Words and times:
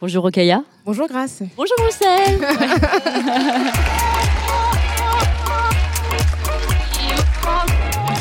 Bonjour 0.00 0.22
Rokaya. 0.22 0.62
Bonjour 0.86 1.06
Grace. 1.08 1.42
Bonjour 1.56 1.76
Roussel. 1.84 2.40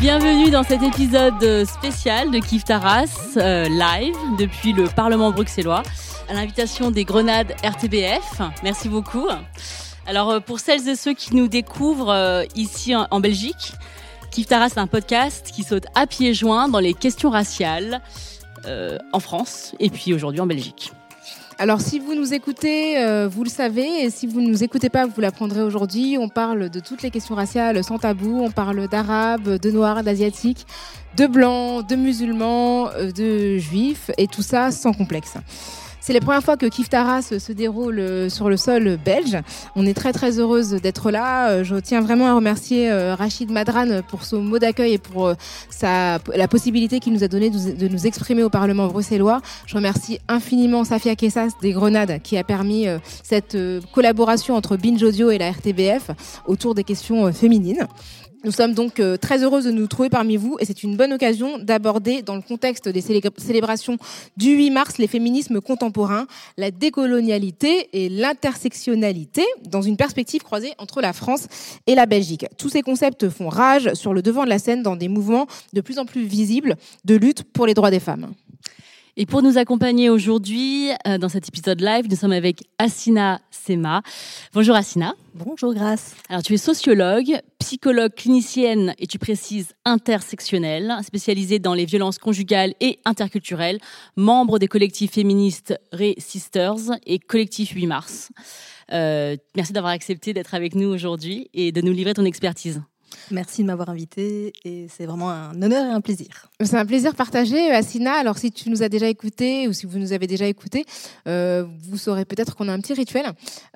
Bienvenue 0.02 0.52
dans 0.52 0.64
cet 0.64 0.82
épisode 0.84 1.66
spécial 1.66 2.32
de 2.32 2.40
Kif 2.40 2.64
Taras, 2.66 3.36
euh, 3.38 3.68
live 3.70 4.16
depuis 4.38 4.74
le 4.74 4.88
Parlement 4.88 5.32
bruxellois, 5.32 5.84
à 6.30 6.34
l'invitation 6.34 6.92
des 6.92 7.06
Grenades 7.06 7.54
RTBF. 7.64 8.42
Merci 8.64 8.90
beaucoup. 8.90 9.28
Alors 10.06 10.32
euh, 10.32 10.40
pour 10.40 10.60
celles 10.60 10.88
et 10.90 10.96
ceux 10.96 11.14
qui 11.14 11.36
nous 11.36 11.48
découvrent 11.48 12.10
euh, 12.10 12.44
ici 12.56 12.96
en, 12.96 13.08
en 13.12 13.20
Belgique, 13.20 13.74
Kif 14.32 14.48
Taras 14.48 14.68
est 14.68 14.80
un 14.80 14.88
podcast 14.88 15.52
qui 15.54 15.64
saute 15.64 15.86
à 15.96 16.08
pieds 16.08 16.34
joints 16.34 16.68
dans 16.68 16.80
les 16.80 16.94
questions 16.94 17.30
raciales 17.30 18.02
euh, 18.66 18.98
en 19.14 19.20
France 19.20 19.74
et 19.80 19.90
puis 19.90 20.14
aujourd'hui 20.14 20.42
en 20.42 20.48
Belgique. 20.48 20.92
Alors 21.62 21.82
si 21.82 22.00
vous 22.00 22.16
nous 22.16 22.34
écoutez, 22.34 22.98
euh, 23.00 23.28
vous 23.28 23.44
le 23.44 23.50
savez, 23.50 24.06
et 24.06 24.10
si 24.10 24.28
vous 24.28 24.40
ne 24.40 24.48
nous 24.48 24.64
écoutez 24.64 24.88
pas, 24.88 25.06
vous 25.06 25.20
l'apprendrez 25.20 25.62
aujourd'hui. 25.62 26.18
On 26.18 26.30
parle 26.30 26.70
de 26.70 26.80
toutes 26.80 27.02
les 27.02 27.12
questions 27.12 27.36
raciales 27.36 27.84
sans 27.84 28.00
tabou, 28.00 28.40
on 28.42 28.50
parle 28.50 28.88
d'arabes, 28.88 29.58
de 29.60 29.70
noirs, 29.70 30.02
d'asiatiques, 30.02 30.66
de 31.18 31.28
blancs, 31.28 31.86
de 31.86 31.98
musulmans, 31.98 32.88
euh, 32.92 33.12
de 33.12 33.58
juifs, 33.58 34.10
et 34.18 34.28
tout 34.28 34.42
ça 34.42 34.72
sans 34.72 34.94
complexe. 34.94 35.34
C'est 36.02 36.14
la 36.14 36.22
première 36.22 36.44
fois 36.44 36.58
que 36.58 36.66
Kif 36.66 36.90
Taras 36.90 37.34
se 37.38 37.52
déroule 37.52 38.00
euh, 38.00 38.30
sur 38.30 38.50
le 38.50 38.58
sol 38.58 38.98
belge. 39.04 39.38
On 39.76 39.86
est 39.86 39.94
très 39.94 40.14
très 40.14 40.40
heureuse 40.40 40.72
d'être 40.72 41.12
là. 41.12 41.50
Euh, 41.50 41.64
Je 41.64 41.76
tiens 41.76 42.02
vraiment 42.02 42.28
à 42.28 42.34
remercier 42.34 42.90
euh, 42.90 43.16
Rachid 43.16 43.52
Madran 43.52 44.02
pour 44.08 44.24
son 44.24 44.42
mot 44.42 44.60
d'accueil 44.60 44.94
et 44.94 44.98
pour 44.98 45.28
euh, 45.28 45.34
sa, 45.70 46.20
la 46.36 46.48
possibilité 46.48 47.00
qu'il 47.00 47.14
nous 47.14 47.24
a 47.24 47.28
donné 47.28 47.50
de, 47.50 47.74
de 47.74 47.88
nous 47.88 48.08
exprimer 48.08 48.44
au 48.44 48.50
Parlement 48.50 48.88
bruxellois. 48.88 49.42
Je 49.66 49.76
remercie 49.76 50.20
infiniment 50.28 50.84
Safia 50.84 51.16
Kessas 51.16 51.50
des 51.62 51.72
Grenades 51.72 52.22
qui 52.24 52.38
a 52.38 52.44
permis 52.44 52.88
euh, 52.88 53.00
cette 53.24 53.56
euh, 53.56 53.82
collaboration 53.94 54.56
entre 54.56 54.78
Binge 54.78 55.02
Audio 55.04 55.32
et 55.32 55.38
la 55.38 55.52
RTBF 55.52 56.12
autour 56.48 56.76
des 56.76 56.84
questions 56.84 57.28
euh, 57.28 57.32
féminines. 57.32 57.88
Nous 58.46 58.52
sommes 58.54 58.74
donc 58.74 59.02
euh, 59.02 59.18
très 59.18 59.44
heureuses 59.44 59.66
de 59.66 59.72
nous 59.72 59.88
trouver 59.88 60.10
parmi 60.10 60.38
vous 60.38 60.56
et 60.62 60.66
c'est 60.66 60.84
une 60.84 60.96
bonne 60.96 61.12
occasion 61.12 61.58
d'aborder 61.58 62.22
dans 62.22 62.36
le 62.36 62.42
contexte 62.42 62.88
des 62.88 63.02
célé- 63.02 63.22
célébrations 63.38 63.98
du 64.38 64.52
8 64.56 64.70
mars 64.72 64.98
les 64.98 65.08
féminismes 65.08 65.60
contemporains, 65.60 66.26
la 66.58 66.72
décolonialité 66.72 67.90
et 67.92 68.08
l'intersectionnalité 68.08 69.44
dans 69.66 69.82
une 69.82 69.98
perspective 69.98 70.42
croisée 70.42 70.72
entre 70.78 71.02
la 71.02 71.12
France 71.12 71.48
et 71.86 71.96
la 71.96 72.06
Belgique. 72.06 72.46
Tous 72.58 72.70
ces 72.70 72.82
concepts 72.82 73.28
font 73.30 73.50
rage 73.50 73.94
sur 73.94 74.14
le 74.14 74.22
devant 74.22 74.46
de 74.46 74.50
la 74.50 74.60
scène 74.60 74.84
dans 74.84 74.96
des 74.96 75.10
mouvements 75.10 75.48
de 75.74 75.82
plus 75.82 76.00
en 76.00 76.06
plus 76.06 76.24
visibles 76.24 76.78
de 77.04 77.16
lutte 77.16 77.44
pour 77.44 77.66
les 77.66 77.74
droits 77.74 77.92
des 77.92 78.00
femmes. 78.00 78.32
Et 79.22 79.26
pour 79.26 79.42
nous 79.42 79.58
accompagner 79.58 80.10
aujourd'hui 80.10 80.92
euh, 81.06 81.18
dans 81.18 81.28
cet 81.28 81.50
épisode 81.50 81.82
live, 81.82 82.06
nous 82.10 82.16
sommes 82.16 82.32
avec 82.32 82.62
Assina 82.78 83.42
Sema. 83.52 84.02
Bonjour 84.54 84.78
Assina. 84.78 85.14
Bonjour 85.34 85.74
Grace. 85.74 86.16
Alors 86.30 86.42
tu 86.42 86.54
es 86.54 86.58
sociologue, 86.58 87.38
psychologue 87.60 88.14
clinicienne 88.16 88.96
et 88.98 89.08
tu 89.08 89.20
précises 89.20 89.74
intersectionnelle, 89.84 90.96
spécialisée 91.04 91.60
dans 91.60 91.74
les 91.74 91.84
violences 91.84 92.18
conjugales 92.18 92.76
et 92.80 93.00
interculturelles, 93.04 93.80
membre 94.16 94.58
des 94.58 94.70
collectifs 94.70 95.12
féministes 95.12 95.78
Ray 95.92 96.16
Sisters 96.18 96.98
et 97.06 97.20
collectif 97.20 97.72
8 97.72 97.88
mars. 97.88 98.30
Euh, 98.94 99.36
merci 99.54 99.74
d'avoir 99.74 99.92
accepté 99.92 100.34
d'être 100.34 100.56
avec 100.56 100.76
nous 100.76 100.88
aujourd'hui 100.88 101.50
et 101.54 101.74
de 101.74 101.82
nous 101.82 101.92
livrer 101.92 102.14
ton 102.14 102.24
expertise. 102.24 102.82
Merci 103.32 103.62
de 103.62 103.68
m'avoir 103.68 103.90
invité 103.90 104.54
et 104.66 104.88
c'est 104.90 105.06
vraiment 105.06 105.30
un 105.30 105.62
honneur 105.62 105.86
et 105.86 105.90
un 105.90 106.02
plaisir. 106.02 106.50
C'est 106.62 106.78
un 106.78 106.86
plaisir 106.86 107.16
partagé, 107.16 107.72
Assina. 107.72 108.14
Alors, 108.14 108.38
si 108.38 108.52
tu 108.52 108.70
nous 108.70 108.84
as 108.84 108.90
déjà 108.90 109.08
écouté 109.08 109.68
ou 109.68 109.74
si 109.74 109.86
vous 109.86 110.00
nous 110.00 110.14
avez 110.14 110.28
déjà 110.28 110.46
écouté, 110.46 110.86
euh, 111.28 111.66
vous 111.84 111.98
saurez 111.98 112.26
peut-être 112.26 112.56
qu'on 112.56 112.68
a 112.68 112.74
un 112.74 112.80
petit 112.80 112.94
rituel. 112.94 113.26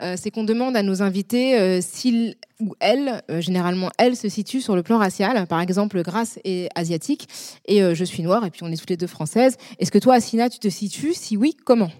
Euh, 0.01 0.15
c'est 0.19 0.31
qu'on 0.31 0.43
demande 0.43 0.75
à 0.75 0.83
nos 0.83 1.01
invités 1.01 1.59
euh, 1.59 1.79
s'ils 1.81 2.35
ou 2.59 2.75
elles, 2.79 3.21
euh, 3.29 3.41
généralement 3.41 3.89
elles, 3.97 4.15
se 4.15 4.29
situent 4.29 4.61
sur 4.61 4.75
le 4.75 4.83
plan 4.83 4.97
racial. 4.97 5.47
Par 5.47 5.61
exemple, 5.61 6.01
Grace 6.01 6.39
est 6.43 6.69
asiatique 6.75 7.27
et 7.65 7.83
euh, 7.83 7.95
je 7.95 8.03
suis 8.03 8.23
noire 8.23 8.45
et 8.45 8.51
puis 8.51 8.63
on 8.63 8.71
est 8.71 8.77
toutes 8.77 8.89
les 8.89 8.97
deux 8.97 9.07
françaises. 9.07 9.57
Est-ce 9.79 9.91
que 9.91 9.99
toi, 9.99 10.15
Assina, 10.15 10.49
tu 10.49 10.59
te 10.59 10.69
situes? 10.69 11.13
Si 11.13 11.37
oui, 11.37 11.55
comment? 11.65 11.91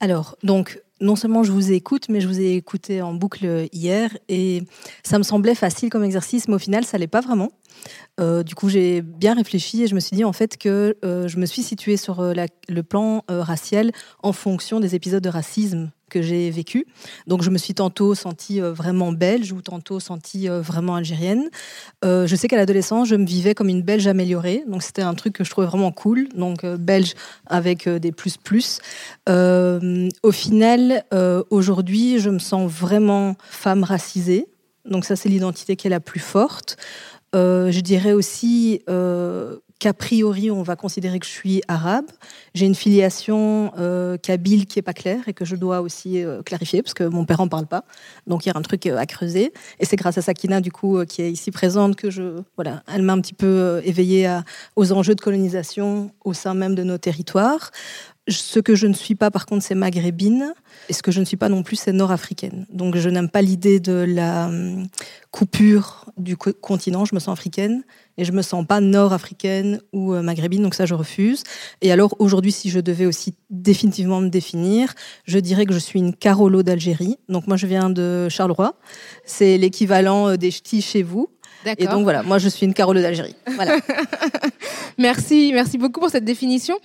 Alors, 0.00 0.36
donc, 0.42 0.80
non 1.00 1.16
seulement 1.16 1.42
je 1.42 1.52
vous 1.52 1.72
écoute, 1.72 2.08
mais 2.08 2.20
je 2.20 2.28
vous 2.28 2.40
ai 2.40 2.54
écouté 2.54 3.02
en 3.02 3.14
boucle 3.14 3.68
hier 3.72 4.16
et 4.28 4.62
ça 5.02 5.18
me 5.18 5.22
semblait 5.22 5.54
facile 5.54 5.90
comme 5.90 6.04
exercice, 6.04 6.48
mais 6.48 6.54
au 6.54 6.58
final, 6.58 6.84
ça 6.84 6.98
l'est 6.98 7.06
pas 7.06 7.20
vraiment. 7.20 7.50
Euh, 8.20 8.42
du 8.42 8.54
coup, 8.54 8.68
j'ai 8.68 9.02
bien 9.02 9.34
réfléchi 9.34 9.82
et 9.82 9.86
je 9.86 9.94
me 9.94 10.00
suis 10.00 10.16
dit 10.16 10.24
en 10.24 10.32
fait 10.32 10.56
que 10.56 10.96
euh, 11.04 11.28
je 11.28 11.38
me 11.38 11.46
suis 11.46 11.62
située 11.62 11.96
sur 11.96 12.20
euh, 12.20 12.32
le 12.68 12.82
plan 12.82 13.22
racial 13.28 13.92
en 14.22 14.32
fonction 14.32 14.80
des 14.80 14.94
épisodes 14.94 15.22
de 15.22 15.28
racisme 15.28 15.90
que 16.10 16.22
j'ai 16.22 16.50
vécu. 16.50 16.86
Donc, 17.26 17.42
je 17.42 17.50
me 17.50 17.58
suis 17.58 17.74
tantôt 17.74 18.14
sentie 18.14 18.60
euh, 18.60 18.72
vraiment 18.72 19.12
belge 19.12 19.52
ou 19.52 19.60
tantôt 19.60 20.00
sentie 20.00 20.48
euh, 20.48 20.60
vraiment 20.60 20.94
algérienne. 20.94 21.48
Euh, 22.04 22.26
je 22.26 22.36
sais 22.36 22.48
qu'à 22.48 22.56
l'adolescence, 22.56 23.08
je 23.08 23.16
me 23.16 23.26
vivais 23.26 23.54
comme 23.54 23.68
une 23.68 23.82
belge 23.82 24.06
améliorée. 24.06 24.64
Donc, 24.66 24.82
c'était 24.82 25.02
un 25.02 25.14
truc 25.14 25.34
que 25.34 25.44
je 25.44 25.50
trouvais 25.50 25.66
vraiment 25.66 25.92
cool. 25.92 26.28
Donc, 26.34 26.64
belge 26.64 27.14
avec 27.46 27.88
des 27.88 28.12
plus 28.12 28.36
plus. 28.36 28.78
Au 29.28 30.32
final, 30.32 31.04
aujourd'hui, 31.50 32.18
je 32.18 32.30
me 32.30 32.38
sens 32.38 32.70
vraiment 32.70 33.36
femme 33.48 33.84
racisée. 33.84 34.46
Donc, 34.84 35.04
ça, 35.04 35.16
c'est 35.16 35.28
l'identité 35.28 35.76
qui 35.76 35.86
est 35.86 35.90
la 35.90 36.00
plus 36.00 36.20
forte. 36.20 36.76
Je 37.34 37.80
dirais 37.80 38.12
aussi 38.12 38.80
qu'a 39.78 39.92
priori, 39.92 40.50
on 40.50 40.62
va 40.62 40.74
considérer 40.76 41.18
que 41.18 41.26
je 41.26 41.30
suis 41.30 41.62
arabe. 41.68 42.06
J'ai 42.54 42.66
une 42.66 42.74
filiation 42.74 43.72
euh, 43.78 44.16
kabyle 44.16 44.66
qui 44.66 44.78
est 44.78 44.82
pas 44.82 44.94
claire 44.94 45.28
et 45.28 45.34
que 45.34 45.44
je 45.44 45.54
dois 45.56 45.80
aussi 45.80 46.24
euh, 46.24 46.42
clarifier 46.42 46.82
parce 46.82 46.94
que 46.94 47.04
mon 47.04 47.24
père 47.24 47.40
en 47.40 47.48
parle 47.48 47.66
pas. 47.66 47.84
Donc 48.26 48.46
il 48.46 48.48
y 48.48 48.52
a 48.52 48.56
un 48.56 48.62
truc 48.62 48.86
euh, 48.86 48.96
à 48.96 49.06
creuser. 49.06 49.52
Et 49.78 49.84
c'est 49.84 49.96
grâce 49.96 50.16
à 50.18 50.22
Sakina, 50.22 50.60
du 50.60 50.72
coup, 50.72 50.98
euh, 50.98 51.04
qui 51.04 51.22
est 51.22 51.30
ici 51.30 51.50
présente, 51.50 51.96
que 51.96 52.10
je, 52.10 52.40
voilà, 52.56 52.82
elle 52.92 53.02
m'a 53.02 53.12
un 53.12 53.20
petit 53.20 53.34
peu 53.34 53.80
éveillée 53.84 54.40
aux 54.76 54.92
enjeux 54.92 55.14
de 55.14 55.20
colonisation 55.20 56.10
au 56.24 56.32
sein 56.32 56.54
même 56.54 56.74
de 56.74 56.82
nos 56.82 56.98
territoires. 56.98 57.70
Ce 58.28 58.58
que 58.58 58.74
je 58.74 58.88
ne 58.88 58.92
suis 58.92 59.14
pas, 59.14 59.30
par 59.30 59.46
contre, 59.46 59.64
c'est 59.64 59.76
maghrébine. 59.76 60.52
Et 60.88 60.92
ce 60.92 61.02
que 61.02 61.12
je 61.12 61.20
ne 61.20 61.24
suis 61.24 61.36
pas 61.36 61.48
non 61.48 61.62
plus, 61.62 61.76
c'est 61.76 61.92
nord-africaine. 61.92 62.66
Donc, 62.70 62.96
je 62.96 63.08
n'aime 63.08 63.28
pas 63.28 63.40
l'idée 63.40 63.78
de 63.78 64.04
la 64.08 64.46
hum, 64.46 64.88
coupure 65.30 66.06
du 66.16 66.36
co- 66.36 66.52
continent. 66.52 67.04
Je 67.04 67.14
me 67.14 67.20
sens 67.20 67.32
africaine 67.32 67.84
et 68.18 68.24
je 68.24 68.32
me 68.32 68.42
sens 68.42 68.66
pas 68.66 68.80
nord-africaine 68.80 69.80
ou 69.92 70.14
euh, 70.14 70.22
maghrébine. 70.22 70.62
Donc, 70.62 70.74
ça, 70.74 70.86
je 70.86 70.94
refuse. 70.94 71.42
Et 71.80 71.92
alors, 71.92 72.14
aujourd'hui, 72.18 72.52
si 72.52 72.70
je 72.70 72.80
devais 72.80 73.06
aussi 73.06 73.34
définitivement 73.50 74.20
me 74.20 74.28
définir, 74.28 74.94
je 75.24 75.38
dirais 75.38 75.66
que 75.66 75.74
je 75.74 75.78
suis 75.78 75.98
une 75.98 76.14
Carolo 76.14 76.62
d'Algérie. 76.62 77.18
Donc, 77.28 77.46
moi, 77.46 77.56
je 77.56 77.66
viens 77.66 77.90
de 77.90 78.28
Charleroi. 78.28 78.74
C'est 79.24 79.58
l'équivalent 79.58 80.28
euh, 80.28 80.36
des 80.36 80.50
ch'tis 80.50 80.82
chez 80.82 81.02
vous. 81.02 81.28
Et 81.78 81.86
donc, 81.86 82.04
voilà, 82.04 82.22
moi, 82.22 82.38
je 82.38 82.48
suis 82.48 82.64
une 82.64 82.74
Carolo 82.74 83.00
d'Algérie. 83.00 83.34
Voilà. 83.56 83.76
Merci, 84.98 85.50
merci 85.52 85.78
beaucoup 85.78 86.00
pour 86.00 86.10
cette 86.10 86.24
définition. 86.24 86.78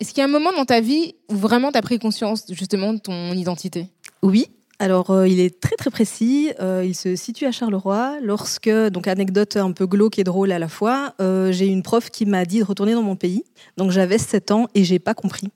Est-ce 0.00 0.10
qu'il 0.10 0.18
y 0.18 0.20
a 0.22 0.24
un 0.24 0.30
moment 0.30 0.52
dans 0.52 0.64
ta 0.66 0.80
vie 0.80 1.14
où 1.30 1.36
vraiment 1.36 1.72
tu 1.72 1.78
as 1.78 1.82
pris 1.82 1.98
conscience 1.98 2.44
justement 2.50 2.92
de 2.92 2.98
ton 2.98 3.32
identité? 3.32 3.88
Oui. 4.22 4.48
Alors, 4.80 5.10
euh, 5.10 5.28
il 5.28 5.38
est 5.38 5.60
très 5.60 5.76
très 5.76 5.90
précis. 5.90 6.52
Euh, 6.60 6.84
il 6.84 6.94
se 6.94 7.14
situe 7.16 7.46
à 7.46 7.52
Charleroi. 7.52 8.18
Lorsque, 8.22 8.68
donc 8.68 9.06
anecdote 9.06 9.56
un 9.56 9.72
peu 9.72 9.86
glauque 9.86 10.18
et 10.18 10.24
drôle 10.24 10.50
à 10.52 10.58
la 10.58 10.68
fois, 10.68 11.14
euh, 11.20 11.52
j'ai 11.52 11.66
une 11.66 11.82
prof 11.82 12.10
qui 12.10 12.26
m'a 12.26 12.44
dit 12.44 12.58
de 12.58 12.64
retourner 12.64 12.94
dans 12.94 13.02
mon 13.02 13.16
pays. 13.16 13.44
Donc 13.76 13.92
j'avais 13.92 14.18
7 14.18 14.50
ans 14.50 14.68
et 14.74 14.84
j'ai 14.84 14.98
pas 14.98 15.14
compris. 15.14 15.48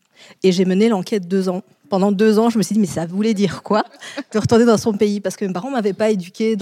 Et 0.42 0.52
j'ai 0.52 0.64
mené 0.64 0.88
l'enquête 0.88 1.26
deux 1.26 1.48
ans. 1.48 1.62
Pendant 1.88 2.12
deux 2.12 2.38
ans, 2.38 2.50
je 2.50 2.58
me 2.58 2.62
suis 2.62 2.74
dit, 2.74 2.80
mais 2.80 2.86
ça 2.86 3.06
voulait 3.06 3.34
dire 3.34 3.62
quoi 3.62 3.84
de 4.32 4.38
retourner 4.38 4.64
dans 4.64 4.76
son 4.76 4.92
pays? 4.92 5.20
Parce 5.20 5.36
que 5.36 5.44
mes 5.44 5.52
parents 5.52 5.70
m'avaient 5.70 5.92
pas 5.92 6.10
éduqué 6.10 6.56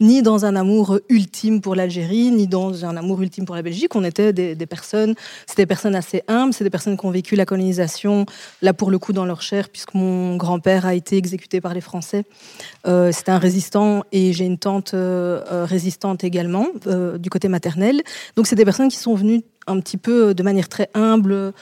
ni 0.00 0.22
dans 0.22 0.44
un 0.44 0.56
amour 0.56 0.98
ultime 1.08 1.60
pour 1.60 1.74
l'Algérie, 1.74 2.30
ni 2.30 2.46
dans 2.46 2.84
un 2.84 2.96
amour 2.96 3.22
ultime 3.22 3.44
pour 3.44 3.56
la 3.56 3.62
Belgique. 3.62 3.94
On 3.96 4.04
était 4.04 4.32
des, 4.32 4.66
personnes, 4.66 5.14
c'est 5.46 5.56
des 5.56 5.66
personnes 5.66 5.94
assez 5.94 6.22
humbles, 6.28 6.52
c'est 6.52 6.64
des 6.64 6.70
personnes 6.70 6.96
qui 6.96 7.06
ont 7.06 7.10
vécu 7.10 7.36
la 7.36 7.46
colonisation, 7.46 8.26
là 8.62 8.74
pour 8.74 8.90
le 8.90 8.98
coup 8.98 9.12
dans 9.12 9.24
leur 9.24 9.42
chair, 9.42 9.68
puisque 9.68 9.94
mon 9.94 10.36
grand-père 10.36 10.86
a 10.86 10.94
été 10.94 11.16
exécuté 11.16 11.60
par 11.60 11.74
les 11.74 11.80
Français. 11.80 12.24
Euh, 12.86 13.12
C'était 13.12 13.32
un 13.32 13.38
résistant 13.38 14.04
et 14.12 14.32
j'ai 14.32 14.44
une 14.44 14.58
tante 14.58 14.94
euh, 14.94 15.42
euh, 15.50 15.64
résistante 15.64 16.24
également, 16.24 16.66
du 17.18 17.30
côté 17.30 17.48
maternel. 17.48 18.02
Donc 18.36 18.46
c'est 18.46 18.56
des 18.56 18.64
personnes 18.64 18.88
qui 18.88 18.96
sont 18.96 19.14
venues 19.14 19.42
un 19.66 19.80
petit 19.80 19.96
peu 19.96 20.34
de 20.34 20.42
manière 20.42 20.68
très 20.68 20.88
humble 20.94 21.52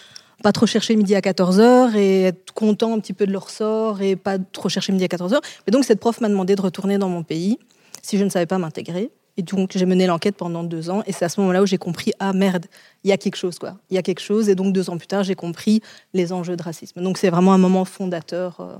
pas 0.42 0.52
trop 0.52 0.66
chercher 0.66 0.96
midi 0.96 1.14
à 1.14 1.20
14h 1.20 1.96
et 1.96 2.22
être 2.24 2.52
content 2.52 2.94
un 2.94 3.00
petit 3.00 3.12
peu 3.12 3.26
de 3.26 3.32
leur 3.32 3.50
sort 3.50 4.02
et 4.02 4.16
pas 4.16 4.38
trop 4.38 4.68
chercher 4.68 4.92
midi 4.92 5.04
à 5.04 5.08
14h. 5.08 5.38
Mais 5.66 5.70
donc 5.70 5.84
cette 5.84 6.00
prof 6.00 6.20
m'a 6.20 6.28
demandé 6.28 6.54
de 6.54 6.60
retourner 6.60 6.98
dans 6.98 7.08
mon 7.08 7.22
pays 7.22 7.58
si 8.02 8.18
je 8.18 8.24
ne 8.24 8.28
savais 8.28 8.46
pas 8.46 8.58
m'intégrer. 8.58 9.10
Et 9.38 9.42
donc 9.42 9.72
j'ai 9.74 9.86
mené 9.86 10.06
l'enquête 10.06 10.36
pendant 10.36 10.64
deux 10.64 10.88
ans 10.88 11.02
et 11.06 11.12
c'est 11.12 11.24
à 11.24 11.28
ce 11.28 11.40
moment-là 11.40 11.62
où 11.62 11.66
j'ai 11.66 11.76
compris 11.76 12.12
ah 12.18 12.32
merde 12.32 12.66
il 13.04 13.10
y 13.10 13.12
a 13.12 13.18
quelque 13.18 13.36
chose 13.36 13.58
quoi 13.58 13.76
il 13.90 13.94
y 13.94 13.98
a 13.98 14.02
quelque 14.02 14.20
chose 14.20 14.48
et 14.48 14.54
donc 14.54 14.72
deux 14.72 14.88
ans 14.88 14.96
plus 14.96 15.06
tard 15.06 15.24
j'ai 15.24 15.34
compris 15.34 15.82
les 16.14 16.32
enjeux 16.32 16.56
de 16.56 16.62
racisme 16.62 17.02
donc 17.02 17.18
c'est 17.18 17.28
vraiment 17.28 17.52
un 17.52 17.58
moment 17.58 17.84
fondateur 17.84 18.60
euh, 18.60 18.76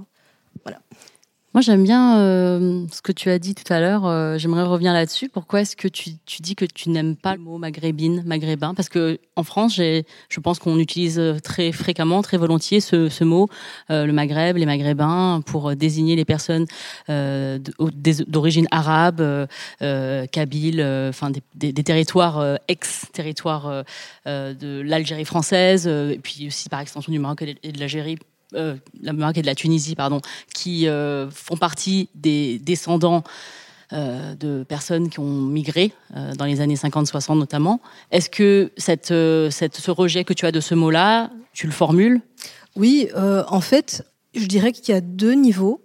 voilà 0.65 0.79
moi, 1.57 1.63
j'aime 1.63 1.85
bien 1.85 2.19
euh, 2.19 2.87
ce 2.93 3.01
que 3.01 3.13
tu 3.13 3.31
as 3.31 3.39
dit 3.39 3.55
tout 3.55 3.73
à 3.73 3.81
l'heure. 3.81 4.05
Euh, 4.05 4.37
j'aimerais 4.37 4.65
revenir 4.65 4.93
là-dessus. 4.93 5.31
Pourquoi 5.31 5.63
est-ce 5.63 5.75
que 5.75 5.89
tu, 5.89 6.11
dis 6.41 6.55
que 6.55 6.67
tu 6.67 6.91
n'aimes 6.91 7.17
pas 7.17 7.35
le 7.35 7.41
mot 7.41 7.57
maghrébine, 7.57 8.23
maghrébin? 8.27 8.75
Parce 8.75 8.91
que 8.91 9.19
en 9.37 9.43
France, 9.43 9.77
je 9.77 10.41
pense 10.43 10.59
qu'on 10.59 10.79
utilise 10.79 11.19
très 11.43 11.73
fréquemment, 11.73 12.21
très 12.21 12.37
volontiers 12.37 12.81
ce, 12.81 13.25
mot, 13.25 13.49
euh, 13.91 14.05
le 14.05 14.13
Maghreb, 14.13 14.59
les 14.59 14.67
Maghrébins, 14.67 15.41
pour 15.47 15.75
désigner 15.75 16.15
les 16.15 16.27
personnes 16.27 16.67
d'origine 17.09 18.69
arabe, 18.71 19.49
kabyle, 19.81 20.83
enfin 21.09 21.31
des, 21.31 21.43
des, 21.55 21.73
des, 21.73 21.85
territoires 21.85 22.59
ex-territoires 22.69 23.85
de 24.27 24.83
l'Algérie 24.83 25.25
française, 25.25 25.87
et 25.87 26.21
puis 26.23 26.49
aussi 26.49 26.69
par 26.69 26.81
extension 26.81 27.11
du 27.13 27.19
Maroc 27.19 27.41
et 27.63 27.73
de 27.73 27.81
l'Algérie 27.81 28.19
euh, 28.57 28.77
la 29.03 29.13
Maroc 29.13 29.39
et 29.39 29.43
de 29.43 29.47
la 29.47 29.55
Tunisie, 29.55 29.95
pardon, 29.95 30.21
qui 30.55 30.89
euh, 30.89 31.31
font 31.31 31.57
partie 31.57 32.09
des 32.15 32.59
descendants 32.59 33.23
euh, 33.93 34.35
de 34.35 34.65
personnes 34.65 35.11
qui 35.11 35.21
ont 35.21 35.25
migré 35.25 35.93
dans 36.37 36.45
les 36.45 36.61
années 36.61 36.75
50-60 36.75 37.39
notamment. 37.39 37.81
Est-ce 38.11 38.31
que 38.31 38.73
ce 38.79 39.91
rejet 39.91 40.25
que 40.25 40.33
tu 40.33 40.47
as 40.47 40.53
de 40.53 40.61
ce 40.61 40.75
mot-là, 40.75 41.31
tu 41.53 41.67
le 41.67 41.73
formules? 41.73 42.21
Oui, 42.75 43.09
en 43.15 43.61
fait, 43.61 44.05
je 44.35 44.47
dirais 44.47 44.73
qu'il 44.73 44.95
y 44.95 44.97
a 44.97 45.01
deux 45.01 45.33
niveaux. 45.33 45.83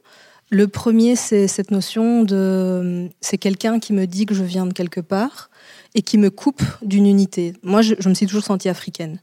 Le 0.49 0.67
premier, 0.67 1.15
c'est 1.15 1.47
cette 1.47 1.71
notion 1.71 2.23
de... 2.23 3.09
C'est 3.21 3.37
quelqu'un 3.37 3.79
qui 3.79 3.93
me 3.93 4.05
dit 4.05 4.25
que 4.25 4.33
je 4.33 4.43
viens 4.43 4.65
de 4.65 4.73
quelque 4.73 4.99
part 4.99 5.49
et 5.95 6.01
qui 6.01 6.17
me 6.17 6.29
coupe 6.29 6.63
d'une 6.81 7.05
unité. 7.05 7.53
Moi, 7.63 7.81
je, 7.81 7.95
je 7.99 8.09
me 8.09 8.13
suis 8.13 8.25
toujours 8.25 8.43
sentie 8.43 8.67
africaine. 8.67 9.21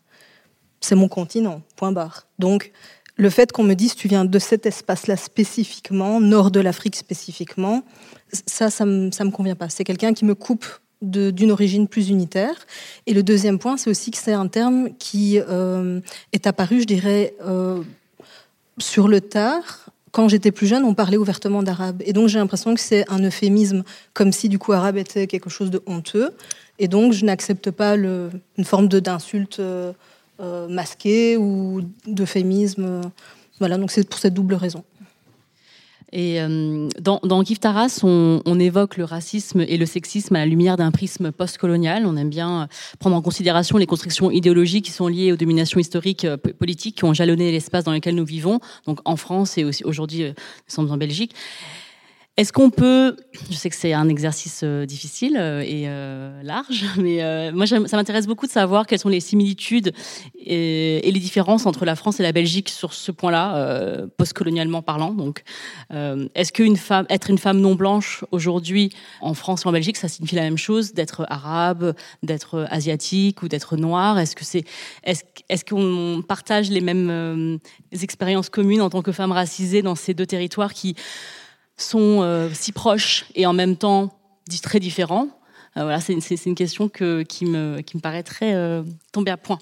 C'est 0.81 0.95
mon 0.95 1.09
continent, 1.09 1.63
point 1.77 1.93
barre. 1.93 2.27
Donc, 2.39 2.73
le 3.19 3.31
fait 3.31 3.53
qu'on 3.53 3.65
me 3.65 3.75
dise 3.75 3.95
tu 3.95 4.09
viens 4.09 4.25
de 4.25 4.39
cet 4.39 4.65
espace-là 4.65 5.17
spécifiquement, 5.17 6.21
nord 6.21 6.51
de 6.51 6.61
l'Afrique 6.61 6.97
spécifiquement, 6.97 7.83
ça, 8.47 8.71
ça 8.71 8.87
me, 8.87 9.07
me 9.07 9.31
convient 9.31 9.57
pas. 9.57 9.69
C'est 9.69 9.85
quelqu'un 9.85 10.15
qui 10.15 10.25
me 10.25 10.35
coupe 10.35 10.67
d'une 11.03 11.51
origine 11.51 11.87
plus 11.87 12.09
unitaire. 12.09 12.55
Et 13.07 13.15
le 13.15 13.23
deuxième 13.23 13.59
point, 13.59 13.77
c'est 13.77 13.91
aussi 13.91 14.11
que 14.11 14.19
c'est 14.19 14.33
un 14.33 14.49
terme 14.49 14.91
qui 14.99 15.39
euh, 15.39 16.01
est 16.33 16.47
apparu, 16.47 16.81
je 16.81 16.87
dirais, 16.87 17.35
euh, 17.45 17.83
sur 18.79 19.09
le 19.09 19.21
tard. 19.21 19.91
Quand 20.11 20.29
j'étais 20.29 20.53
plus 20.53 20.67
jeune, 20.67 20.85
on 20.85 20.95
parlait 20.95 21.17
ouvertement 21.17 21.63
d'arabe. 21.63 22.03
Et 22.05 22.13
donc 22.13 22.29
j'ai 22.29 22.39
l'impression 22.39 22.75
que 22.75 22.81
c'est 22.81 23.09
un 23.11 23.23
euphémisme, 23.23 23.85
comme 24.15 24.33
si 24.33 24.49
du 24.49 24.59
coup 24.59 24.73
arabe 24.73 24.97
était 24.97 25.27
quelque 25.27 25.51
chose 25.51 25.71
de 25.71 25.83
honteux. 25.87 26.35
Et 26.79 26.89
donc 26.89 27.13
je 27.13 27.25
n'accepte 27.25 27.71
pas 27.71 27.95
une 27.97 28.65
forme 28.65 28.89
d'insulte. 28.89 29.59
Euh, 29.59 29.93
masqué 30.69 31.37
ou 31.37 31.83
d'euphémisme. 32.07 33.01
Voilà, 33.59 33.77
donc 33.77 33.91
c'est 33.91 34.09
pour 34.09 34.19
cette 34.19 34.35
double 34.35 34.55
raison. 34.55 34.85
Et 36.13 36.41
euh, 36.41 36.89
dans, 37.01 37.21
dans 37.23 37.45
Taras, 37.45 38.01
on, 38.03 38.41
on, 38.47 38.59
évoque 38.59 38.97
le 38.97 39.05
racisme 39.05 39.61
et 39.61 39.77
le 39.77 39.85
sexisme 39.85 40.37
à 40.37 40.39
la 40.39 40.47
lumière 40.47 40.77
d'un 40.77 40.91
prisme 40.91 41.33
postcolonial. 41.33 42.07
On 42.07 42.17
aime 42.17 42.31
bien 42.31 42.69
prendre 42.99 43.15
en 43.15 43.21
considération 43.21 43.77
les 43.77 43.87
constructions 43.87 44.31
idéologiques 44.31 44.87
qui 44.87 44.91
sont 44.91 45.09
liées 45.09 45.33
aux 45.33 45.37
dominations 45.37 45.79
historiques 45.79 46.25
euh, 46.25 46.37
politiques 46.37 46.97
qui 46.97 47.05
ont 47.05 47.13
jalonné 47.13 47.53
l'espace 47.53 47.85
dans 47.85 47.93
lequel 47.93 48.15
nous 48.15 48.25
vivons, 48.25 48.61
donc 48.87 49.01
en 49.05 49.17
France 49.17 49.59
et 49.59 49.65
aussi 49.65 49.85
aujourd'hui, 49.85 50.25
nous 50.25 50.35
sommes 50.67 50.91
en 50.91 50.97
Belgique. 50.97 51.35
Est-ce 52.39 52.53
qu'on 52.53 52.71
peut, 52.71 53.17
je 53.51 53.57
sais 53.57 53.69
que 53.69 53.75
c'est 53.75 53.93
un 53.93 54.09
exercice 54.09 54.61
euh, 54.63 54.87
difficile 54.87 55.37
euh, 55.37 55.61
et 55.61 55.89
euh, 55.89 56.41
large, 56.45 56.85
mais 56.97 57.51
moi 57.51 57.67
ça 57.67 57.81
m'intéresse 57.81 58.29
beaucoup 58.29 58.47
de 58.47 58.53
savoir 58.53 58.87
quelles 58.87 59.01
sont 59.01 59.09
les 59.09 59.19
similitudes 59.19 59.93
et, 60.39 61.11
les 61.11 61.19
différences 61.19 61.67
entre 61.67 61.85
la 61.85 61.97
France 61.97 62.21
et 62.21 62.23
la 62.23 62.31
Belgique 62.31 62.69
sur 62.69 62.95
ce 62.95 63.11
point-là, 63.11 64.07
postcolonialement 64.17 64.83
parlant. 64.83 65.13
Donc, 65.13 65.43
est-ce 65.91 66.53
qu'une 66.53 66.77
femme, 66.77 67.07
être 67.09 67.29
une 67.29 67.39
femme 67.39 67.61
non 67.61 67.75
blanche 67.75 68.25
aujourd'hui 68.31 68.93
en 69.21 69.35
France 69.35 69.65
ou 69.65 69.69
en 69.69 69.73
Belgique, 69.73 69.97
ça 69.97 70.07
signifie 70.07 70.37
la 70.37 70.43
même 70.43 70.59
chose 70.59 70.93
d'être 70.93 71.27
arabe, 71.29 71.95
d'être 72.23 72.67
asiatique 72.71 73.43
ou 73.43 73.49
d'être 73.49 73.77
noire? 73.77 74.19
Est-ce 74.19 74.37
que 74.37 74.45
c'est, 74.45 74.65
est-ce, 75.03 75.65
qu'on 75.65 76.23
partage 76.23 76.71
les 76.71 76.83
mêmes 76.83 77.59
expériences 77.91 78.49
communes 78.49 78.83
en 78.83 78.91
tant 78.91 79.03
que 79.03 79.13
femme 79.13 79.33
racisée 79.33 79.83
dans 79.83 79.97
ces 79.97 80.15
deux 80.15 80.27
territoires 80.27 80.73
qui 80.73 80.95
sont 81.79 82.21
euh, 82.23 82.51
si 82.53 82.73
proches 82.73 83.27
et 83.35 83.47
en 83.47 83.53
même 83.53 83.77
temps 83.77 84.11
très 84.63 84.81
différents 84.81 85.29
euh, 85.77 85.83
Voilà, 85.83 86.01
c'est 86.01 86.13
une, 86.13 86.55
question 86.55 86.89
que, 86.89 87.23
qui, 87.23 87.45
me, 87.45 87.81
qui 87.81 87.97
me 87.97 88.03
paraît 88.03 88.23
très 88.23 88.55
euh, 88.55 88.83
tomber 89.13 89.31
à 89.31 89.37
point. 89.37 89.59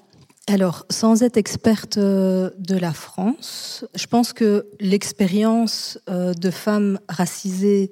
Alors, 0.47 0.85
sans 0.89 1.23
être 1.23 1.35
experte 1.35 1.99
de 1.99 2.77
la 2.79 2.93
France, 2.93 3.83
je 3.95 4.05
pense 4.07 4.31
que 4.31 4.67
l'expérience 4.79 5.99
de 6.07 6.49
femmes 6.51 7.01
racisées 7.09 7.91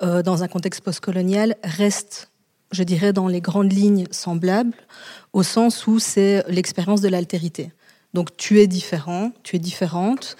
dans 0.00 0.42
un 0.42 0.48
contexte 0.48 0.82
postcolonial 0.82 1.56
reste, 1.64 2.30
je 2.72 2.82
dirais, 2.82 3.14
dans 3.14 3.26
les 3.26 3.40
grandes 3.40 3.72
lignes 3.72 4.04
semblables, 4.10 4.76
au 5.32 5.42
sens 5.42 5.86
où 5.86 5.98
c'est 5.98 6.44
l'expérience 6.46 7.00
de 7.00 7.08
l'altérité. 7.08 7.72
Donc, 8.12 8.36
tu 8.36 8.60
es 8.60 8.66
différent, 8.66 9.32
tu 9.42 9.56
es 9.56 9.58
différente, 9.58 10.36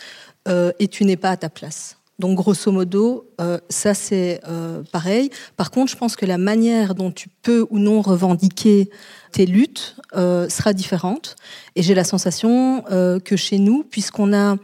et 0.47 0.89
tu 0.89 1.07
n'es 1.07 1.17
pas 1.17 1.31
à 1.31 1.39
ta 1.39 1.49
place. 1.49 1.97
Donc 2.21 2.37
grosso 2.37 2.71
modo, 2.71 3.29
euh, 3.41 3.59
ça 3.69 3.93
c'est 3.93 4.41
euh, 4.49 4.83
pareil. 4.93 5.31
Par 5.57 5.73
contre, 5.73 5.91
je 5.91 5.97
pense 5.97 6.15
que 6.15 6.25
la 6.25 6.39
manière 6.39 6.95
dont 6.95 7.11
tu 7.11 7.29
peux 7.43 7.67
ou 7.71 7.79
non 7.81 8.03
revendiquer 8.03 8.89
tes 9.33 9.47
luttes 9.47 9.97
euh, 10.15 10.49
sera 10.49 10.73
différente. 10.73 11.35
Et 11.75 11.83
j'ai 11.83 11.95
la 11.95 12.05
sensation 12.05 12.85
que 13.25 13.37
chez 13.37 13.59
nous, 13.59 13.83
puisqu'on 13.83 14.33
a 14.33 14.57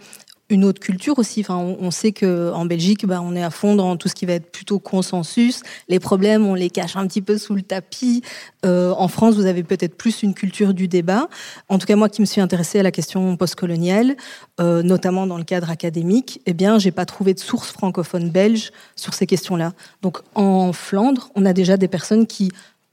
une 0.50 0.64
autre 0.64 0.80
culture 0.80 1.18
aussi. 1.18 1.40
Enfin, 1.40 1.56
on, 1.56 1.90
sait 1.90 2.12
que 2.12 2.52
en 2.52 2.64
Belgique, 2.64 3.06
bah, 3.06 3.20
on 3.22 3.34
est 3.34 3.42
à 3.42 3.50
fond 3.50 3.76
dans 3.76 3.96
tout 3.96 4.08
ce 4.08 4.14
qui 4.14 4.26
va 4.26 4.34
être 4.34 4.50
plutôt 4.50 4.78
consensus. 4.78 5.62
Les 5.88 6.00
problèmes, 6.00 6.46
on 6.46 6.54
les 6.54 6.70
cache 6.70 6.96
un 6.96 7.06
petit 7.06 7.22
peu 7.22 7.38
sous 7.38 7.54
le 7.54 7.62
tapis. 7.62 8.22
Euh, 8.66 8.92
en 8.96 9.08
France, 9.08 9.36
vous 9.36 9.46
avez 9.46 9.62
peut-être 9.62 9.96
plus 9.96 10.22
une 10.22 10.34
culture 10.34 10.74
du 10.74 10.88
débat. 10.88 11.28
En 11.68 11.78
tout 11.78 11.86
cas, 11.86 11.96
moi 11.96 12.08
qui 12.08 12.20
me 12.20 12.26
suis 12.26 12.40
intéressée 12.40 12.80
à 12.80 12.82
la 12.82 12.90
question 12.90 13.36
postcoloniale, 13.36 14.16
euh, 14.60 14.82
notamment 14.82 15.26
dans 15.26 15.38
le 15.38 15.44
cadre 15.44 15.70
académique, 15.70 16.40
eh 16.46 16.52
bien, 16.52 16.78
j'ai 16.78 16.90
pas 16.90 17.06
trouvé 17.06 17.34
de 17.34 17.40
source 17.40 17.70
francophone 17.70 18.30
belge 18.30 18.72
sur 18.96 19.14
ces 19.14 19.26
questions-là. 19.26 19.72
Donc, 20.02 20.18
en 20.34 20.72
Flandre, 20.72 21.30
on 21.34 21.46
a 21.46 21.52
déjà 21.52 21.76
des 21.76 21.88
personnes 21.88 22.26
qui 22.26 22.50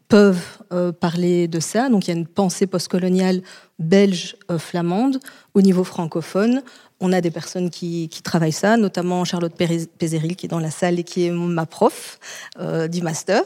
peuvent 0.07 0.59
euh, 0.71 0.91
parler 0.91 1.47
de 1.47 1.59
ça. 1.59 1.89
Donc 1.89 2.07
il 2.07 2.11
y 2.11 2.13
a 2.13 2.17
une 2.17 2.27
pensée 2.27 2.67
postcoloniale 2.67 3.41
belge 3.79 4.35
flamande 4.57 5.19
au 5.53 5.61
niveau 5.61 5.83
francophone 5.83 6.63
on 6.99 7.13
a 7.13 7.21
des 7.21 7.31
personnes 7.31 7.69
qui, 7.69 8.09
travaillent 8.23 8.51
ça, 8.51 8.77
notamment 8.77 9.23
Charlotte 9.23 9.53
Pézéril 9.53 10.35
qui 10.35 10.47
est 10.47 10.49
dans 10.49 10.59
la 10.59 10.71
salle 10.71 10.99
et 10.99 11.03
qui 11.03 11.25
est 11.25 11.31
ma 11.31 11.65
prof 11.65 12.19
euh, 12.59 12.87
du 12.87 13.01
master, 13.01 13.43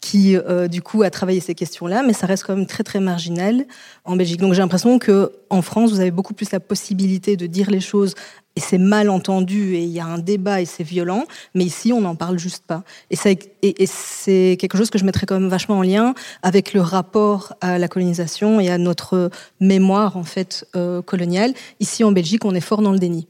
qui 0.00 0.36
euh, 0.36 0.66
du 0.68 0.82
coup 0.82 1.02
a 1.02 1.10
travaillé 1.10 1.40
ces 1.40 1.54
questions-là, 1.54 2.02
mais 2.02 2.12
ça 2.12 2.26
reste 2.26 2.44
quand 2.44 2.56
même 2.56 2.66
très 2.66 2.84
très 2.84 3.00
marginal 3.00 3.66
en 4.04 4.16
Belgique. 4.16 4.40
Donc 4.40 4.54
j'ai 4.54 4.62
l'impression 4.62 4.98
que 4.98 5.32
en 5.50 5.62
France, 5.62 5.90
vous 5.90 6.00
avez 6.00 6.10
beaucoup 6.10 6.34
plus 6.34 6.50
la 6.52 6.60
possibilité 6.60 7.36
de 7.36 7.46
dire 7.46 7.70
les 7.70 7.80
choses 7.80 8.14
et 8.56 8.60
c'est 8.60 8.78
mal 8.78 9.10
entendu 9.10 9.74
et 9.74 9.82
il 9.82 9.90
y 9.90 10.00
a 10.00 10.06
un 10.06 10.18
débat 10.18 10.60
et 10.60 10.64
c'est 10.64 10.82
violent, 10.82 11.24
mais 11.54 11.64
ici 11.64 11.92
on 11.92 12.00
n'en 12.00 12.16
parle 12.16 12.38
juste 12.38 12.64
pas. 12.66 12.82
Et, 13.10 13.16
et, 13.62 13.86
c'est 13.86 14.56
quelque 14.58 14.76
chose 14.76 14.90
que 14.90 14.98
je 14.98 15.04
mettrais 15.04 15.26
quand 15.26 15.38
même 15.38 15.48
vachement 15.48 15.78
en 15.78 15.82
lien 15.82 16.14
avec 16.42 16.72
le 16.72 16.80
rapport 16.80 17.54
à 17.60 17.78
la 17.78 17.88
colonisation 17.88 18.58
et 18.58 18.70
à 18.70 18.78
notre 18.78 19.30
mémoire 19.60 20.16
en 20.16 20.24
fait 20.24 20.66
euh, 20.74 21.02
coloniale. 21.02 21.52
Ici 21.80 22.02
en 22.02 22.12
Belgique, 22.12 22.44
on 22.44 22.54
est 22.54 22.60
fort 22.60 22.82
dans 22.82 22.92
le 22.92 22.98
déni. 22.98 23.26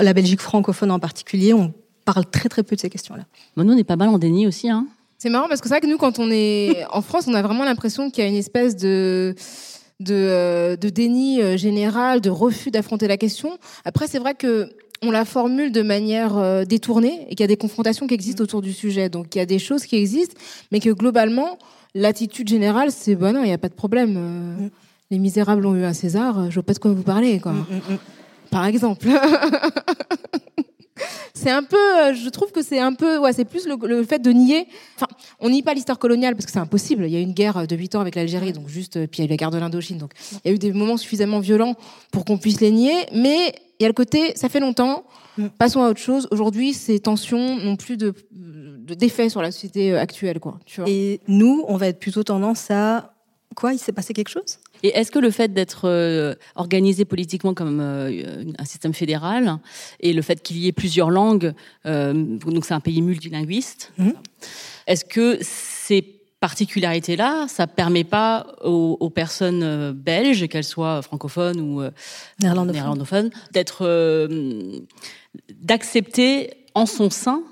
La 0.00 0.12
Belgique 0.12 0.40
francophone 0.40 0.90
en 0.90 0.98
particulier, 0.98 1.54
on 1.54 1.72
parle 2.04 2.26
très 2.26 2.48
très 2.48 2.62
peu 2.62 2.76
de 2.76 2.80
ces 2.80 2.90
questions-là. 2.90 3.24
nous, 3.56 3.72
on 3.72 3.76
est 3.78 3.84
pas 3.84 3.96
mal 3.96 4.08
en 4.08 4.18
déni 4.18 4.46
aussi. 4.46 4.68
Hein 4.68 4.86
c'est 5.24 5.30
marrant 5.30 5.48
parce 5.48 5.62
que 5.62 5.68
c'est 5.68 5.74
vrai 5.74 5.80
que 5.80 5.86
nous, 5.86 5.96
quand 5.96 6.18
on 6.18 6.30
est 6.30 6.84
en 6.90 7.00
France, 7.00 7.26
on 7.28 7.32
a 7.32 7.40
vraiment 7.40 7.64
l'impression 7.64 8.10
qu'il 8.10 8.22
y 8.22 8.26
a 8.26 8.28
une 8.28 8.36
espèce 8.36 8.76
de 8.76 9.34
de, 10.00 10.14
euh, 10.14 10.76
de 10.76 10.88
déni 10.88 11.40
euh, 11.40 11.56
général, 11.56 12.20
de 12.20 12.30
refus 12.30 12.70
d'affronter 12.70 13.08
la 13.08 13.16
question. 13.16 13.58
Après, 13.84 14.06
c'est 14.06 14.18
vrai 14.18 14.34
que 14.34 14.70
on 15.02 15.10
la 15.10 15.24
formule 15.24 15.70
de 15.70 15.82
manière 15.82 16.38
euh, 16.38 16.64
détournée 16.64 17.26
et 17.28 17.34
qu'il 17.34 17.40
y 17.40 17.44
a 17.44 17.48
des 17.48 17.56
confrontations 17.56 18.06
qui 18.06 18.14
existent 18.14 18.42
autour 18.42 18.62
du 18.62 18.72
sujet. 18.72 19.08
Donc 19.08 19.34
il 19.34 19.38
y 19.38 19.40
a 19.40 19.46
des 19.46 19.58
choses 19.58 19.84
qui 19.84 19.96
existent, 19.96 20.34
mais 20.72 20.80
que 20.80 20.90
globalement, 20.90 21.58
l'attitude 21.94 22.48
générale, 22.48 22.90
c'est 22.90 23.14
bon, 23.14 23.26
bah 23.26 23.32
non, 23.32 23.42
il 23.42 23.46
n'y 23.46 23.52
a 23.52 23.58
pas 23.58 23.68
de 23.68 23.74
problème. 23.74 24.14
Mm. 24.14 24.70
Les 25.10 25.18
Misérables 25.18 25.66
ont 25.66 25.74
eu 25.74 25.84
un 25.84 25.92
César, 25.92 26.50
je 26.50 26.54
vois 26.54 26.62
pas 26.62 26.72
de 26.72 26.78
quoi 26.78 26.92
vous 26.92 27.02
parlez, 27.02 27.38
quoi. 27.38 27.52
Mm, 27.52 27.58
mm, 27.90 27.98
Par 28.50 28.64
exemple. 28.64 29.08
c'est 31.34 31.50
un 31.50 31.62
peu, 31.62 31.76
euh, 31.76 32.14
je 32.14 32.28
trouve 32.28 32.52
que 32.52 32.62
c'est 32.62 32.78
un 32.78 32.94
peu, 32.94 33.18
ouais, 33.18 33.32
c'est 33.32 33.44
plus 33.44 33.66
le, 33.66 34.04
fait 34.04 34.20
de 34.20 34.30
nier. 34.30 34.66
Enfin, 34.96 35.06
on 35.40 35.50
nie 35.50 35.62
pas 35.62 35.74
l'histoire 35.74 35.98
coloniale 35.98 36.34
parce 36.34 36.46
que 36.46 36.52
c'est 36.52 36.58
impossible. 36.58 37.04
Il 37.06 37.12
y 37.12 37.16
a 37.16 37.20
eu 37.20 37.22
une 37.22 37.32
guerre 37.32 37.66
de 37.66 37.76
8 37.76 37.96
ans 37.96 38.00
avec 38.00 38.14
l'Algérie, 38.14 38.52
donc 38.52 38.68
juste, 38.68 39.06
puis 39.06 39.18
il 39.18 39.20
y 39.20 39.22
a 39.22 39.26
eu 39.26 39.30
la 39.30 39.36
guerre 39.36 39.50
de 39.50 39.58
l'Indochine, 39.58 39.98
donc 39.98 40.12
il 40.44 40.48
y 40.48 40.52
a 40.52 40.54
eu 40.54 40.58
des 40.58 40.72
moments 40.72 40.96
suffisamment 40.96 41.40
violents 41.40 41.74
pour 42.12 42.24
qu'on 42.24 42.38
puisse 42.38 42.60
les 42.60 42.70
nier. 42.70 42.94
Mais 43.12 43.54
il 43.80 43.82
y 43.82 43.84
a 43.84 43.88
le 43.88 43.94
côté, 43.94 44.32
ça 44.36 44.48
fait 44.48 44.60
longtemps. 44.60 45.04
Mm. 45.36 45.46
Passons 45.58 45.82
à 45.82 45.90
autre 45.90 46.00
chose. 46.00 46.28
Aujourd'hui, 46.30 46.72
ces 46.72 47.00
tensions 47.00 47.56
n'ont 47.56 47.76
plus 47.76 47.96
de 47.96 48.14
d'effet 48.30 49.30
sur 49.30 49.40
la 49.40 49.50
société 49.50 49.96
actuelle, 49.96 50.38
quoi. 50.40 50.58
Tu 50.66 50.80
vois. 50.80 50.90
Et 50.90 51.20
nous, 51.26 51.64
on 51.68 51.76
va 51.76 51.88
être 51.88 51.98
plutôt 51.98 52.22
tendance 52.22 52.70
à 52.70 53.14
quoi 53.56 53.72
Il 53.72 53.78
s'est 53.78 53.92
passé 53.92 54.12
quelque 54.12 54.28
chose? 54.28 54.58
Et 54.84 54.88
est-ce 54.88 55.10
que 55.10 55.18
le 55.18 55.30
fait 55.30 55.54
d'être 55.54 55.88
euh, 55.88 56.34
organisé 56.56 57.06
politiquement 57.06 57.54
comme 57.54 57.80
euh, 57.80 58.44
un 58.58 58.64
système 58.66 58.92
fédéral 58.92 59.58
et 59.98 60.12
le 60.12 60.20
fait 60.20 60.42
qu'il 60.42 60.58
y 60.58 60.68
ait 60.68 60.72
plusieurs 60.72 61.08
langues, 61.08 61.54
euh, 61.86 62.12
donc 62.12 62.66
c'est 62.66 62.74
un 62.74 62.80
pays 62.80 63.00
multilinguiste, 63.00 63.92
mmh. 63.96 64.10
est-ce 64.86 65.06
que 65.06 65.38
ces 65.40 66.02
particularités-là, 66.38 67.46
ça 67.48 67.66
permet 67.66 68.04
pas 68.04 68.46
aux, 68.62 69.08
personnes 69.08 69.92
belges, 69.92 70.46
qu'elles 70.48 70.62
soient 70.62 71.00
francophones 71.00 71.58
ou 71.58 71.82
néerlandophones, 72.38 73.30
d'être 73.52 74.28
d'accepter 75.62 76.50
en 76.74 76.84
son 76.84 77.08
sein 77.08 77.42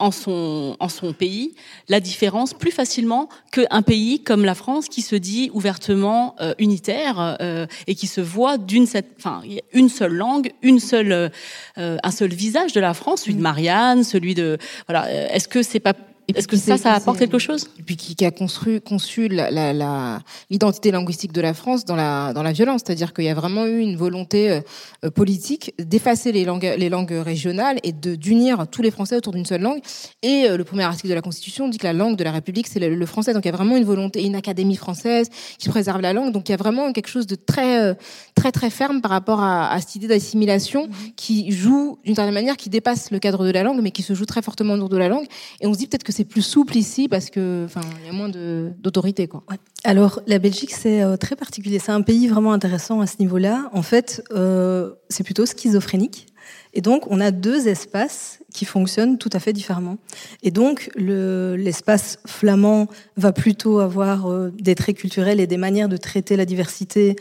en 0.00 0.10
son, 0.10 0.76
en 0.80 0.88
son 0.88 1.12
pays 1.12 1.54
la 1.88 2.00
différence 2.00 2.54
plus 2.54 2.70
facilement 2.70 3.28
qu'un 3.52 3.82
pays 3.82 4.22
comme 4.22 4.44
la 4.44 4.54
France 4.54 4.88
qui 4.88 5.02
se 5.02 5.14
dit 5.14 5.50
ouvertement 5.52 6.34
euh, 6.40 6.54
unitaire 6.58 7.36
euh, 7.40 7.66
et 7.86 7.94
qui 7.94 8.06
se 8.06 8.20
voit 8.20 8.58
d'une 8.58 8.86
enfin 9.18 9.42
une 9.72 9.88
seule 9.88 10.14
langue, 10.14 10.52
une 10.62 10.80
seule 10.80 11.12
euh, 11.12 11.98
un 12.02 12.10
seul 12.10 12.30
visage 12.30 12.72
de 12.72 12.80
la 12.80 12.94
France, 12.94 13.22
celui 13.22 13.34
de 13.34 13.40
mmh. 13.40 13.42
Marianne, 13.42 14.04
celui 14.04 14.34
de 14.34 14.58
voilà. 14.88 15.10
Est-ce 15.32 15.48
que 15.48 15.62
c'est 15.62 15.80
pas 15.80 15.94
est-ce 16.36 16.48
que 16.48 16.56
ça, 16.56 16.76
ça 16.76 16.94
apporte 16.94 17.18
quelque 17.18 17.38
chose? 17.38 17.68
Et 17.78 17.82
puis 17.82 17.96
qui, 17.96 18.24
a 18.24 18.30
construit, 18.30 18.80
conçu 18.80 19.28
l'identité 19.28 20.90
la, 20.90 20.98
linguistique 20.98 21.32
de 21.32 21.40
la 21.40 21.54
France 21.54 21.84
dans 21.84 21.96
la, 21.96 22.32
dans 22.32 22.42
la 22.42 22.52
violence, 22.52 22.82
c'est-à-dire 22.84 23.12
qu'il 23.12 23.24
y 23.24 23.28
a 23.28 23.34
vraiment 23.34 23.66
eu 23.66 23.78
une 23.78 23.96
volonté 23.96 24.50
euh, 24.50 24.60
euh, 25.04 25.10
politique 25.10 25.74
d'effacer 25.78 26.32
les 26.32 26.44
langues, 26.44 26.74
les 26.76 26.88
langues 26.88 27.12
régionales 27.12 27.78
et 27.82 27.92
d'unir 27.92 28.66
tous 28.68 28.82
les 28.82 28.90
Français 28.90 29.16
autour 29.16 29.32
d'une 29.32 29.46
seule 29.46 29.62
langue. 29.62 29.80
Et 30.22 30.46
euh, 30.48 30.56
le 30.56 30.64
premier 30.64 30.84
article 30.84 31.08
de 31.08 31.14
la 31.14 31.22
Constitution 31.22 31.68
dit 31.68 31.78
que 31.78 31.86
la 31.86 31.92
langue 31.92 32.16
de 32.16 32.24
la 32.24 32.32
République 32.32 32.66
c'est 32.68 32.80
le, 32.80 33.06
français. 33.06 33.32
Donc 33.32 33.44
il 33.44 33.48
y 33.48 33.52
a 33.52 33.56
vraiment 33.56 33.76
une 33.76 33.84
volonté, 33.84 34.24
une 34.24 34.36
académie 34.36 34.76
française 34.76 35.28
qui 35.58 35.68
préserve 35.68 36.00
la 36.00 36.12
langue. 36.12 36.32
Donc 36.32 36.48
il 36.48 36.52
y 36.52 36.54
a 36.54 36.58
vraiment 36.58 36.92
quelque 36.92 37.08
chose 37.08 37.26
de 37.26 37.34
très 37.34 37.96
très 38.34 38.52
très 38.52 38.70
ferme 38.70 39.00
par 39.00 39.10
rapport 39.10 39.40
à, 39.40 39.72
à 39.72 39.80
cette 39.80 39.96
idée 39.96 40.08
d'assimilation 40.08 40.86
mmh. 40.86 40.92
qui 41.16 41.50
joue 41.50 41.98
d'une 42.04 42.14
certaine 42.14 42.34
manière, 42.34 42.56
qui 42.56 42.70
dépasse 42.70 43.10
le 43.10 43.18
cadre 43.18 43.44
de 43.44 43.50
la 43.50 43.62
langue, 43.62 43.80
mais 43.82 43.90
qui 43.90 44.02
se 44.02 44.14
joue 44.14 44.26
très 44.26 44.42
fortement 44.42 44.74
autour 44.74 44.88
de 44.88 44.96
la 44.96 45.08
langue. 45.08 45.26
Et 45.60 45.66
on 45.66 45.72
se 45.72 45.78
dit 45.78 45.86
peut-être 45.86 46.04
que 46.04 46.12
c'est 46.12 46.19
plus 46.24 46.42
souple 46.42 46.76
ici 46.76 47.08
parce 47.08 47.30
que, 47.30 47.64
enfin, 47.64 47.80
il 48.00 48.06
y 48.06 48.08
a 48.08 48.12
moins 48.12 48.28
d'autorité. 48.28 49.28
Alors, 49.84 50.20
la 50.26 50.38
Belgique, 50.38 50.72
c'est 50.72 51.02
euh, 51.02 51.16
très 51.16 51.36
particulier. 51.36 51.78
C'est 51.78 51.92
un 51.92 52.02
pays 52.02 52.28
vraiment 52.28 52.52
intéressant 52.52 53.00
à 53.00 53.06
ce 53.06 53.16
niveau-là. 53.20 53.70
En 53.72 53.82
fait, 53.82 54.22
euh, 54.32 54.92
c'est 55.08 55.24
plutôt 55.24 55.46
schizophrénique. 55.46 56.26
Et 56.72 56.80
donc, 56.80 57.10
on 57.10 57.20
a 57.20 57.30
deux 57.30 57.68
espaces 57.68 58.40
qui 58.52 58.64
fonctionnent 58.64 59.18
tout 59.18 59.30
à 59.32 59.40
fait 59.40 59.52
différemment. 59.52 59.98
Et 60.42 60.50
donc, 60.50 60.90
l'espace 60.96 62.18
flamand 62.26 62.86
va 63.16 63.32
plutôt 63.32 63.80
avoir 63.80 64.30
euh, 64.30 64.50
des 64.58 64.74
traits 64.74 64.96
culturels 64.96 65.40
et 65.40 65.46
des 65.46 65.56
manières 65.56 65.88
de 65.88 65.96
traiter 65.96 66.36
la 66.36 66.44
diversité, 66.44 67.16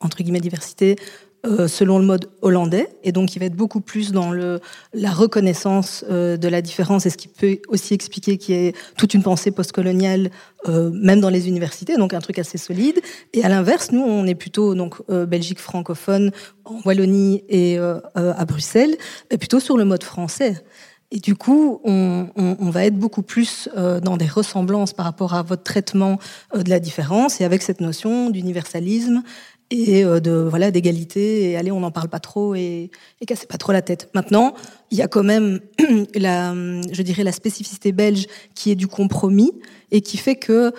entre 0.00 0.22
guillemets 0.22 0.40
diversité, 0.40 0.96
euh, 1.44 1.66
selon 1.66 1.98
le 1.98 2.04
mode 2.04 2.30
hollandais, 2.40 2.88
et 3.02 3.10
donc 3.10 3.34
il 3.34 3.40
va 3.40 3.46
être 3.46 3.56
beaucoup 3.56 3.80
plus 3.80 4.12
dans 4.12 4.30
le, 4.30 4.60
la 4.94 5.10
reconnaissance 5.10 6.04
euh, 6.08 6.36
de 6.36 6.46
la 6.46 6.62
différence, 6.62 7.04
et 7.04 7.10
ce 7.10 7.16
qui 7.16 7.26
peut 7.26 7.58
aussi 7.66 7.94
expliquer 7.94 8.38
qu'il 8.38 8.54
y 8.54 8.66
ait 8.68 8.74
toute 8.96 9.12
une 9.12 9.24
pensée 9.24 9.50
postcoloniale, 9.50 10.30
euh, 10.68 10.90
même 10.92 11.20
dans 11.20 11.30
les 11.30 11.48
universités, 11.48 11.96
donc 11.96 12.14
un 12.14 12.20
truc 12.20 12.38
assez 12.38 12.58
solide. 12.58 13.00
Et 13.32 13.42
à 13.42 13.48
l'inverse, 13.48 13.90
nous, 13.90 14.02
on 14.02 14.24
est 14.24 14.36
plutôt 14.36 14.76
donc 14.76 15.04
Belgique 15.08 15.58
francophone, 15.58 16.30
en 16.64 16.78
Wallonie 16.84 17.42
et 17.48 17.76
à 17.76 18.44
Bruxelles, 18.44 18.96
et 19.30 19.36
plutôt 19.36 19.58
sur 19.58 19.76
le 19.76 19.84
mode 19.84 20.04
français. 20.04 20.62
Et 21.10 21.18
du 21.18 21.34
coup, 21.34 21.80
on, 21.84 22.28
on, 22.36 22.56
on, 22.58 22.70
va 22.70 22.86
être 22.86 22.96
beaucoup 22.96 23.20
plus 23.20 23.68
dans 23.74 24.16
des 24.16 24.26
ressemblances 24.26 24.94
par 24.94 25.04
rapport 25.04 25.34
à 25.34 25.42
votre 25.42 25.62
traitement 25.62 26.18
de 26.54 26.70
la 26.70 26.80
différence 26.80 27.40
et 27.40 27.44
avec 27.44 27.60
cette 27.60 27.82
notion 27.82 28.30
d'universalisme 28.30 29.22
et 29.72 30.04
euh, 30.04 30.20
de 30.20 30.32
voilà 30.32 30.70
d'égalité 30.70 31.50
et 31.50 31.56
allez 31.56 31.72
on 31.72 31.80
n'en 31.80 31.90
parle 31.90 32.08
pas 32.08 32.20
trop 32.20 32.54
et, 32.54 32.90
et 33.20 33.26
cassez 33.26 33.46
pas 33.46 33.58
trop 33.58 33.72
la 33.72 33.82
tête. 33.82 34.10
Maintenant, 34.14 34.54
il 34.90 34.98
y 34.98 35.02
a 35.02 35.08
quand 35.08 35.22
même 35.22 35.60
la 36.14 36.54
je 36.92 37.02
dirais 37.02 37.24
la 37.24 37.32
spécificité 37.32 37.92
belge 37.92 38.26
qui 38.54 38.70
est 38.70 38.74
du 38.76 38.86
compromis 38.86 39.52
et 39.90 40.02
qui 40.02 40.18
fait 40.18 40.36
que 40.36 40.72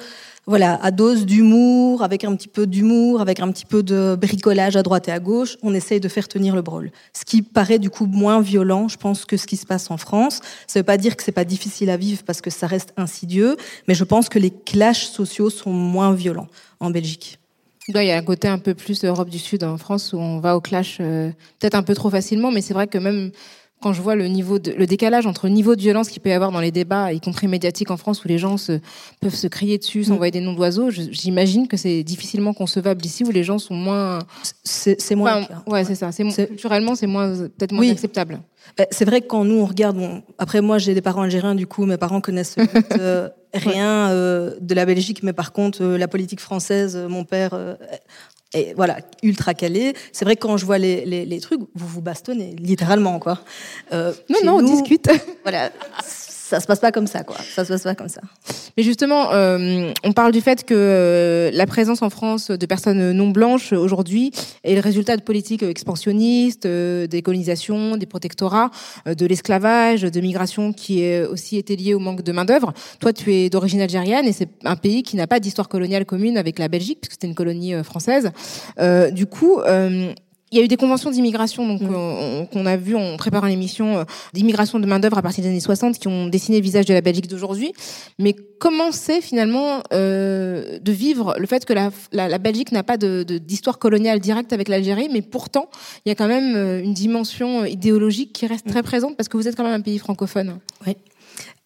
voilà, 0.46 0.78
à 0.84 0.92
dose 0.92 1.26
d'humour, 1.26 2.04
avec 2.04 2.26
un 2.26 2.36
petit 2.36 2.50
peu 2.50 2.68
d'humour, 2.68 3.22
avec 3.22 3.40
un 3.40 3.50
petit 3.50 3.66
peu 3.66 3.82
de 3.82 4.18
bricolage 4.20 4.76
à 4.76 4.84
droite 4.84 5.08
et 5.08 5.12
à 5.12 5.20
gauche, 5.20 5.56
on 5.64 5.74
essaye 5.74 6.02
de 6.02 6.10
faire 6.10 6.28
tenir 6.28 6.54
le 6.54 6.62
brol. 6.62 6.92
Ce 7.14 7.24
qui 7.24 7.42
paraît 7.42 7.80
du 7.80 7.90
coup 7.90 8.08
moins 8.08 8.42
violent, 8.42 8.90
je 8.90 8.98
pense, 8.98 9.24
que 9.24 9.38
ce 9.38 9.48
qui 9.48 9.56
se 9.56 9.66
passe 9.66 9.90
en 9.90 9.96
France. 9.96 10.42
Ça 10.68 10.80
ne 10.80 10.82
veut 10.82 10.86
pas 10.86 10.98
dire 10.98 11.16
que 11.16 11.24
c'est 11.24 11.32
pas 11.32 11.46
difficile 11.46 11.90
à 11.90 11.96
vivre 11.96 12.24
parce 12.26 12.42
que 12.42 12.50
ça 12.50 12.68
reste 12.68 12.94
insidieux, 12.98 13.56
mais 13.88 13.94
je 13.94 14.04
pense 14.04 14.28
que 14.28 14.38
les 14.38 14.52
clashs 14.52 15.06
sociaux 15.06 15.50
sont 15.50 15.72
moins 15.72 16.14
violents 16.14 16.50
en 16.82 16.90
Belgique. 16.90 17.40
Il 17.90 18.02
y 18.02 18.12
a 18.12 18.18
un 18.18 18.22
côté 18.22 18.48
un 18.48 18.60
peu 18.60 18.74
plus 18.74 19.04
Europe 19.04 19.30
du 19.30 19.40
Sud 19.40 19.64
en 19.64 19.78
France 19.78 20.14
où 20.14 20.18
on 20.18 20.40
va 20.40 20.56
au 20.56 20.62
clash 20.62 20.98
euh, 21.02 21.32
peut-être 21.60 21.76
un 21.76 21.84
peu 21.84 21.94
trop 21.94 22.10
facilement, 22.10 22.52
mais 22.52 22.62
c'est 22.62 22.74
vrai 22.74 22.88
que 22.88 22.98
même 22.98 23.32
quand 23.84 23.92
je 23.92 24.02
vois 24.02 24.16
le 24.16 24.28
niveau 24.28 24.60
de, 24.60 24.72
le 24.72 24.88
décalage 24.88 25.28
entre 25.28 25.48
le 25.48 25.54
niveau 25.54 25.76
de 25.76 25.82
violence 25.82 26.08
qu'il 26.08 26.22
peut 26.22 26.30
y 26.30 26.34
avoir 26.34 26.54
dans 26.54 26.62
les 26.62 26.72
débats, 26.72 27.12
y 27.12 27.20
compris 27.20 27.50
médiatiques 27.50 27.92
en 27.92 27.98
France, 27.98 28.24
où 28.24 28.30
les 28.30 28.38
gens 28.38 28.56
se, 28.56 28.80
peuvent 29.20 29.36
se 29.36 29.48
crier 29.48 29.78
dessus, 29.78 30.00
mm. 30.00 30.04
s'envoyer 30.06 30.32
des 30.32 30.40
noms 30.40 30.54
d'oiseaux, 30.54 30.90
j'imagine 30.90 31.68
que 31.68 31.76
c'est 31.76 32.02
difficilement 32.04 32.54
concevable 32.54 33.06
ici 33.06 33.26
où 33.26 33.32
les 33.32 33.44
gens 33.44 33.60
sont 33.60 33.76
moins. 33.76 34.20
C'est 34.64 35.16
moins. 35.16 35.46
ouais, 35.68 35.84
c'est 35.84 35.96
ça. 35.96 36.12
Culturellement, 36.12 36.96
c'est 36.96 37.08
moins 37.08 37.36
peut-être 37.36 37.74
moins 37.74 37.90
acceptable. 37.90 38.40
Bah, 38.78 38.86
c'est 38.90 39.04
vrai 39.04 39.20
que 39.20 39.28
quand 39.28 39.44
nous 39.44 39.58
on 39.58 39.66
regarde, 39.66 39.98
bon, 39.98 40.24
après 40.38 40.62
moi 40.62 40.78
j'ai 40.78 40.94
des 40.94 41.02
parents 41.02 41.24
algériens, 41.24 41.54
du 41.54 41.68
coup 41.68 41.86
mes 41.86 41.98
parents 41.98 42.22
connaissent 42.22 42.56
euh, 42.98 43.28
rien 43.54 44.10
euh, 44.10 44.56
de 44.60 44.74
la 44.74 44.86
Belgique, 44.86 45.24
mais 45.24 45.34
par 45.34 45.54
contre 45.54 45.84
euh, 45.84 45.98
la 45.98 46.08
politique 46.08 46.40
française, 46.40 46.98
mon 46.98 47.24
père 47.24 47.78
est 48.54 48.74
voilà 48.76 48.98
ultra 49.22 49.54
calé. 49.54 49.94
C'est 50.12 50.26
vrai 50.26 50.36
que 50.36 50.42
quand 50.42 50.58
je 50.58 50.66
vois 50.66 50.78
les, 50.78 51.06
les, 51.06 51.26
les, 51.26 51.40
trucs, 51.40 51.62
vous 51.76 51.88
vous 51.88 52.02
bastonnez 52.02 52.56
littéralement 52.58 53.20
quoi. 53.20 53.40
non 53.92 54.40
non, 54.44 54.58
on 54.58 54.62
discute. 54.62 55.10
Voilà, 55.44 55.72
ça 56.54 56.60
se 56.60 56.68
passe 56.68 56.80
pas 56.80 56.92
comme 56.92 57.08
ça, 57.08 57.24
quoi. 57.24 57.36
Ça 57.56 57.66
se 57.66 57.70
passe 57.74 57.82
pas 57.82 57.96
comme 57.96 58.10
ça. 58.10 58.22
Mais 58.78 58.84
justement, 58.84 59.34
euh, 59.34 59.92
on 60.04 60.12
parle 60.12 60.32
du 60.32 60.40
fait 60.40 60.64
que 60.64 60.76
euh, 60.78 61.50
la 61.52 61.66
présence 61.66 62.04
en 62.04 62.12
France 62.12 62.52
de 62.52 62.66
personnes 62.68 63.12
non 63.12 63.30
blanches 63.30 63.74
aujourd'hui 63.74 64.32
est 64.64 64.76
le 64.76 64.80
résultat 64.80 65.18
de 65.18 65.24
politiques 65.24 65.64
expansionnistes, 65.64 66.68
euh, 66.68 67.08
des 67.08 67.24
colonisations, 67.24 67.98
des 67.98 68.06
protectorats, 68.06 68.70
euh, 69.08 69.16
de 69.16 69.26
l'esclavage, 69.26 70.04
de 70.04 70.22
migration 70.22 70.74
qui 70.74 71.02
est 71.02 71.26
aussi 71.26 71.58
été 71.58 71.76
liée 71.76 71.96
au 71.96 72.00
manque 72.00 72.22
de 72.22 72.32
main 72.32 72.46
d'œuvre. 72.46 72.72
Toi, 73.00 73.14
tu 73.14 73.34
es 73.34 73.50
d'origine 73.50 73.82
algérienne 73.82 74.28
et 74.28 74.32
c'est 74.32 74.50
un 74.64 74.76
pays 74.76 75.02
qui 75.02 75.16
n'a 75.16 75.26
pas 75.26 75.40
d'histoire 75.40 75.70
coloniale 75.70 76.06
commune 76.06 76.38
avec 76.38 76.60
la 76.60 76.68
Belgique 76.68 77.00
puisque 77.02 77.14
c'était 77.14 77.28
une 77.28 77.36
colonie 77.36 77.74
française. 77.84 78.30
du 79.12 79.26
coup, 79.26 79.60
il 80.54 80.58
y 80.58 80.62
a 80.62 80.64
eu 80.64 80.68
des 80.68 80.78
conventions 80.78 81.10
d'immigration 81.10 81.68
donc 81.68 81.82
mm. 81.82 82.48
qu'on 82.48 82.66
a 82.66 82.78
vu 82.78 82.96
en 82.96 83.18
préparant 83.18 83.48
l'émission 83.48 83.98
euh, 83.98 84.04
d'immigration 84.34 84.80
de 84.80 84.86
main 84.86 85.00
d'œuvre 85.00 85.18
à 85.18 85.22
partir 85.22 85.44
des 85.44 85.50
années 85.50 85.60
60 85.60 85.98
qui 85.98 86.08
ont 86.08 86.28
dessiné 86.28 86.60
le 86.60 86.64
visage 86.64 86.86
de 86.86 86.94
la 86.94 87.02
Belgique 87.02 87.28
d'aujourd'hui. 87.28 87.74
Mais 88.20 88.36
comment 88.60 88.92
c'est 88.92 89.22
finalement 89.22 89.82
euh, 89.94 90.78
de 90.80 90.92
vivre 90.92 91.36
le 91.40 91.48
fait 91.48 91.66
que 91.66 91.74
la, 91.74 91.90
la, 92.12 92.28
la 92.28 92.38
Belgique 92.38 92.72
n'a 92.72 92.84
pas 92.84 92.98
d'histoire 92.98 93.26
de, 93.26 93.38
d'histoire 93.40 93.80
coloniale 93.80 94.20
directe 94.20 94.54
avec 94.54 94.68
l'Algérie, 94.68 95.10
mais 95.12 95.24
pourtant 95.24 95.70
il 96.06 96.10
y 96.10 96.12
a 96.12 96.16
quand 96.16 96.28
même 96.28 96.56
euh, 96.56 96.84
une 96.84 96.94
dimension 96.94 97.66
idéologique 97.66 98.32
qui 98.32 98.46
reste 98.46 98.68
très 98.68 98.82
mm. 98.82 98.86
présente 98.86 99.18
parce 99.18 99.30
que 99.30 99.38
vous 99.38 99.48
êtes 99.48 99.56
quand 99.56 99.64
même 99.64 99.74
un 99.74 99.82
pays 99.82 99.98
francophone. 99.98 100.60
Oui. 100.86 100.96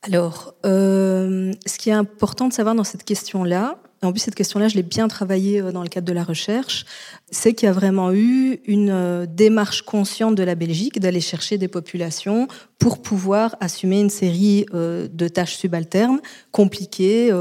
Alors, 0.03 0.53
euh, 0.65 1.51
ce 1.65 1.77
qui 1.77 1.89
est 1.89 1.94
important 1.94 2.48
de 2.48 2.53
savoir 2.53 2.75
dans 2.75 2.86
cette 2.86 3.03
question-là, 3.03 3.77
en 4.04 4.12
plus 4.12 4.20
cette 4.20 4.36
question-là, 4.36 4.68
je 4.68 4.75
l'ai 4.75 4.84
bien 4.84 5.08
travaillée 5.08 5.60
euh, 5.60 5.72
dans 5.72 5.82
le 5.82 5.89
cadre 5.89 6.08
de 6.08 6.13
la 6.13 6.24
recherche, 6.24 6.86
c'est 7.32 7.54
qu'il 7.54 7.66
y 7.66 7.70
a 7.70 7.74
vraiment 7.74 8.12
eu 8.13 8.60
une 8.66 8.92
euh, 8.92 9.25
démarche 9.27 9.82
consciente 9.82 10.36
de 10.36 10.44
la 10.44 10.56
Belgique 10.56 11.00
d'aller 11.00 11.22
chercher 11.22 11.58
des 11.58 11.68
populations 11.68 12.48
pour 12.77 13.01
pouvoir 13.01 13.56
assumer 13.60 14.00
une 14.00 14.10
série 14.10 14.66
euh, 14.74 15.08
de 15.12 15.27
tâches 15.27 15.56
subalternes 15.58 16.20
compliquées, 16.51 17.32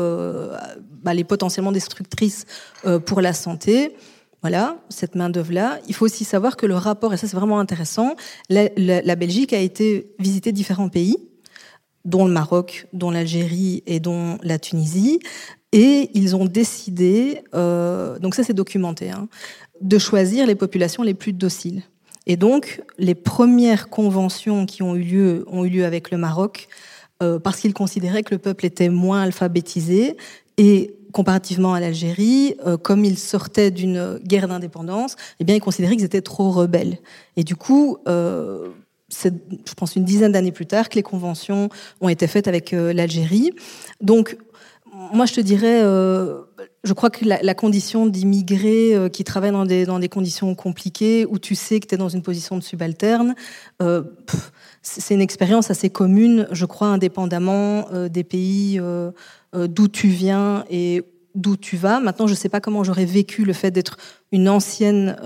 bah, 1.02 1.14
les 1.14 1.24
potentiellement 1.24 1.72
destructrices 1.72 2.44
pour 3.06 3.20
la 3.20 3.32
santé. 3.32 3.94
Voilà, 4.42 4.76
cette 4.90 5.14
main-d'œuvre-là. 5.14 5.78
Il 5.88 5.94
faut 5.94 6.04
aussi 6.04 6.24
savoir 6.24 6.56
que 6.56 6.66
le 6.66 6.76
rapport, 6.76 7.12
et 7.14 7.16
ça 7.16 7.26
c'est 7.26 7.36
vraiment 7.36 7.58
intéressant, 7.58 8.14
la, 8.48 8.68
la 8.76 9.16
Belgique 9.16 9.52
a 9.52 9.58
été 9.58 10.14
visiter 10.18 10.52
différents 10.52 10.88
pays 10.88 11.16
dont 12.06 12.24
le 12.24 12.32
Maroc, 12.32 12.86
dont 12.92 13.10
l'Algérie 13.10 13.82
et 13.86 14.00
dont 14.00 14.38
la 14.42 14.58
Tunisie. 14.58 15.18
Et 15.76 16.08
ils 16.14 16.34
ont 16.34 16.46
décidé, 16.46 17.42
euh, 17.54 18.18
donc 18.18 18.34
ça 18.34 18.42
c'est 18.42 18.54
documenté, 18.54 19.10
hein, 19.10 19.28
de 19.82 19.98
choisir 19.98 20.46
les 20.46 20.54
populations 20.54 21.02
les 21.02 21.12
plus 21.12 21.34
dociles. 21.34 21.82
Et 22.26 22.38
donc, 22.38 22.82
les 22.98 23.14
premières 23.14 23.90
conventions 23.90 24.64
qui 24.64 24.82
ont 24.82 24.96
eu 24.96 25.02
lieu 25.02 25.44
ont 25.48 25.66
eu 25.66 25.68
lieu 25.68 25.84
avec 25.84 26.10
le 26.10 26.16
Maroc 26.16 26.68
euh, 27.22 27.38
parce 27.38 27.60
qu'ils 27.60 27.74
considéraient 27.74 28.22
que 28.22 28.34
le 28.34 28.38
peuple 28.38 28.64
était 28.64 28.88
moins 28.88 29.20
alphabétisé 29.20 30.16
et 30.56 30.94
comparativement 31.12 31.74
à 31.74 31.80
l'Algérie, 31.80 32.56
euh, 32.66 32.78
comme 32.78 33.04
ils 33.04 33.18
sortaient 33.18 33.70
d'une 33.70 34.18
guerre 34.24 34.48
d'indépendance, 34.48 35.16
eh 35.40 35.44
bien, 35.44 35.56
ils 35.56 35.60
considéraient 35.60 35.96
qu'ils 35.96 36.06
étaient 36.06 36.22
trop 36.22 36.52
rebelles. 36.52 36.96
Et 37.36 37.44
du 37.44 37.54
coup, 37.54 37.98
c'est, 39.08 39.34
je 39.68 39.74
pense, 39.74 39.94
une 39.94 40.04
dizaine 40.04 40.32
d'années 40.32 40.52
plus 40.52 40.66
tard 40.66 40.88
que 40.88 40.94
les 40.94 41.02
conventions 41.02 41.68
ont 42.00 42.08
été 42.08 42.26
faites 42.26 42.48
avec 42.48 42.72
l'Algérie. 42.72 43.52
Donc, 44.00 44.36
moi, 45.12 45.26
je 45.26 45.34
te 45.34 45.40
dirais, 45.40 45.82
euh, 45.82 46.40
je 46.84 46.92
crois 46.92 47.10
que 47.10 47.24
la, 47.24 47.54
condition 47.54 48.06
d'immigrés 48.06 48.94
euh, 48.94 49.08
qui 49.08 49.24
travaillent 49.24 49.52
dans 49.52 49.66
des, 49.66 49.84
dans 49.84 49.98
des 49.98 50.08
conditions 50.08 50.54
compliquées, 50.54 51.26
où 51.28 51.38
tu 51.38 51.54
sais 51.54 51.80
que 51.80 51.86
tu 51.86 51.94
es 51.94 51.98
dans 51.98 52.08
une 52.08 52.22
position 52.22 52.56
de 52.56 52.62
subalterne, 52.62 53.34
euh, 53.82 54.02
c'est 54.82 55.14
une 55.14 55.20
expérience 55.20 55.70
assez 55.70 55.90
commune, 55.90 56.46
je 56.52 56.64
crois, 56.64 56.88
indépendamment 56.88 57.88
euh, 57.92 58.08
des 58.08 58.24
pays 58.24 58.80
d'où 59.52 59.88
tu 59.88 60.08
viens 60.08 60.64
et 60.70 61.02
d'où 61.34 61.56
tu 61.56 61.76
vas. 61.76 61.98
Maintenant, 61.98 62.26
je 62.26 62.32
ne 62.32 62.36
sais 62.36 62.48
pas 62.48 62.60
comment 62.60 62.84
j'aurais 62.84 63.04
vécu 63.04 63.44
le 63.44 63.52
fait 63.52 63.70
d'être 63.70 63.96
une 64.32 64.48
ancienne 64.48 65.16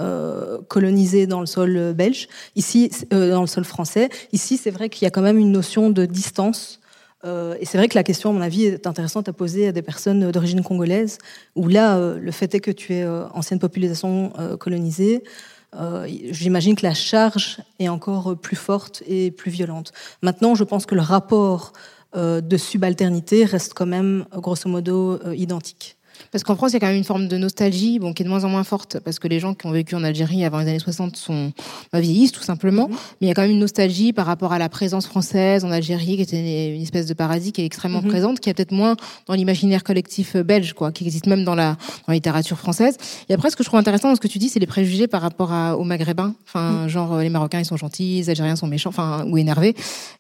colonisée 0.69 1.27
dans 1.27 1.41
le 1.41 1.47
sol 1.47 1.93
belge, 1.95 2.29
ici, 2.55 2.91
dans 3.11 3.41
le 3.41 3.49
sol 3.49 3.65
français. 3.65 4.09
Ici, 4.33 4.57
c'est 4.57 4.71
vrai 4.71 4.89
qu'il 4.89 5.05
y 5.05 5.09
a 5.09 5.11
quand 5.11 5.23
même 5.23 5.39
une 5.39 5.51
notion 5.51 5.91
de 5.91 6.07
distance. 6.07 6.80
Euh, 7.25 7.57
et 7.61 7.67
c'est 7.67 7.79
vrai 7.79 7.89
que 7.89 7.95
la 7.95 8.03
question, 8.03 8.31
à 8.31 8.33
mon 8.33 8.41
avis, 8.41 8.65
est 8.65 8.87
intéressante 8.87 9.29
à 9.29 9.33
poser 9.33 9.69
à 9.69 9.73
des 9.73 9.83
personnes 9.83 10.31
d'origine 10.31 10.63
congolaise, 10.63 11.19
où 11.55 11.69
là, 11.69 11.97
euh, 11.97 12.19
le 12.19 12.31
fait 12.31 12.55
est 12.55 12.61
que 12.61 12.71
tu 12.71 12.95
es 12.95 13.03
euh, 13.03 13.29
ancienne 13.29 13.59
population 13.59 14.33
colonisée. 14.59 15.23
J'imagine 16.31 16.75
que 16.75 16.85
la 16.85 16.95
charge 16.95 17.59
est 17.79 17.89
encore 17.89 18.37
plus 18.37 18.57
forte 18.57 19.05
et 19.07 19.31
plus 19.31 19.53
violente. 19.53 19.93
Maintenant, 20.21 20.57
je 20.57 20.65
pense 20.65 20.85
que 20.85 20.97
le 20.97 21.01
rapport 21.01 21.73
de 22.17 22.57
subalternité 22.57 23.45
reste 23.45 23.73
quand 23.75 23.87
même, 23.87 24.25
grosso 24.33 24.69
modo, 24.69 25.21
identique. 25.33 25.97
Parce 26.33 26.45
qu'en 26.45 26.57
France, 26.57 26.71
il 26.71 26.75
y 26.75 26.77
a 26.77 26.81
quand 26.81 26.87
même 26.87 26.97
une 26.97 27.05
forme 27.05 27.29
de 27.29 27.37
nostalgie, 27.37 27.99
bon, 27.99 28.13
qui 28.13 28.23
est 28.23 28.25
de 28.25 28.31
moins 28.31 28.45
en 28.45 28.49
moins 28.49 28.65
forte, 28.65 28.99
parce 29.01 29.19
que 29.19 29.29
les 29.29 29.41
gens 29.41 29.55
qui 29.55 29.67
ont 29.67 29.71
vécu 29.71 29.95
en 29.95 30.05
Algérie 30.05 30.45
avant 30.45 30.59
les 30.61 30.69
années 30.69 30.79
60 30.79 31.17
sont 31.17 31.53
bah, 31.93 32.01
vieillissent 32.01 32.33
tout 32.33 32.43
simplement. 32.43 32.89
Mhm. 32.89 32.95
Mais 33.21 33.27
il 33.27 33.29
y 33.29 33.31
a 33.31 33.35
quand 33.35 33.43
même 33.43 33.51
une 33.51 33.59
nostalgie 33.61 34.13
par 34.13 34.27
rapport 34.27 34.53
à 34.53 34.59
la 34.59 34.69
présence 34.69 35.07
française 35.07 35.65
en 35.65 35.71
Algérie, 35.71 36.17
qui 36.17 36.23
était 36.23 36.75
une 36.75 36.83
espèce 36.83 37.07
de 37.07 37.15
paradis 37.15 37.53
qui 37.53 37.63
est 37.63 37.67
extrêmement 37.67 38.03
Mhm. 38.03 38.09
présente, 38.09 38.41
qui 38.41 38.51
est 38.51 38.55
peut-être 38.55 38.73
moins 38.73 38.97
dans 39.27 39.35
l'imaginaire 39.35 39.85
collectif 39.85 40.37
euh, 40.37 40.43
belge, 40.43 40.73
quoi, 40.75 40.93
qui 40.93 41.05
existe 41.05 41.27
même 41.27 41.45
dans 41.45 41.55
la, 41.55 41.71
dans 41.73 41.77
la 42.09 42.15
littérature 42.15 42.59
française. 42.59 42.97
Et 43.29 43.35
après, 43.35 43.51
ce 43.51 43.57
que 43.57 43.63
je 43.65 43.69
trouve 43.69 43.81
intéressant 43.81 44.09
dans 44.09 44.15
ce 44.17 44.21
que 44.21 44.29
tu 44.29 44.39
dis, 44.39 44.49
c'est 44.49 44.61
les 44.61 44.67
préjugés 44.67 45.07
par 45.09 45.23
rapport 45.23 45.53
à, 45.53 45.77
aux 45.77 45.85
Maghrébins. 45.85 46.35
Enfin, 46.47 46.83
Mhm. 46.85 46.89
genre 46.89 47.15
euh, 47.15 47.23
les 47.23 47.31
Marocains 47.31 47.61
ils 47.61 47.65
sont 47.65 47.77
gentils, 47.77 48.17
les 48.17 48.31
Algériens 48.31 48.57
sont 48.57 48.67
méchants, 48.67 48.91
enfin 48.91 49.25
ou 49.27 49.37
énervés. 49.39 49.75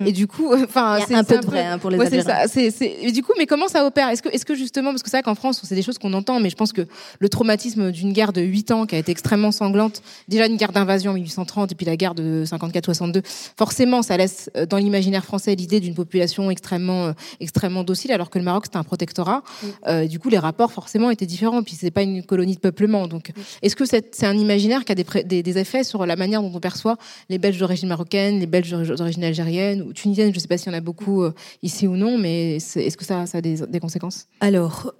Et 0.04 0.12
du 0.12 0.26
coup, 0.26 0.52
enfin, 0.54 0.98
y 0.98 1.02
a 1.02 1.06
c'est 1.06 1.14
un 1.14 1.24
peu 1.24 1.38
de 1.38 1.46
vrai 1.46 1.64
hein, 1.66 1.78
pour 1.78 1.90
les 1.90 1.98
Ouais, 1.98 2.06
Algériens. 2.06 2.46
ça. 2.48 2.60
Et 3.02 3.12
du 3.12 3.22
coup, 3.22 3.32
mais 3.38 3.46
comment 3.46 3.68
ça 3.68 3.84
opère? 3.86 4.08
Est-ce 4.08 4.22
que, 4.22 4.28
est-ce 4.28 4.44
que 4.44 4.54
justement, 4.54 4.90
parce 4.90 5.02
que 5.02 5.10
c'est 5.10 5.16
vrai 5.18 5.22
qu'en 5.22 5.34
France, 5.34 5.60
c'est 5.64 5.74
des 5.74 5.82
choses 5.82 5.89
qu'on 5.98 6.12
entend, 6.12 6.40
mais 6.40 6.50
je 6.50 6.56
pense 6.56 6.72
que 6.72 6.86
le 7.18 7.28
traumatisme 7.28 7.90
d'une 7.90 8.12
guerre 8.12 8.32
de 8.32 8.40
8 8.40 8.70
ans 8.70 8.86
qui 8.86 8.94
a 8.94 8.98
été 8.98 9.12
extrêmement 9.12 9.52
sanglante, 9.52 10.02
déjà 10.28 10.46
une 10.46 10.56
guerre 10.56 10.72
d'invasion 10.72 11.10
en 11.12 11.14
1830 11.14 11.72
et 11.72 11.74
puis 11.74 11.86
la 11.86 11.96
guerre 11.96 12.14
de 12.14 12.44
54-62, 12.46 13.22
forcément, 13.56 14.02
ça 14.02 14.16
laisse 14.16 14.50
euh, 14.56 14.66
dans 14.66 14.76
l'imaginaire 14.78 15.24
français 15.24 15.54
l'idée 15.54 15.80
d'une 15.80 15.94
population 15.94 16.50
extrêmement, 16.50 17.06
euh, 17.06 17.12
extrêmement 17.40 17.84
docile, 17.84 18.12
alors 18.12 18.30
que 18.30 18.38
le 18.38 18.44
Maroc 18.44 18.64
c'était 18.66 18.76
un 18.78 18.84
protectorat. 18.84 19.42
Euh, 19.86 20.06
du 20.06 20.18
coup, 20.18 20.28
les 20.28 20.38
rapports 20.38 20.72
forcément 20.72 21.10
étaient 21.10 21.26
différents. 21.26 21.62
Puis 21.62 21.76
c'est 21.78 21.90
pas 21.90 22.02
une 22.02 22.22
colonie 22.22 22.54
de 22.54 22.60
peuplement. 22.60 23.06
Donc, 23.06 23.32
est-ce 23.62 23.76
que 23.76 23.84
c'est, 23.84 24.22
un 24.24 24.36
imaginaire 24.36 24.84
qui 24.84 24.92
a 24.92 24.94
des, 24.94 25.04
pré- 25.04 25.24
des, 25.24 25.42
des 25.42 25.58
effets 25.58 25.84
sur 25.84 26.06
la 26.06 26.16
manière 26.16 26.42
dont 26.42 26.52
on 26.54 26.60
perçoit 26.60 26.96
les 27.28 27.38
Belges 27.38 27.58
d'origine 27.58 27.88
marocaine, 27.88 28.38
les 28.38 28.46
Belges 28.46 28.70
d'origine 28.70 29.24
algérienne 29.24 29.82
ou 29.82 29.92
tunisienne? 29.92 30.32
Je 30.34 30.38
sais 30.38 30.48
pas 30.48 30.58
s'il 30.58 30.72
y 30.72 30.74
en 30.74 30.78
a 30.78 30.80
beaucoup 30.80 31.22
euh, 31.22 31.32
ici 31.62 31.86
ou 31.86 31.96
non, 31.96 32.18
mais 32.18 32.56
est-ce 32.56 32.96
que 32.96 33.04
ça, 33.04 33.26
ça 33.26 33.38
a 33.38 33.40
des, 33.40 33.56
des 33.66 33.80
conséquences? 33.80 34.26
Alors, 34.40 34.92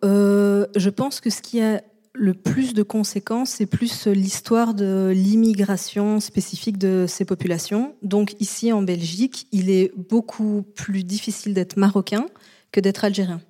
je 0.80 0.90
pense 0.90 1.20
que 1.20 1.30
ce 1.30 1.42
qui 1.42 1.60
a 1.60 1.82
le 2.12 2.34
plus 2.34 2.74
de 2.74 2.82
conséquences, 2.82 3.50
c'est 3.50 3.66
plus 3.66 4.06
l'histoire 4.08 4.74
de 4.74 5.12
l'immigration 5.14 6.18
spécifique 6.18 6.76
de 6.76 7.06
ces 7.08 7.24
populations. 7.24 7.94
Donc 8.02 8.34
ici 8.40 8.72
en 8.72 8.82
Belgique, 8.82 9.46
il 9.52 9.70
est 9.70 9.92
beaucoup 9.96 10.64
plus 10.74 11.04
difficile 11.04 11.54
d'être 11.54 11.76
marocain 11.76 12.26
que 12.72 12.80
d'être 12.80 13.04
algérien. 13.04 13.40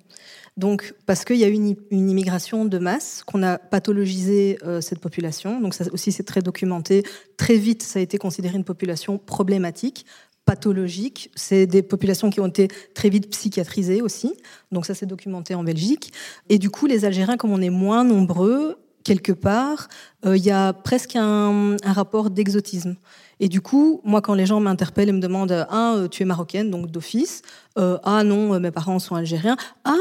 Donc 0.57 0.93
parce 1.05 1.25
qu'il 1.25 1.37
y 1.37 1.43
a 1.43 1.47
une, 1.47 1.75
une 1.89 2.09
immigration 2.09 2.65
de 2.65 2.77
masse, 2.77 3.23
qu'on 3.25 3.41
a 3.41 3.57
pathologisé 3.57 4.59
euh, 4.63 4.81
cette 4.81 4.99
population. 4.99 5.59
Donc 5.59 5.73
ça 5.73 5.85
aussi 5.91 6.11
c'est 6.11 6.23
très 6.23 6.41
documenté. 6.41 7.03
Très 7.37 7.55
vite, 7.55 7.81
ça 7.81 7.99
a 7.99 8.01
été 8.01 8.17
considéré 8.17 8.57
une 8.57 8.65
population 8.65 9.17
problématique 9.17 10.05
pathologique. 10.45 11.31
C'est 11.35 11.65
des 11.65 11.83
populations 11.83 12.29
qui 12.29 12.39
ont 12.39 12.47
été 12.47 12.67
très 12.93 13.09
vite 13.09 13.29
psychiatrisées 13.29 14.01
aussi. 14.01 14.33
Donc 14.71 14.85
ça, 14.85 14.93
c'est 14.93 15.05
documenté 15.05 15.55
en 15.55 15.63
Belgique. 15.63 16.11
Et 16.49 16.57
du 16.57 16.69
coup, 16.69 16.87
les 16.87 17.05
Algériens, 17.05 17.37
comme 17.37 17.51
on 17.51 17.61
est 17.61 17.69
moins 17.69 18.03
nombreux, 18.03 18.77
quelque 19.03 19.31
part, 19.31 19.87
euh, 20.25 20.37
il 20.37 20.43
y 20.43 20.51
a 20.51 20.73
presque 20.73 21.15
un, 21.15 21.75
un 21.83 21.93
rapport 21.93 22.29
d'exotisme. 22.29 22.95
Et 23.43 23.49
du 23.49 23.59
coup, 23.59 24.01
moi, 24.03 24.21
quand 24.21 24.35
les 24.35 24.45
gens 24.45 24.59
m'interpellent 24.59 25.09
et 25.09 25.13
me 25.13 25.19
demandent 25.19 25.65
Ah, 25.69 25.95
euh, 25.95 26.07
tu 26.07 26.21
es 26.21 26.25
marocaine, 26.27 26.69
donc 26.69 26.91
d'office. 26.91 27.41
Euh, 27.79 27.97
ah 28.03 28.23
non, 28.23 28.59
mes 28.59 28.69
parents 28.69 28.99
sont 28.99 29.15
algériens. 29.15 29.57
Ah, 29.83 29.95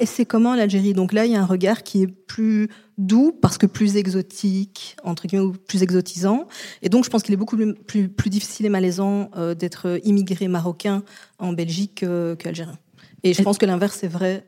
et 0.00 0.06
c'est 0.06 0.24
comment 0.24 0.56
l'Algérie? 0.56 0.92
Donc 0.92 1.12
là, 1.12 1.24
il 1.24 1.30
y 1.30 1.36
a 1.36 1.40
un 1.40 1.46
regard 1.46 1.84
qui 1.84 2.02
est 2.02 2.08
plus 2.08 2.68
doux, 2.98 3.32
parce 3.40 3.58
que 3.58 3.66
plus 3.66 3.96
exotique, 3.96 4.96
entre 5.04 5.28
guillemets, 5.28 5.44
ou 5.44 5.52
plus 5.52 5.84
exotisant. 5.84 6.48
Et 6.82 6.88
donc, 6.88 7.04
je 7.04 7.10
pense 7.10 7.22
qu'il 7.22 7.32
est 7.32 7.36
beaucoup 7.36 7.56
plus, 7.56 7.74
plus, 7.74 8.08
plus 8.08 8.28
difficile 8.28 8.66
et 8.66 8.70
malaisant 8.70 9.30
euh, 9.36 9.54
d'être 9.54 10.00
immigré 10.02 10.48
marocain 10.48 11.04
en 11.38 11.52
Belgique 11.52 12.02
euh, 12.02 12.34
qu'algérien. 12.34 12.76
Et 13.22 13.34
je 13.34 13.42
pense 13.42 13.58
que 13.58 13.66
l'inverse 13.66 14.02
est 14.02 14.08
vrai. 14.08 14.46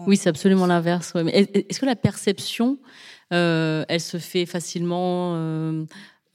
En- 0.00 0.06
Oui, 0.06 0.16
c'est 0.16 0.28
absolument 0.28 0.66
l'inverse. 0.66 1.12
ouais. 1.14 1.22
Est-ce 1.68 1.80
que 1.80 1.86
la 1.86 1.96
perception, 1.96 2.78
euh, 3.32 3.84
elle 3.88 4.00
se 4.00 4.16
fait 4.18 4.46
facilement 4.46 5.34
euh, 5.36 5.84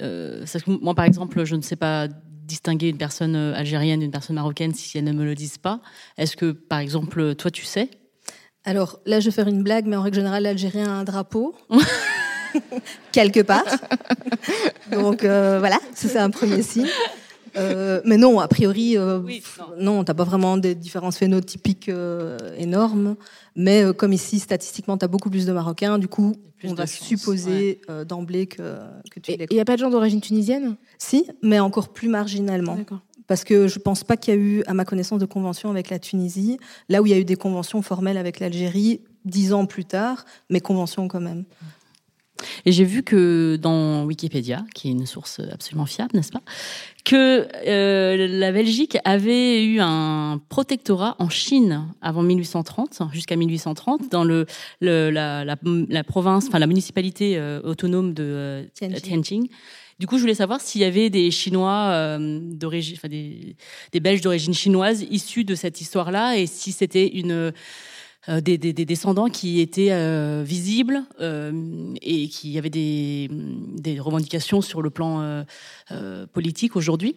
euh, 0.02 0.46
Moi, 0.68 0.96
par 0.96 1.06
exemple, 1.06 1.44
je 1.46 1.56
ne 1.56 1.62
sais 1.62 1.76
pas 1.76 2.08
distinguer 2.08 2.90
une 2.90 2.98
personne 2.98 3.36
algérienne 3.36 4.02
d'une 4.02 4.12
personne 4.12 4.36
marocaine 4.36 4.74
si 4.74 4.98
elles 4.98 5.04
ne 5.04 5.12
me 5.14 5.26
le 5.26 5.34
disent 5.36 5.58
pas. 5.58 5.82
Est-ce 6.18 6.36
que, 6.38 6.52
par 6.52 6.80
exemple, 6.80 7.36
toi, 7.36 7.50
tu 7.52 7.66
sais? 7.66 7.90
Alors 8.66 9.00
là, 9.06 9.20
je 9.20 9.26
vais 9.26 9.32
faire 9.32 9.48
une 9.48 9.64
blague, 9.64 9.86
mais 9.88 9.96
en 9.96 10.02
règle 10.04 10.16
générale, 10.18 10.44
l'Algérien 10.44 10.86
a 10.88 10.92
un 10.92 11.04
drapeau. 11.04 11.56
Quelque 13.12 13.42
part. 13.42 13.66
Donc 14.92 15.24
euh, 15.24 15.60
voilà, 15.60 15.78
ça 15.94 16.08
c'est 16.08 16.18
un 16.20 16.30
premier 16.30 16.62
signe. 16.64 16.88
Euh, 17.58 18.02
mais 18.06 18.18
non, 18.18 18.40
a 18.40 18.48
priori, 18.48 18.98
euh, 18.98 19.20
Oui, 19.20 19.42
non. 19.80 19.96
non, 19.98 20.04
t'as 20.04 20.14
pas 20.14 20.24
vraiment 20.24 20.58
des 20.58 20.76
différences 20.76 21.18
phénotypiques 21.18 21.90
euh, 21.90 22.38
énormes. 22.58 23.16
Mais 23.56 23.84
euh, 23.84 23.94
comme 23.94 24.14
ici, 24.14 24.40
statistiquement, 24.40 24.98
t'as 24.98 25.08
beaucoup 25.08 25.30
plus 25.30 25.46
de 25.46 25.52
Marocains. 25.54 25.98
Du 25.98 26.08
coup, 26.08 26.36
Plus 26.58 26.70
on 26.70 26.74
va 26.74 26.88
supposer 26.88 27.82
euh, 27.90 28.04
d'emblée 28.04 28.48
que, 28.48 28.78
que 29.12 29.20
tu 29.20 29.32
Et 29.32 29.42
es 29.42 29.48
il 29.50 29.54
n'y 29.56 29.62
a 29.62 29.66
pas 29.66 29.76
de 29.76 29.80
gens 29.80 29.90
d'origine 29.90 30.22
tunisienne? 30.22 30.76
Si, 30.98 31.28
mais 31.42 31.60
encore 31.60 31.90
plus 31.90 32.10
marginalement. 32.10 32.76
D'accord. 32.76 33.00
Parce 33.28 33.44
que 33.44 33.68
je 33.68 33.80
pense 33.80 34.04
pas 34.04 34.18
qu'il 34.18 34.34
y 34.34 34.38
a 34.38 34.40
eu, 34.40 34.64
à 34.68 34.74
ma 34.74 34.86
connaissance, 34.86 35.20
de 35.20 35.26
convention 35.26 35.70
avec 35.72 35.90
la 35.90 35.98
Tunisie. 35.98 36.60
Là 36.90 37.02
où 37.02 37.08
il 37.08 37.10
y 37.10 37.14
a 37.14 37.18
eu 37.18 37.26
des 37.26 37.36
conventions 37.36 37.82
formelles 37.82 38.18
avec 38.18 38.40
l'Algérie, 38.40 39.02
dix 39.24 39.52
ans 39.52 39.66
plus 39.66 39.86
tard, 39.86 40.26
mais 40.52 40.60
conventions 40.60 41.08
quand 41.08 41.22
même. 41.22 41.46
Et 42.66 42.72
j'ai 42.72 42.84
vu 42.84 43.02
que 43.04 43.58
dans 43.62 44.04
Wikipédia, 44.06 44.66
qui 44.74 44.90
est 44.90 44.92
une 44.92 45.06
source 45.06 45.40
absolument 45.52 45.86
fiable, 45.86 46.12
n'est-ce 46.16 46.32
pas, 46.32 46.42
que 47.06 47.48
euh, 47.68 48.28
la 48.28 48.52
Belgique 48.52 48.98
avait 49.06 49.64
eu 49.66 49.80
un 49.80 50.42
protectorat 50.50 51.16
en 51.20 51.30
Chine 51.30 51.88
avant 52.02 52.24
1830, 52.24 53.00
jusqu'à 53.14 53.36
1830, 53.36 54.12
dans 54.12 54.24
le, 54.24 54.46
le- 54.82 55.10
la, 55.12 55.46
la- 55.46 55.56
la 55.90 56.04
province, 56.04 56.48
enfin 56.48 56.60
la 56.60 56.68
municipalité 56.68 57.38
euh, 57.38 57.62
autonome 57.64 58.14
de 58.14 58.24
euh, 58.24 58.64
Tianjin. 58.74 59.00
Tianjin. 59.00 59.44
Du 59.98 60.08
coup, 60.08 60.18
je 60.18 60.22
voulais 60.22 60.34
savoir 60.36 60.60
s'il 60.60 60.82
y 60.82 60.84
avait 60.84 61.10
des 61.10 61.32
Chinois 61.32 62.18
d'origine, 62.20 62.96
enfin 62.98 63.08
des, 63.08 63.56
des 63.94 64.00
Belges 64.02 64.20
d'origine 64.20 64.54
chinoise 64.54 65.06
issus 65.10 65.46
de 65.46 65.56
cette 65.56 65.80
histoire-là, 65.80 66.38
et 66.38 66.48
si 66.48 66.74
c'était 66.74 67.08
une 67.08 67.54
des, 68.28 68.58
des- 68.58 68.74
des 68.74 68.86
descendants 68.86 69.28
qui 69.30 69.62
étaient 69.62 69.92
euh, 69.92 70.44
visibles 70.46 71.04
euh, 71.22 71.94
et 72.02 72.28
qui 72.28 72.58
avaient 72.58 72.70
des, 72.70 73.30
revendications 74.00 74.62
sur 74.62 74.82
le 74.82 74.90
plan 74.90 75.22
euh, 75.22 75.44
euh, 75.92 76.26
politique 76.28 76.76
aujourd'hui. 76.76 77.16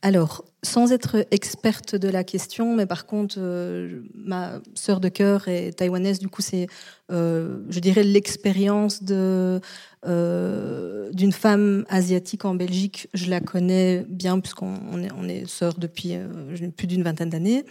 Alors, 0.00 0.44
sans 0.62 0.92
être 0.92 1.26
experte 1.30 1.94
de 1.94 2.08
la 2.08 2.24
question, 2.24 2.74
mais 2.76 2.86
par 2.86 3.04
contre, 3.04 3.36
euh, 3.38 4.00
ma 4.14 4.60
sœur 4.74 5.00
de 5.00 5.08
cœur 5.08 5.48
est 5.48 5.72
taïwanaise, 5.72 6.18
du 6.20 6.28
coup, 6.28 6.40
c'est, 6.40 6.68
euh, 7.10 7.58
je 7.68 7.80
dirais, 7.80 8.02
l'expérience 8.04 9.02
de 9.02 9.60
euh, 10.06 11.10
d'une 11.12 11.32
femme 11.32 11.84
asiatique 11.88 12.44
en 12.44 12.54
Belgique. 12.54 13.08
Je 13.12 13.28
la 13.28 13.40
connais 13.40 14.06
bien 14.08 14.38
puisqu'on 14.40 14.74
on 14.92 15.02
est, 15.02 15.10
on 15.18 15.28
est 15.28 15.44
depuis 15.78 16.14
euh, 16.14 16.28
plus 16.76 16.86
d'une 16.86 17.02
vingtaine 17.02 17.30
d'années. 17.30 17.64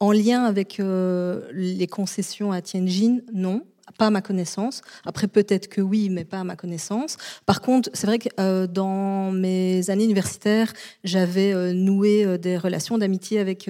En 0.00 0.12
lien 0.12 0.44
avec 0.44 0.78
euh, 0.78 1.42
les 1.52 1.86
concessions 1.88 2.52
à 2.52 2.62
Tianjin, 2.62 3.18
non. 3.32 3.62
pas 3.98 4.06
à 4.06 4.10
ma 4.10 4.20
connaissance. 4.20 4.82
Après, 5.04 5.26
peut-être 5.26 5.66
que 5.66 5.80
oui, 5.80 6.08
mais 6.08 6.24
pas 6.24 6.38
à 6.38 6.44
ma 6.44 6.54
connaissance. 6.54 7.16
Par 7.46 7.60
contre, 7.60 7.90
c'est 7.94 8.06
vrai 8.06 8.20
que 8.20 8.28
euh, 8.38 8.68
dans 8.68 9.32
mes 9.32 9.90
années 9.90 10.04
universitaires, 10.04 10.72
j'avais 11.02 11.52
euh, 11.52 11.72
noué 11.72 12.38
des 12.38 12.56
relations 12.56 12.96
d'amitié 12.96 13.40
avec 13.40 13.68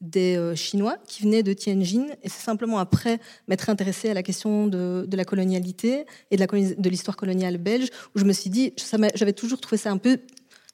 des 0.00 0.52
Chinois 0.56 0.96
qui 1.06 1.24
venaient 1.24 1.42
de 1.42 1.52
Tianjin. 1.52 2.06
Et 2.22 2.30
c'est 2.30 2.42
simplement 2.42 2.78
après 2.78 3.20
m'être 3.46 3.68
intéressée 3.68 4.08
à 4.08 4.14
la 4.14 4.22
question 4.22 4.68
de, 4.68 5.04
de 5.06 5.16
la 5.18 5.26
colonialité 5.26 6.06
et 6.30 6.38
de 6.38 6.88
l'histoire 6.88 7.16
coloniale 7.16 7.58
belge 7.58 7.88
où 8.14 8.18
je 8.18 8.24
me 8.24 8.32
suis 8.32 8.48
dit, 8.48 8.72
j'avais 9.14 9.34
toujours 9.34 9.60
trouvé 9.60 9.76
ça 9.76 9.90
un 9.90 9.98
peu 9.98 10.18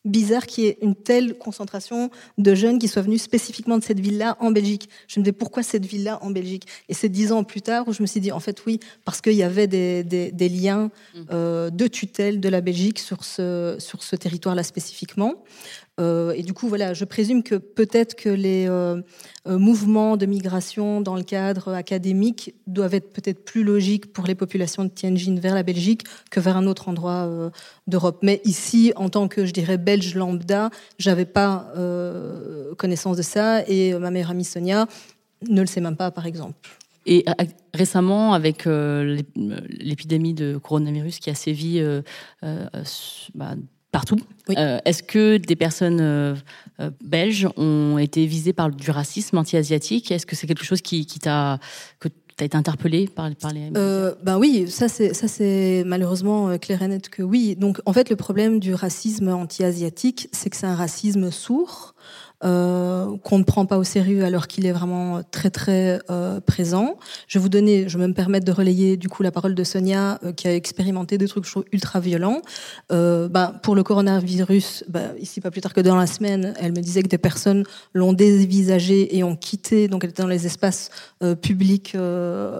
bizarre 0.05 0.47
qu'il 0.47 0.65
y 0.65 0.67
ait 0.69 0.79
une 0.83 0.95
telle 0.95 1.37
concentration 1.39 2.11
de 2.39 2.55
jeunes 2.55 2.79
qui 2.79 2.89
soient 2.89 3.03
venus 3.03 3.23
spécifiquement 3.23 3.79
de 3.79 3.85
cette 3.85 4.01
ville-là 4.01 4.37
en 4.41 4.51
Belgique. 4.51 4.89
Je 5.09 5.19
me 5.19 5.25
disais 5.25 5.33
pourquoi 5.33 5.63
cette 5.63 5.87
ville-là 5.87 6.19
en 6.23 6.31
Belgique? 6.31 6.67
Et 6.89 6.95
c'est 6.95 7.09
dix 7.09 7.33
ans 7.33 7.45
plus 7.45 7.63
tard 7.63 7.89
où 7.89 7.93
je 7.93 8.03
me 8.03 8.07
suis 8.07 8.21
dit 8.21 8.33
en 8.33 8.41
fait 8.41 8.65
oui, 8.67 8.81
parce 9.05 9.21
qu'il 9.21 9.33
y 9.35 9.43
avait 9.43 9.67
des, 9.67 10.03
des, 10.05 10.49
liens 10.49 10.91
mmh. 11.15 11.21
euh, 11.33 11.71
de 11.71 11.87
tutelle 11.87 12.41
de 12.41 12.49
la 12.49 12.61
Belgique 12.61 12.99
sur 12.99 13.25
ce, 13.25 13.77
sur 13.79 14.03
ce 14.03 14.17
territoire-là 14.17 14.63
spécifiquement. 14.63 15.35
Euh, 16.01 16.33
et 16.33 16.43
du 16.43 16.53
coup, 16.53 16.69
voilà, 16.69 16.93
je 16.93 17.05
présume 17.05 17.43
que 17.43 17.55
peut-être 17.55 18.17
que 18.17 18.29
les 18.29 18.67
euh, 18.69 19.01
euh, 19.47 19.59
mouvements 19.59 20.17
de 20.17 20.27
migration 20.27 21.01
dans 21.01 21.15
le 21.15 21.23
cadre 21.23 21.73
académique 21.73 22.55
doivent 22.67 22.95
être 22.95 23.13
peut-être 23.13 23.45
plus 23.45 23.63
logiques 23.63 24.13
pour 24.13 24.27
les 24.27 24.35
populations 24.35 24.85
de 24.85 24.89
Tianjin 24.89 25.39
vers 25.39 25.55
la 25.55 25.63
Belgique 25.63 26.03
que 26.31 26.41
vers 26.41 26.57
un 26.57 26.67
autre 26.67 26.89
endroit 26.89 27.53
d'Europe. 27.87 28.19
Mais 28.23 28.41
ici, 28.45 28.93
en 28.97 29.09
tant 29.09 29.29
que, 29.29 29.47
je 29.47 29.53
dirais, 29.53 29.79
belge 29.79 30.15
lambda, 30.15 30.71
j'avais 30.99 31.25
pas 31.25 31.73
connaissance 32.77 33.17
de 33.17 33.23
ça 33.23 33.63
et 33.69 33.95
ma 33.95 34.11
meilleure 34.11 34.31
amie 34.31 34.45
Sonia 34.45 34.87
ne 35.49 35.61
le 35.61 35.67
sait 35.67 35.81
même 35.81 35.97
pas, 35.97 36.11
par 36.11 36.27
exemple. 36.27 36.55
Et 37.07 37.25
récemment, 37.73 38.33
avec 38.33 38.67
l'épidémie 38.67 40.35
de 40.35 40.57
coronavirus 40.57 41.19
qui 41.19 41.31
a 41.31 41.35
sévi 41.35 41.83
bah, 42.43 43.55
partout. 43.95 44.19
Euh, 44.51 44.79
est-ce 44.85 45.05
que 45.05 45.37
des 45.37 45.55
personnes 45.55 46.01
euh, 46.01 46.35
euh, 46.81 46.91
belges 47.01 47.49
ont 47.57 47.97
été 47.97 48.27
visées 48.27 48.53
par 48.53 48.69
du 48.69 48.91
racisme 48.91 49.39
anti-asiatique? 49.39 50.11
Est-ce 50.11 50.27
que 50.27 50.35
c'est 50.35 50.49
quelque 50.49 50.65
chose 50.65 50.83
qui, 50.83 51.07
t'a 51.07 51.61
que 52.01 52.09
as 52.41 52.45
été 52.45 52.57
interpellé 52.57 53.07
par, 53.07 53.31
par 53.37 53.53
les 53.53 53.71
Ben 53.71 54.37
oui, 54.37 54.69
ça 54.69 54.89
c'est 54.89 55.15
ça 55.15 55.29
c'est 55.29 55.85
malheureusement 55.87 56.59
clair 56.59 56.83
et 56.83 56.89
net 56.89 57.09
que 57.09 57.23
oui. 57.23 57.55
Donc 57.55 57.81
en 57.87 57.93
fait 57.93 58.11
le 58.11 58.17
problème 58.17 58.59
du 58.59 58.75
racisme 58.75 59.29
anti-asiatique, 59.29 60.29
c'est 60.33 60.51
que 60.51 60.57
c'est 60.57 60.67
un 60.67 60.75
racisme 60.75 61.31
sourd 61.31 61.95
euh, 62.45 63.17
qu'on 63.23 63.39
ne 63.39 63.45
prend 63.45 63.65
pas 63.65 63.79
au 63.79 63.85
sérieux 63.85 64.25
alors 64.25 64.49
qu'il 64.49 64.67
est 64.67 64.73
vraiment 64.73 65.23
très 65.31 65.51
très 65.51 65.99
euh, 66.11 66.41
présent. 66.41 66.99
Je 67.27 67.39
vais 67.39 67.43
vous 67.43 67.49
donner, 67.49 67.89
je 67.89 67.97
me 67.97 68.13
permettre 68.13 68.45
de 68.45 68.53
relayer 68.53 68.97
du 68.97 69.09
coup 69.09 69.23
la 69.23 69.31
parole 69.31 69.55
de 69.55 69.65
Sonia 69.65 70.19
euh, 70.25 70.33
qui 70.33 70.47
a 70.47 70.55
expérimenté 70.55 71.17
des 71.17 71.27
trucs 71.27 71.47
ultra 71.73 72.01
violents. 72.01 72.43
Ben, 72.91 73.55
pour 73.63 73.75
le 73.75 73.83
coronavirus, 73.83 74.85
ben, 74.89 75.15
ici 75.19 75.41
pas 75.41 75.51
plus 75.51 75.61
tard 75.61 75.73
que 75.73 75.81
dans 75.81 75.97
la 75.97 76.07
semaine, 76.07 76.55
elle 76.61 76.73
me 76.73 76.81
disait 76.81 77.03
que 77.03 77.09
des 77.09 77.19
personnes 77.19 77.65
l'ont 77.95 78.13
dévisagé 78.13 79.17
et 79.17 79.25
ont 79.25 79.37
quitté, 79.37 79.89
donc 79.89 80.05
elle 80.05 80.11
était 80.11 80.23
dans 80.23 80.29
les 80.29 80.47
espaces 80.47 80.91
publics, 81.43 81.97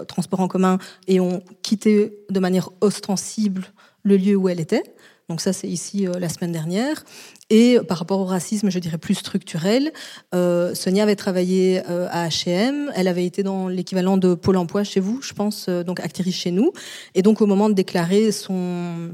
transports 0.07 0.39
en 0.39 0.47
commun, 0.47 0.77
et 1.07 1.19
ont 1.19 1.41
quitté 1.61 2.17
de 2.29 2.39
manière 2.39 2.69
ostensible 2.81 3.63
le 4.03 4.17
lieu 4.17 4.35
où 4.35 4.49
elle 4.49 4.59
était. 4.59 4.83
Donc 5.29 5.41
ça, 5.41 5.53
c'est 5.53 5.67
ici 5.67 6.05
la 6.19 6.29
semaine 6.29 6.51
dernière. 6.51 7.03
Et 7.51 7.77
par 7.87 7.99
rapport 7.99 8.19
au 8.19 8.25
racisme, 8.25 8.71
je 8.71 8.79
dirais 8.79 8.97
plus 8.97 9.13
structurel, 9.13 9.93
euh, 10.33 10.73
Sonia 10.73 11.03
avait 11.03 11.15
travaillé 11.15 11.83
euh, 11.89 12.07
à 12.09 12.27
H&M, 12.27 12.91
elle 12.95 13.07
avait 13.07 13.25
été 13.25 13.43
dans 13.43 13.67
l'équivalent 13.67 14.17
de 14.17 14.33
Pôle 14.33 14.57
Emploi 14.57 14.83
chez 14.83 14.99
vous, 14.99 15.21
je 15.21 15.33
pense, 15.33 15.67
euh, 15.69 15.83
donc 15.83 15.99
actrice 15.99 16.35
chez 16.35 16.49
nous. 16.49 16.73
Et 17.13 17.21
donc 17.21 17.41
au 17.41 17.45
moment 17.45 17.69
de 17.69 17.75
déclarer 17.75 18.31
son 18.31 19.13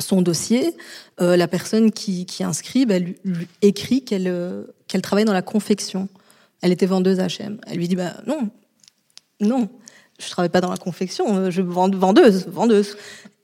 son 0.00 0.22
dossier, 0.22 0.76
euh, 1.20 1.36
la 1.36 1.48
personne 1.48 1.90
qui, 1.90 2.24
qui 2.24 2.44
inscrit 2.44 2.86
bah, 2.86 2.98
lui, 3.00 3.16
écrit 3.62 4.04
qu'elle 4.04 4.64
qu'elle 4.86 5.02
travaille 5.02 5.24
dans 5.24 5.32
la 5.32 5.42
confection. 5.42 6.08
Elle 6.60 6.70
était 6.70 6.86
vendeuse 6.86 7.18
à 7.20 7.26
H&M. 7.26 7.58
Elle 7.66 7.78
lui 7.78 7.88
dit 7.88 7.96
bah 7.96 8.14
non, 8.26 8.50
non, 9.40 9.70
je 10.20 10.28
travaille 10.28 10.50
pas 10.50 10.60
dans 10.60 10.70
la 10.70 10.76
confection, 10.76 11.50
je 11.50 11.62
vends 11.62 11.88
vendeuse, 11.88 12.46
vendeuse. 12.46 12.96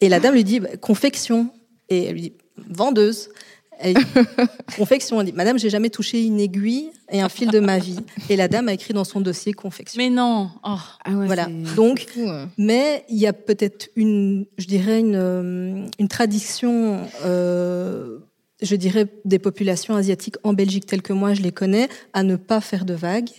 Et 0.02 0.10
la 0.10 0.20
dame 0.20 0.34
lui 0.34 0.44
dit 0.44 0.60
bah, 0.60 0.76
confection. 0.76 1.48
Et 1.88 2.04
elle 2.04 2.14
lui 2.14 2.20
dit 2.22 2.32
vendeuse. 2.56 3.28
confection. 4.76 5.20
Elle 5.20 5.26
dit 5.26 5.32
Madame, 5.32 5.58
j'ai 5.58 5.70
jamais 5.70 5.90
touché 5.90 6.24
une 6.24 6.40
aiguille 6.40 6.90
et 7.10 7.20
un 7.20 7.28
fil 7.28 7.50
de 7.50 7.60
ma 7.60 7.78
vie. 7.78 7.98
Et 8.28 8.36
la 8.36 8.48
dame 8.48 8.68
a 8.68 8.72
écrit 8.72 8.94
dans 8.94 9.04
son 9.04 9.20
dossier 9.20 9.52
confection. 9.52 9.98
Mais 9.98 10.10
non. 10.10 10.50
Oh. 10.64 10.76
Ah 11.04 11.10
voilà. 11.10 11.48
Donc, 11.76 12.06
mais 12.56 13.04
il 13.08 13.18
y 13.18 13.26
a 13.26 13.32
peut-être 13.32 13.88
une, 13.96 14.46
je 14.58 14.66
dirais 14.66 15.00
une, 15.00 15.16
euh, 15.16 15.86
une 15.98 16.08
tradition. 16.08 17.00
Euh, 17.24 18.18
je 18.62 18.76
dirais 18.76 19.06
des 19.24 19.38
populations 19.38 19.96
asiatiques 19.96 20.36
en 20.42 20.52
Belgique 20.52 20.86
telles 20.86 21.02
que 21.02 21.12
moi 21.12 21.34
je 21.34 21.42
les 21.42 21.52
connais 21.52 21.88
à 22.12 22.22
ne 22.22 22.36
pas 22.36 22.60
faire 22.60 22.84
de 22.84 22.94
vagues 22.94 23.30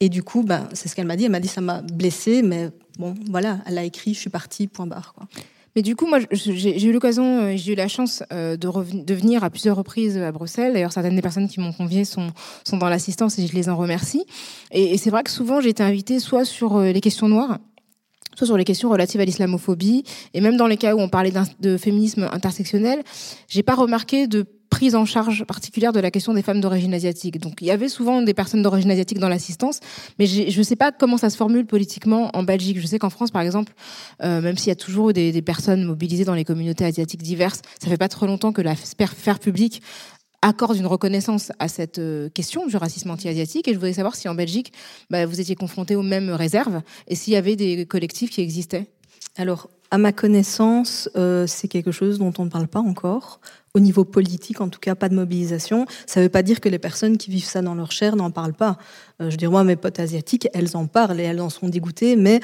et 0.00 0.08
du 0.08 0.22
coup 0.22 0.42
ben 0.42 0.68
c'est 0.72 0.88
ce 0.88 0.94
qu'elle 0.94 1.06
m'a 1.06 1.16
dit 1.16 1.24
elle 1.24 1.32
m'a 1.32 1.40
dit 1.40 1.48
ça 1.48 1.60
m'a 1.60 1.82
blessée 1.82 2.42
mais 2.42 2.70
bon 2.96 3.14
voilà 3.28 3.58
elle 3.66 3.76
a 3.76 3.84
écrit 3.84 4.14
je 4.14 4.20
suis 4.20 4.30
partie 4.30 4.68
point 4.68 4.86
barre 4.86 5.14
quoi 5.14 5.26
mais 5.74 5.82
du 5.82 5.96
coup, 5.96 6.06
moi, 6.06 6.18
j'ai 6.30 6.84
eu 6.84 6.92
l'occasion, 6.92 7.44
euh, 7.44 7.52
j'ai 7.56 7.72
eu 7.72 7.76
la 7.76 7.88
chance 7.88 8.22
euh, 8.32 8.56
de, 8.56 9.14
venir 9.14 9.42
à 9.42 9.48
plusieurs 9.48 9.76
reprises 9.76 10.18
à 10.18 10.30
Bruxelles. 10.30 10.74
D'ailleurs, 10.74 10.92
certaines 10.92 11.16
des 11.16 11.22
personnes 11.22 11.48
qui 11.48 11.60
m'ont 11.60 11.72
convié 11.72 12.04
sont, 12.04 12.30
dans 12.72 12.88
l'assistance 12.88 13.38
et 13.38 13.46
je 13.46 13.54
les 13.54 13.68
en 13.68 13.76
remercie. 13.76 14.26
Et, 14.70 14.98
c'est 14.98 15.10
vrai 15.10 15.22
que 15.22 15.30
souvent, 15.30 15.60
j'ai 15.60 15.70
été 15.70 15.82
invitée 15.82 16.18
soit 16.18 16.44
sur 16.44 16.76
euh, 16.76 16.92
les 16.92 17.00
questions 17.00 17.28
noires, 17.28 17.58
soit 18.36 18.46
sur 18.46 18.58
les 18.58 18.64
questions 18.64 18.90
relatives 18.90 19.20
à 19.20 19.24
l'islamophobie, 19.24 20.04
et 20.34 20.40
même 20.42 20.58
dans 20.58 20.66
les 20.66 20.76
cas 20.76 20.94
où 20.94 21.00
on 21.00 21.08
parlait 21.08 21.32
de 21.60 21.76
féminisme 21.78 22.28
intersectionnel, 22.32 23.02
j'ai 23.48 23.62
pas 23.62 23.74
remarqué 23.74 24.26
de 24.26 24.44
prise 24.72 24.94
en 24.94 25.04
charge 25.04 25.44
particulière 25.44 25.92
de 25.92 26.00
la 26.00 26.10
question 26.10 26.32
des 26.32 26.40
femmes 26.40 26.62
d'origine 26.62 26.94
asiatique. 26.94 27.38
Donc 27.38 27.60
il 27.60 27.66
y 27.66 27.70
avait 27.70 27.90
souvent 27.90 28.22
des 28.22 28.32
personnes 28.32 28.62
d'origine 28.62 28.90
asiatique 28.90 29.18
dans 29.18 29.28
l'assistance, 29.28 29.80
mais 30.18 30.24
je 30.24 30.58
ne 30.58 30.62
sais 30.62 30.76
pas 30.76 30.92
comment 30.92 31.18
ça 31.18 31.28
se 31.28 31.36
formule 31.36 31.66
politiquement 31.66 32.30
en 32.32 32.42
Belgique. 32.42 32.80
Je 32.80 32.86
sais 32.86 32.98
qu'en 32.98 33.10
France, 33.10 33.30
par 33.30 33.42
exemple, 33.42 33.74
euh, 34.22 34.40
même 34.40 34.56
s'il 34.56 34.68
y 34.68 34.72
a 34.72 34.76
toujours 34.76 35.12
des, 35.12 35.30
des, 35.30 35.42
personnes 35.42 35.84
mobilisées 35.84 36.24
dans 36.24 36.32
les 36.32 36.46
communautés 36.46 36.86
asiatiques 36.86 37.22
diverses, 37.22 37.60
ça 37.82 37.90
fait 37.90 37.98
pas 37.98 38.08
trop 38.08 38.26
longtemps 38.26 38.52
que 38.52 38.62
la 38.62 38.74
sphère 38.74 39.38
publique 39.38 39.82
accorde 40.40 40.78
une 40.78 40.86
reconnaissance 40.86 41.52
à 41.58 41.68
cette 41.68 41.98
euh, 41.98 42.30
question 42.30 42.66
du 42.66 42.76
racisme 42.78 43.10
anti-asiatique. 43.10 43.68
Et 43.68 43.72
je 43.72 43.76
voudrais 43.76 43.92
savoir 43.92 44.16
si 44.16 44.26
en 44.26 44.34
Belgique, 44.34 44.72
bah, 45.10 45.26
vous 45.26 45.38
étiez 45.38 45.54
confronté 45.54 45.96
aux 45.96 46.02
mêmes 46.02 46.30
réserves 46.30 46.80
et 47.08 47.14
s'il 47.14 47.34
y 47.34 47.36
avait 47.36 47.56
des 47.56 47.84
collectifs 47.84 48.30
qui 48.30 48.40
existaient. 48.40 48.86
Alors, 49.36 49.68
à 49.92 49.98
ma 49.98 50.10
connaissance, 50.10 51.10
euh, 51.16 51.46
c'est 51.46 51.68
quelque 51.68 51.92
chose 51.92 52.18
dont 52.18 52.32
on 52.38 52.46
ne 52.46 52.48
parle 52.48 52.66
pas 52.66 52.80
encore. 52.80 53.40
Au 53.74 53.78
niveau 53.78 54.04
politique, 54.04 54.62
en 54.62 54.70
tout 54.70 54.80
cas, 54.80 54.94
pas 54.94 55.10
de 55.10 55.14
mobilisation. 55.14 55.84
Ça 56.06 56.20
ne 56.20 56.24
veut 56.24 56.30
pas 56.30 56.42
dire 56.42 56.62
que 56.62 56.70
les 56.70 56.78
personnes 56.78 57.18
qui 57.18 57.30
vivent 57.30 57.44
ça 57.44 57.60
dans 57.60 57.74
leur 57.74 57.92
chair 57.92 58.16
n'en 58.16 58.30
parlent 58.30 58.54
pas. 58.54 58.78
Euh, 59.20 59.28
je 59.28 59.36
dire, 59.36 59.50
moi, 59.50 59.64
mes 59.64 59.76
potes 59.76 60.00
asiatiques, 60.00 60.48
elles 60.54 60.78
en 60.78 60.86
parlent 60.86 61.20
et 61.20 61.24
elles 61.24 61.42
en 61.42 61.50
sont 61.50 61.68
dégoûtées, 61.68 62.16
mais 62.16 62.40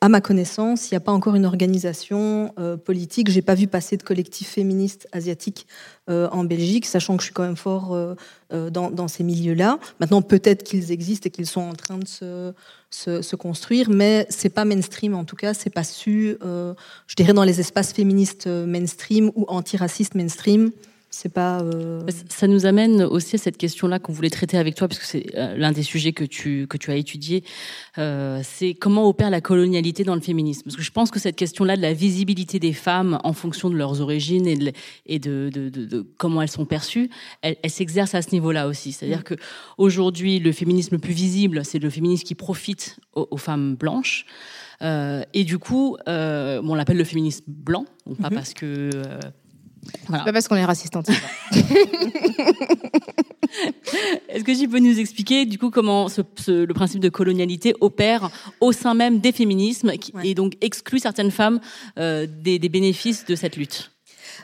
à 0.00 0.08
ma 0.08 0.20
connaissance, 0.20 0.90
il 0.90 0.94
n'y 0.94 0.96
a 0.96 1.00
pas 1.00 1.10
encore 1.10 1.34
une 1.34 1.44
organisation 1.44 2.52
euh, 2.58 2.76
politique. 2.76 3.28
J'ai 3.30 3.42
pas 3.42 3.56
vu 3.56 3.66
passer 3.66 3.96
de 3.96 4.02
collectif 4.04 4.48
féministe 4.48 5.08
asiatique 5.10 5.66
euh, 6.08 6.28
en 6.30 6.44
Belgique, 6.44 6.86
sachant 6.86 7.16
que 7.16 7.22
je 7.22 7.26
suis 7.26 7.34
quand 7.34 7.42
même 7.42 7.56
fort 7.56 7.92
euh, 7.92 8.14
euh 8.52 8.70
dans, 8.70 9.08
ces 9.08 9.24
milieux-là. 9.24 9.78
Maintenant, 9.98 10.22
peut-être 10.22 10.62
qu'ils 10.62 10.92
existent 10.92 11.26
et 11.26 11.30
qu'ils 11.30 11.46
sont 11.46 11.62
en 11.62 11.74
train 11.74 11.98
de 11.98 12.06
se, 12.06 12.52
se, 12.90 13.36
construire, 13.36 13.90
mais 13.90 14.26
c'est 14.30 14.50
pas 14.50 14.64
mainstream 14.64 15.14
en 15.14 15.24
tout 15.24 15.36
cas. 15.36 15.52
C'est 15.52 15.70
pas 15.70 15.84
su, 15.84 16.36
je 16.40 17.14
dirais, 17.16 17.32
dans 17.32 17.44
les 17.44 17.60
espaces 17.60 17.92
féministes 17.92 18.46
mainstream 18.46 19.32
ou 19.34 19.46
antiracistes 19.48 20.14
mainstream. 20.14 20.70
C'est 21.10 21.32
pas. 21.32 21.62
Euh, 21.62 22.02
ça 22.28 22.46
nous 22.46 22.66
amène 22.66 23.02
aussi 23.02 23.36
à 23.36 23.38
cette 23.38 23.56
question-là 23.56 23.98
qu'on 23.98 24.12
voulait 24.12 24.28
traiter 24.28 24.58
avec 24.58 24.74
toi, 24.74 24.88
parce 24.88 25.00
que 25.00 25.06
c'est 25.06 25.26
euh, 25.36 25.56
l'un 25.56 25.72
des 25.72 25.82
sujets 25.82 26.12
que 26.12 26.24
tu 26.24 26.66
que 26.66 26.76
tu 26.76 26.90
as 26.90 26.96
étudié. 26.96 27.44
Euh, 27.96 28.40
c'est 28.44 28.74
comment 28.74 29.08
opère 29.08 29.30
la 29.30 29.40
colonialité 29.40 30.04
dans 30.04 30.14
le 30.14 30.20
féminisme. 30.20 30.64
Parce 30.64 30.76
que 30.76 30.82
je 30.82 30.90
pense 30.90 31.10
que 31.10 31.18
cette 31.18 31.36
question-là 31.36 31.76
de 31.78 31.82
la 31.82 31.94
visibilité 31.94 32.58
des 32.58 32.74
femmes 32.74 33.18
en 33.24 33.32
fonction 33.32 33.70
de 33.70 33.76
leurs 33.76 34.02
origines 34.02 34.46
et 34.46 34.56
de, 34.56 34.72
et 35.06 35.18
de, 35.18 35.50
de, 35.50 35.70
de, 35.70 36.06
comment 36.18 36.42
elles 36.42 36.50
sont 36.50 36.66
perçues, 36.66 37.08
elle, 37.40 37.56
elle 37.62 37.70
s'exerce 37.70 38.14
à 38.14 38.20
ce 38.20 38.32
niveau-là 38.32 38.68
aussi. 38.68 38.92
C'est-à-dire 38.92 39.20
mm. 39.20 39.24
que 39.24 39.34
aujourd'hui, 39.78 40.40
le 40.40 40.52
féminisme 40.52 40.96
le 40.96 41.00
plus 41.00 41.14
visible, 41.14 41.64
c'est 41.64 41.78
le 41.78 41.88
féminisme 41.88 42.24
qui 42.24 42.34
profite 42.34 42.98
aux, 43.14 43.38
femmes 43.38 43.76
blanches. 43.76 44.26
Euh, 44.82 45.22
et 45.32 45.44
du 45.44 45.58
coup, 45.58 45.96
bon, 46.06 46.70
on 46.70 46.74
l'appelle 46.74 46.98
le 46.98 47.04
féminisme 47.04 47.44
blanc, 47.48 47.86
donc 48.06 48.18
pas 48.18 48.28
mm-hmm. 48.28 48.34
parce 48.34 48.52
que 48.52 48.90
pas 50.08 50.32
parce 50.32 50.48
qu'on 50.48 50.56
est 50.56 50.64
raciste 50.64 50.96
Est-ce 54.28 54.44
que 54.44 54.58
tu 54.58 54.68
peux 54.68 54.78
nous 54.78 54.98
expliquer 54.98 55.46
du 55.46 55.58
coup 55.58 55.70
comment 55.70 56.08
le 56.46 56.72
principe 56.72 57.00
de 57.00 57.08
colonialité 57.08 57.74
opère 57.80 58.30
au 58.60 58.72
sein 58.72 58.94
même 58.94 59.20
des 59.20 59.32
féminismes 59.32 59.92
et 60.22 60.34
donc 60.34 60.54
exclut 60.60 60.98
certaines 60.98 61.30
femmes 61.30 61.60
euh, 61.98 62.26
des, 62.28 62.58
bénéfices 62.68 63.24
de 63.24 63.34
cette 63.34 63.56
lutte? 63.56 63.90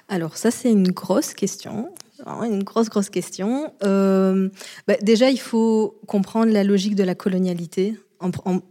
Alors 0.08 0.36
ça 0.36 0.50
c'est 0.50 0.70
une 0.70 0.90
grosse 0.90 1.34
question. 1.34 1.90
Une 2.26 2.62
grosse, 2.62 2.88
grosse 2.88 3.10
question. 3.10 3.72
Euh, 3.82 4.48
bah, 4.86 4.94
déjà, 5.02 5.30
il 5.30 5.40
faut 5.40 6.00
comprendre 6.06 6.50
la 6.52 6.64
logique 6.64 6.94
de 6.94 7.02
la 7.02 7.14
colonialité 7.14 7.96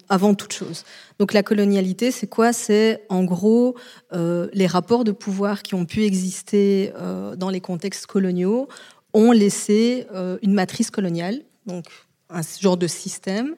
avant 0.09 0.33
toute 0.35 0.53
chose. 0.53 0.83
Donc 1.19 1.33
la 1.33 1.43
colonialité, 1.43 2.11
c'est 2.11 2.27
quoi? 2.27 2.53
C'est 2.53 3.03
en 3.09 3.23
gros 3.23 3.75
euh, 4.13 4.47
les 4.53 4.67
rapports 4.67 5.03
de 5.03 5.11
pouvoir 5.11 5.63
qui 5.63 5.75
ont 5.75 5.85
pu 5.85 6.03
exister 6.03 6.93
euh, 6.97 7.35
dans 7.35 7.49
les 7.49 7.61
contextes 7.61 8.05
coloniaux 8.05 8.67
ont 9.13 9.31
laissé 9.31 10.07
euh, 10.13 10.37
une 10.41 10.53
matrice 10.53 10.89
coloniale, 10.89 11.41
donc 11.65 11.85
un 12.29 12.41
genre 12.59 12.77
de 12.77 12.87
système 12.87 13.55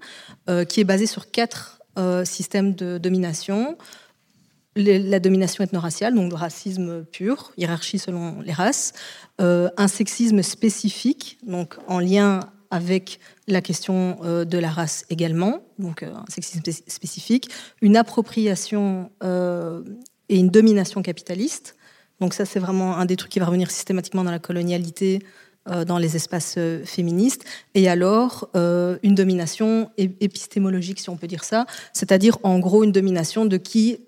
qui 0.67 0.81
est 0.81 0.84
basé 0.84 1.05
sur 1.05 1.31
quatre 1.31 1.79
systèmes 2.25 2.75
de 2.75 2.97
domination. 2.97 3.77
la 4.75 5.21
domination 5.21 5.63
ethno-raciale, 5.63 6.13
donc 6.13 6.29
le 6.29 6.36
racisme 6.36 7.05
pur, 7.05 7.53
hiérarchie 7.55 7.99
selon 7.99 8.41
les 8.41 8.51
races, 8.51 8.91
un 9.39 9.88
sexisme 9.88 10.41
spécifique, 10.41 11.38
donc 11.43 11.77
en 11.88 11.99
lien 11.99 12.41
avec 12.75 13.19
la 13.47 13.61
question 13.61 14.17
euh, 14.23 14.43
de 14.43 14.57
la 14.57 14.69
race 14.69 15.05
également, 15.09 15.61
donc 15.79 16.03
euh, 16.03 16.13
un 16.13 16.25
sexisme 16.27 16.61
spécifique, 16.88 17.49
une 17.81 17.95
appropriation 17.95 19.11
euh, 19.23 19.81
et 20.27 20.38
une 20.38 20.49
domination 20.49 21.01
capitaliste. 21.01 21.77
Donc 22.19 22.33
ça, 22.33 22.43
c'est 22.45 22.59
vraiment 22.59 22.97
un 22.97 23.05
des 23.05 23.15
trucs 23.15 23.31
qui 23.31 23.39
va 23.39 23.45
revenir 23.45 23.71
systématiquement 23.71 24.23
dans 24.23 24.31
la 24.31 24.39
colonialité, 24.39 25.19
dans 25.88 25.97
les 25.97 26.15
espaces 26.15 26.57
féministes. 26.85 27.43
Et 27.73 27.89
alors, 27.89 28.49
une 28.53 29.15
domination 29.15 29.89
épistémologique, 29.97 30.99
si 30.99 31.09
on 31.09 31.17
peut 31.17 31.27
dire 31.27 31.43
ça, 31.43 31.65
c'est-à-dire 31.91 32.38
en 32.43 32.59
gros 32.59 32.83
une 32.83 32.93
domination 32.93 33.45
de 33.45 33.57
qui 33.57 33.99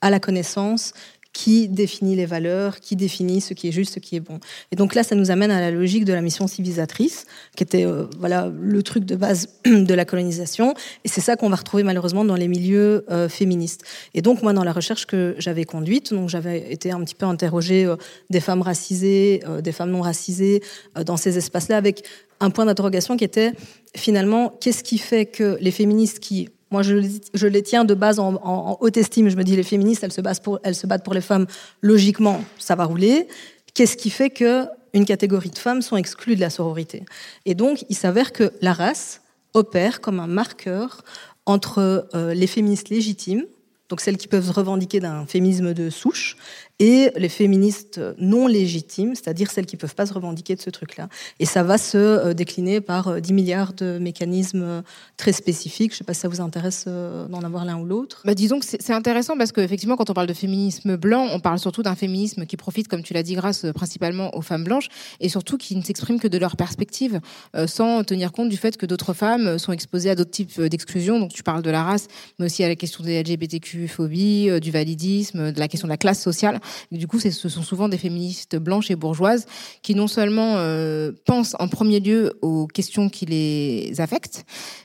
a 0.00 0.10
la 0.10 0.20
connaissance 0.20 0.92
qui 1.36 1.68
définit 1.68 2.16
les 2.16 2.24
valeurs, 2.24 2.80
qui 2.80 2.96
définit 2.96 3.42
ce 3.42 3.52
qui 3.52 3.68
est 3.68 3.70
juste, 3.70 3.92
ce 3.92 3.98
qui 4.00 4.16
est 4.16 4.20
bon. 4.20 4.40
Et 4.72 4.76
donc 4.76 4.94
là, 4.94 5.02
ça 5.02 5.14
nous 5.14 5.30
amène 5.30 5.50
à 5.50 5.60
la 5.60 5.70
logique 5.70 6.06
de 6.06 6.14
la 6.14 6.22
mission 6.22 6.46
civilisatrice, 6.46 7.26
qui 7.54 7.62
était 7.62 7.84
euh, 7.84 8.06
voilà 8.18 8.50
le 8.58 8.82
truc 8.82 9.04
de 9.04 9.16
base 9.16 9.50
de 9.66 9.92
la 9.92 10.06
colonisation. 10.06 10.72
Et 11.04 11.08
c'est 11.08 11.20
ça 11.20 11.36
qu'on 11.36 11.50
va 11.50 11.56
retrouver 11.56 11.82
malheureusement 11.82 12.24
dans 12.24 12.36
les 12.36 12.48
milieux 12.48 13.04
euh, 13.10 13.28
féministes. 13.28 13.82
Et 14.14 14.22
donc 14.22 14.42
moi, 14.42 14.54
dans 14.54 14.64
la 14.64 14.72
recherche 14.72 15.04
que 15.04 15.34
j'avais 15.38 15.64
conduite, 15.64 16.14
donc 16.14 16.30
j'avais 16.30 16.72
été 16.72 16.90
un 16.90 17.04
petit 17.04 17.14
peu 17.14 17.26
interroger 17.26 17.84
euh, 17.84 17.96
des 18.30 18.40
femmes 18.40 18.62
racisées, 18.62 19.42
des 19.62 19.72
femmes 19.72 19.90
non 19.90 20.00
racisées 20.00 20.62
dans 21.04 21.18
ces 21.18 21.36
espaces-là, 21.36 21.76
avec 21.76 22.02
un 22.40 22.48
point 22.48 22.64
d'interrogation 22.64 23.18
qui 23.18 23.24
était 23.24 23.52
finalement 23.94 24.56
qu'est-ce 24.58 24.82
qui 24.82 24.96
fait 24.96 25.26
que 25.26 25.58
les 25.60 25.70
féministes 25.70 26.18
qui 26.18 26.48
moi, 26.70 26.82
je, 26.82 27.46
les 27.46 27.62
tiens 27.62 27.84
de 27.84 27.94
base 27.94 28.18
en, 28.18 28.78
haute 28.80 28.96
estime. 28.96 29.28
Je 29.28 29.36
me 29.36 29.44
dis, 29.44 29.54
les 29.54 29.62
féministes, 29.62 30.02
elles 30.02 30.12
se, 30.12 30.20
battent 30.20 30.42
pour, 30.42 30.58
se 30.64 31.14
les 31.14 31.20
femmes. 31.20 31.46
Logiquement, 31.80 32.42
ça 32.58 32.74
va 32.74 32.84
rouler. 32.84 33.28
Qu'est-ce 33.74 33.96
qui 33.96 34.10
fait 34.10 34.30
qu'une 34.30 35.04
catégorie 35.06 35.50
de 35.50 35.58
femmes 35.58 35.82
sont 35.82 35.96
exclues 35.96 36.34
de 36.34 36.40
la 36.40 36.50
sororité? 36.50 37.04
Et 37.44 37.54
donc, 37.54 37.84
il 37.88 37.96
s'avère 37.96 38.32
que 38.32 38.52
la 38.62 38.72
race 38.72 39.22
opère 39.54 40.00
comme 40.00 40.18
un 40.18 40.26
marqueur 40.26 41.02
entre 41.46 42.08
euh, 42.14 42.34
les 42.34 42.48
féministes 42.48 42.88
légitimes, 42.88 43.44
donc 43.88 44.00
celles 44.00 44.16
qui 44.16 44.26
peuvent 44.26 44.50
revendiquer 44.50 44.98
d'un 44.98 45.26
féminisme 45.26 45.72
de 45.72 45.90
souche, 45.90 46.36
et 46.78 47.10
les 47.16 47.28
féministes 47.28 48.00
non 48.18 48.46
légitimes, 48.46 49.14
c'est-à-dire 49.14 49.50
celles 49.50 49.64
qui 49.64 49.76
ne 49.76 49.80
peuvent 49.80 49.94
pas 49.94 50.04
se 50.04 50.12
revendiquer 50.12 50.54
de 50.56 50.60
ce 50.60 50.68
truc-là. 50.68 51.08
Et 51.40 51.46
ça 51.46 51.62
va 51.62 51.78
se 51.78 51.96
euh, 51.96 52.34
décliner 52.34 52.80
par 52.82 53.20
10 53.20 53.30
euh, 53.30 53.34
milliards 53.34 53.72
de 53.72 53.98
mécanismes 53.98 54.62
euh, 54.62 54.82
très 55.16 55.32
spécifiques. 55.32 55.92
Je 55.92 55.96
ne 55.96 55.98
sais 55.98 56.04
pas 56.04 56.12
si 56.12 56.20
ça 56.20 56.28
vous 56.28 56.40
intéresse 56.40 56.86
d'en 56.86 57.42
avoir 57.42 57.64
l'un 57.64 57.78
ou 57.78 57.84
l'autre. 57.84 58.22
Bah, 58.24 58.34
disons 58.34 58.60
que 58.60 58.66
c'est 58.66 58.92
intéressant 58.92 59.36
parce 59.38 59.52
qu'effectivement, 59.52 59.96
quand 59.96 60.10
on 60.10 60.14
parle 60.14 60.26
de 60.26 60.34
féminisme 60.34 60.96
blanc, 60.96 61.28
on 61.32 61.40
parle 61.40 61.58
surtout 61.58 61.82
d'un 61.82 61.94
féminisme 61.94 62.44
qui 62.44 62.56
profite, 62.56 62.88
comme 62.88 63.02
tu 63.02 63.14
l'as 63.14 63.22
dit, 63.22 63.34
grâce 63.34 63.64
principalement 63.74 64.36
aux 64.36 64.42
femmes 64.42 64.64
blanches, 64.64 64.88
et 65.20 65.28
surtout 65.28 65.56
qui 65.56 65.76
ne 65.76 65.82
s'exprime 65.82 66.20
que 66.20 66.28
de 66.28 66.38
leur 66.38 66.56
perspective, 66.56 67.20
sans 67.66 68.04
tenir 68.04 68.32
compte 68.32 68.48
du 68.48 68.56
fait 68.56 68.76
que 68.76 68.86
d'autres 68.86 69.14
femmes 69.14 69.58
sont 69.58 69.72
exposées 69.72 70.10
à 70.10 70.14
d'autres 70.14 70.30
types 70.30 70.60
d'exclusion. 70.60 71.18
Donc 71.18 71.32
tu 71.32 71.42
parles 71.42 71.62
de 71.62 71.70
la 71.70 71.82
race, 71.82 72.08
mais 72.38 72.46
aussi 72.46 72.62
à 72.64 72.68
la 72.68 72.76
question 72.76 73.02
des 73.04 73.22
LGBTQ-phobie, 73.22 74.60
du 74.60 74.70
validisme, 74.70 75.52
de 75.52 75.58
la 75.58 75.68
question 75.68 75.88
de 75.88 75.92
la 75.92 75.96
classe 75.96 76.20
sociale 76.20 76.60
du 76.90 77.06
coup, 77.06 77.18
ce 77.18 77.30
sont 77.30 77.62
souvent 77.62 77.88
des 77.88 77.98
féministes 77.98 78.56
blanches 78.56 78.90
et 78.90 78.96
bourgeoises 78.96 79.46
qui 79.82 79.94
non 79.94 80.06
seulement 80.06 80.54
euh, 80.56 81.12
pensent 81.24 81.56
en 81.58 81.68
premier 81.68 82.00
lieu 82.00 82.38
aux 82.42 82.66
questions 82.66 83.08
qui 83.08 83.26
les 83.26 84.00
affectent, 84.00 84.44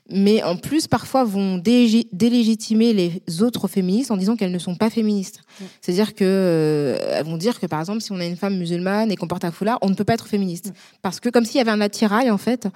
mais 0.09 0.43
en 0.43 0.55
plus 0.57 0.87
parfois 0.87 1.23
vont 1.23 1.57
délégitimer 1.57 2.93
les 2.93 3.41
autres 3.41 3.67
féministes 3.67 4.11
en 4.11 4.17
disant 4.17 4.35
qu'elles 4.35 4.51
ne 4.51 4.59
sont 4.59 4.75
pas 4.75 4.89
féministes. 4.89 5.41
C'est-à-dire 5.81 6.15
que 6.15 6.23
euh, 6.25 6.97
elles 7.11 7.25
vont 7.25 7.37
dire 7.37 7.59
que 7.59 7.65
par 7.65 7.79
exemple, 7.79 8.01
si 8.01 8.11
on 8.11 8.19
a 8.19 8.25
une 8.25 8.37
femme 8.37 8.57
musulmane 8.57 9.11
et 9.11 9.15
qu'on 9.15 9.27
porte 9.27 9.45
un 9.45 9.51
foulard, 9.51 9.77
on 9.81 9.89
ne 9.89 9.95
peut 9.95 10.03
pas 10.03 10.13
être 10.13 10.27
féministe, 10.27 10.73
parce 11.01 11.19
que 11.19 11.29
comme 11.29 11.45
s'il 11.45 11.57
y 11.57 11.61
avait 11.61 11.71
un 11.71 11.81
attirail 11.81 12.29
en 12.31 12.37
fait 12.37 12.67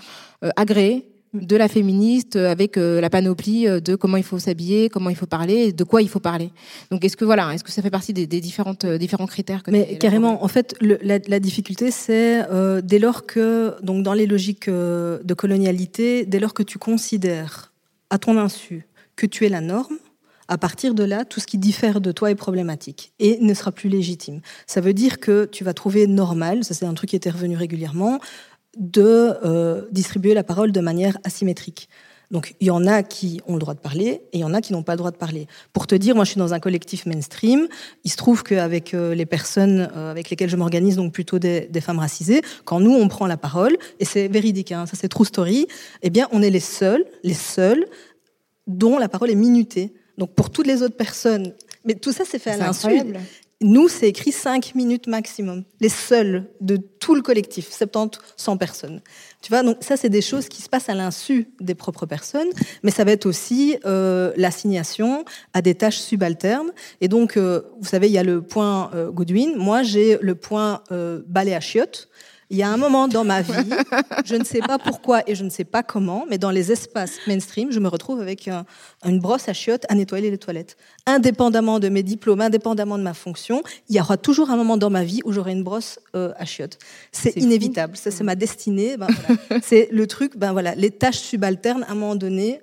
euh, 0.44 0.50
agréé 0.56 1.15
de 1.42 1.56
la 1.56 1.68
féministe 1.68 2.36
avec 2.36 2.78
euh, 2.78 3.02
la 3.02 3.10
panoplie 3.10 3.68
euh, 3.68 3.80
de 3.80 3.96
comment 3.96 4.18
il 4.18 4.24
faut 4.24 4.40
s'habiller, 4.40 4.90
comment 4.90 5.10
il 5.10 5.16
faut 5.16 5.26
parler, 5.26 5.72
de 5.72 5.84
quoi 5.84 6.02
il 6.02 6.10
faut 6.10 6.20
parler. 6.20 6.52
Donc 6.92 7.04
est-ce 7.06 7.18
que 7.18 7.26
voilà, 7.26 7.54
est-ce 7.54 7.64
que 7.64 7.72
ça 7.72 7.82
fait 7.82 7.90
partie 7.90 8.14
des, 8.14 8.28
différentes 8.28 8.86
euh, 8.86 8.98
différents 8.98 9.28
critères 9.28 9.64
que 9.64 9.72
Mais 9.72 9.98
carrément, 9.98 10.44
en 10.44 10.48
fait, 10.48 10.76
la, 10.82 11.40
difficulté 11.40 11.92
c'est 11.92 12.46
dès 12.84 13.00
lors 13.00 13.26
que 13.26 13.76
donc 13.84 14.04
dans 14.04 14.14
les 14.14 14.26
logiques 14.26 14.70
de 14.70 15.34
colonialité, 15.34 16.26
dès 16.26 16.40
lors 16.40 16.54
que 16.54 16.64
tu 16.64 16.78
considères 16.78 17.74
à 18.10 18.18
ton 18.18 18.38
insu 18.38 18.88
que 19.16 19.26
tu 19.26 19.46
es 19.46 19.50
la 19.50 19.62
norme, 19.62 19.98
à 20.48 20.58
partir 20.58 20.94
de 20.94 21.04
là, 21.04 21.26
tout 21.26 21.40
ce 21.40 21.48
qui 21.48 21.58
diffère 21.58 22.02
de 22.02 22.12
toi 22.12 22.32
est 22.32 22.36
problématique 22.36 23.14
et 23.20 23.40
ne 23.42 23.54
sera 23.54 23.72
plus 23.72 23.90
légitime. 23.90 24.42
Ça 24.68 24.82
veut 24.82 24.94
dire 24.94 25.20
que 25.20 25.46
tu 25.52 25.64
vas 25.64 25.74
trouver 25.74 26.08
normal, 26.08 26.64
ça 26.64 26.74
c'est 26.74 26.86
un 26.86 26.94
truc 26.94 27.10
qui 27.10 27.16
était 27.16 27.30
revenu 27.30 27.58
régulièrement, 27.58 28.20
de 28.76 29.34
euh, 29.44 29.86
distribuer 29.92 30.34
la 30.34 30.44
parole 30.44 30.72
de 30.72 30.82
manière 30.82 31.18
asymétrique. 31.24 31.90
Donc 32.32 32.56
il 32.60 32.68
y 32.68 32.72
en 32.72 32.86
a 32.88 33.04
qui 33.04 33.40
ont 33.48 33.54
le 33.54 33.60
droit 33.60 33.74
de 33.74 33.80
parler 33.80 34.22
et 34.34 34.38
il 34.38 34.40
y 34.40 34.44
en 34.44 34.54
a 34.54 34.62
qui 34.62 34.74
n'ont 34.74 34.84
pas 34.84 34.94
le 34.94 34.98
droit 34.98 35.12
de 35.12 35.18
parler. 35.18 35.48
Pour 35.74 35.88
te 35.88 35.96
dire, 35.96 36.16
moi 36.16 36.26
je 36.26 36.32
suis 36.32 36.40
dans 36.40 36.54
un 36.54 36.60
collectif 36.60 37.06
mainstream. 37.06 37.68
Il 38.04 38.12
se 38.12 38.18
trouve 38.18 38.44
qu'avec 38.44 38.94
euh, 38.94 39.14
les 39.14 39.26
personnes 39.26 39.90
euh, 39.96 40.12
avec 40.12 40.30
lesquelles 40.30 40.50
je 40.50 40.58
m'organise, 40.58 40.96
donc 40.96 41.14
plutôt 41.14 41.40
des, 41.40 41.70
femmes 41.82 42.00
racisées, 42.00 42.42
quand 42.64 42.80
nous 42.80 42.94
on 42.94 43.08
prend 43.08 43.28
la 43.28 43.38
parole, 43.38 43.78
et 44.00 44.06
c'est 44.06 44.28
véridique, 44.28 44.72
hein, 44.72 44.86
ça 44.86 44.98
c'est 45.00 45.08
true 45.08 45.26
story, 45.26 45.68
eh 46.02 46.10
bien 46.10 46.28
on 46.32 46.42
est 46.42 46.50
les 46.50 46.60
seuls, 46.60 47.06
les 47.24 47.34
seuls 47.34 47.86
dont 48.66 48.98
la 48.98 49.08
parole 49.08 49.30
est 49.30 49.36
minutée. 49.36 49.94
Donc 50.18 50.34
pour 50.34 50.50
toutes 50.50 50.68
les 50.68 50.82
autres 50.82 50.98
personnes, 50.98 51.54
mais 51.84 51.94
tout 51.94 52.12
ça 52.12 52.24
c'est 52.26 52.40
fait 52.40 52.52
à 52.52 52.58
l'insu. 52.58 53.04
Nous, 53.68 53.88
c'est 53.88 54.08
écrit 54.08 54.32
5 54.32 54.76
minutes 54.76 55.08
maximum. 55.08 55.64
Les 55.82 55.90
seuls 55.90 56.46
de 56.62 56.78
tout 56.78 57.16
le 57.16 57.24
collectif, 57.24 57.72
70, 57.72 58.20
100 58.38 58.58
personnes. 58.58 59.02
Tu 59.42 59.50
vois, 59.50 59.64
donc 59.64 59.78
ça, 59.80 59.98
c'est 59.98 60.10
des 60.10 60.22
choses 60.22 60.50
qui 60.50 60.62
se 60.62 60.70
passent 60.70 60.88
à 60.88 60.94
l'insu 60.94 61.50
des 61.60 61.74
propres 61.74 62.06
personnes, 62.06 62.50
mais 62.84 62.92
ça 62.92 63.04
va 63.04 63.12
être 63.12 63.26
aussi 63.26 63.78
euh, 63.84 64.32
l'assignation 64.38 65.26
à 65.54 65.64
des 65.64 65.74
tâches 65.74 65.98
subalternes. 65.98 66.74
Et 67.02 67.08
donc, 67.08 67.38
euh, 67.38 67.64
vous 67.80 67.88
savez, 67.88 68.06
il 68.06 68.14
y 68.14 68.20
a 68.20 68.24
le 68.24 68.44
point 68.44 68.92
euh, 68.94 69.10
Goodwin. 69.10 69.56
Moi, 69.56 69.82
j'ai 69.82 70.20
le 70.22 70.36
point 70.36 70.84
balai 71.26 71.56
à 71.56 71.60
chiottes. 71.60 72.08
Il 72.52 72.58
y 72.58 72.64
a 72.64 72.70
un 72.70 72.78
moment 72.78 73.08
dans 73.08 73.24
ma 73.24 73.42
vie, 73.42 73.54
je 74.24 74.36
ne 74.36 74.44
sais 74.44 74.60
pas 74.60 74.78
pourquoi 74.78 75.28
et 75.28 75.34
je 75.34 75.44
ne 75.44 75.50
sais 75.50 75.64
pas 75.64 75.82
comment, 75.82 76.26
mais 76.30 76.38
dans 76.38 76.52
les 76.52 76.72
espaces 76.72 77.18
mainstream, 77.26 77.72
je 77.72 77.80
me 77.80 77.88
retrouve 77.88 78.22
avec 78.22 78.48
une 79.04 79.20
brosse 79.20 79.50
à 79.50 79.54
chiottes 79.54 79.86
à 79.90 79.96
nettoyer 79.96 80.30
les 80.30 80.38
toilettes. 80.38 80.78
Indépendamment 81.08 81.80
de 81.80 81.90
mes 81.90 82.04
diplômes, 82.04 82.42
indépendamment 82.42 83.00
de 83.00 83.04
ma 83.04 83.16
fonction, 83.16 83.64
il 83.90 83.96
y 83.96 84.00
aura 84.00 84.18
toujours 84.18 84.52
un 84.52 84.58
moment 84.58 84.78
dans 84.78 84.92
ma 84.92 85.04
vie 85.04 85.22
où 85.26 85.32
j'aurai 85.32 85.54
une 85.54 85.64
brosse 85.64 86.00
euh, 86.16 86.34
à 86.38 86.46
chiottes. 86.46 86.78
C'est 87.12 87.36
inévitable. 87.36 87.98
Ça, 87.98 88.12
c'est 88.12 88.24
ma 88.24 88.36
destinée. 88.36 88.96
Ben, 88.98 89.08
c'est 89.64 89.90
le 89.92 90.06
truc. 90.06 90.38
Ben 90.38 90.52
voilà, 90.52 90.76
les 90.76 90.92
tâches 90.92 91.20
subalternes, 91.20 91.84
à 91.88 91.92
un 91.92 91.96
moment 91.96 92.16
donné, 92.16 92.62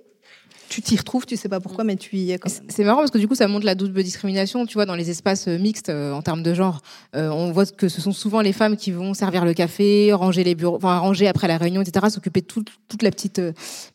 tu 0.73 0.81
t'y 0.81 0.97
retrouves, 0.97 1.27
tu 1.27 1.37
sais 1.37 1.51
pas 1.51 1.61
pourquoi, 1.61 1.85
mais 1.85 1.97
tu 1.97 2.17
y 2.17 2.33
es. 2.33 2.39
C'est 2.69 2.85
marrant 2.85 3.01
parce 3.01 3.11
que 3.11 3.19
du 3.19 3.29
coup, 3.29 3.35
ça 3.35 3.47
montre 3.47 3.67
la 3.67 3.75
double 3.75 4.03
discrimination. 4.03 4.65
Tu 4.65 4.75
vois, 4.75 4.87
dans 4.87 4.95
les 4.95 5.11
espaces 5.11 5.47
euh, 5.47 5.59
mixtes 5.59 5.91
euh, 5.91 6.15
en 6.15 6.23
termes 6.23 6.43
de 6.43 6.55
genre, 6.55 6.81
euh, 7.15 7.29
on 7.29 7.53
voit 7.53 7.67
que 7.67 7.91
ce 7.91 8.01
sont 8.01 8.13
souvent 8.13 8.41
les 8.41 8.55
femmes 8.55 8.79
qui 8.79 8.91
vont 8.91 9.13
servir 9.13 9.45
le 9.45 9.53
café, 9.53 10.15
ranger 10.15 10.45
les 10.45 10.55
bureaux, 10.55 10.77
enfin 10.77 10.97
ranger 10.97 11.29
après 11.29 11.47
la 11.47 11.59
réunion, 11.59 11.83
etc., 11.83 12.07
s'occuper 12.09 12.41
de 12.41 12.47
toute, 12.47 12.69
toute 12.89 13.03
la 13.03 13.11
petite 13.11 13.39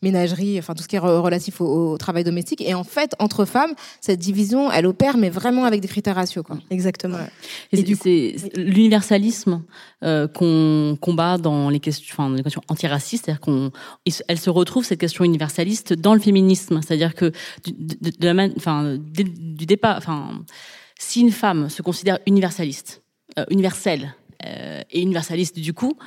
ménagerie, 0.03 0.59
enfin 0.59 0.75
tout 0.75 0.83
ce 0.83 0.87
qui 0.87 0.97
est 0.97 0.99
relatif 0.99 1.61
au, 1.61 1.97
travail 1.97 2.23
domestique. 2.23 2.61
Et 2.61 2.75
en 2.75 2.83
fait, 2.83 3.15
entre 3.17 3.45
femmes, 3.45 3.73
cette 3.99 4.19
division, 4.19 4.71
elle 4.71 4.85
opère, 4.85 5.17
mais 5.17 5.31
vraiment 5.31 5.65
avec 5.65 5.81
des 5.81 5.87
critères 5.87 6.15
ratios. 6.15 6.45
Quoi. 6.45 6.59
Exactement. 6.69 7.17
Et, 7.71 7.81
du 7.81 7.95
c'est 7.95 8.35
l'universalisme 8.55 9.63
qu'on 10.01 10.95
combat 11.01 11.39
dans 11.39 11.71
les 11.71 11.79
questions, 11.79 12.13
enfin, 12.13 12.35
les 12.35 12.43
questions 12.43 12.61
antiracistes, 12.67 13.25
c'est-à-dire 13.25 13.41
qu'on, 13.41 13.71
elle 14.27 14.39
se 14.39 14.51
retrouve 14.51 14.85
cette 14.85 14.99
question 14.99 15.23
universaliste 15.23 15.93
dans 15.93 16.13
le 16.13 16.19
féminisme 16.19 16.66
c'est-à-dire 16.81 17.15
que 17.15 17.31
du 17.65 19.65
départ, 19.65 20.01
si 20.99 21.21
une 21.21 21.31
femme 21.31 21.69
se 21.69 21.81
considère 21.81 22.19
universaliste, 22.25 23.03
euh, 23.37 23.45
universelle, 23.49 24.15
euh, 24.45 24.81
et 24.91 25.01
universaliste 25.01 25.59
du 25.59 25.73
coup, 25.73 25.97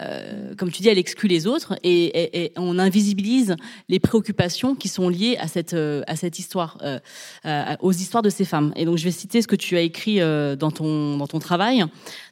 euh, 0.00 0.54
comme 0.56 0.70
tu 0.70 0.82
dis, 0.82 0.88
elle 0.88 0.98
exclut 0.98 1.28
les 1.28 1.46
autres 1.46 1.74
et, 1.82 2.52
on 2.56 2.78
invisibilise 2.78 3.56
les 3.88 3.98
préoccupations 3.98 4.74
qui 4.74 4.88
sont 4.88 5.08
liées 5.08 5.36
à 5.38 5.48
cette 5.48 5.74
euh, 5.74 6.02
à 6.06 6.16
cette 6.16 6.38
histoire, 6.38 6.78
euh, 6.82 7.76
aux 7.80 7.92
histoires 7.92 8.22
de 8.22 8.30
ces 8.30 8.44
femmes. 8.44 8.72
Et 8.76 8.84
donc 8.84 8.96
je 8.98 9.04
vais 9.04 9.10
citer 9.10 9.42
ce 9.42 9.48
que 9.48 9.56
tu 9.56 9.76
as 9.76 9.80
écrit 9.80 10.18
dans 10.18 10.70
ton 10.70 11.16
dans 11.16 11.26
ton 11.26 11.38
travail. 11.38 11.84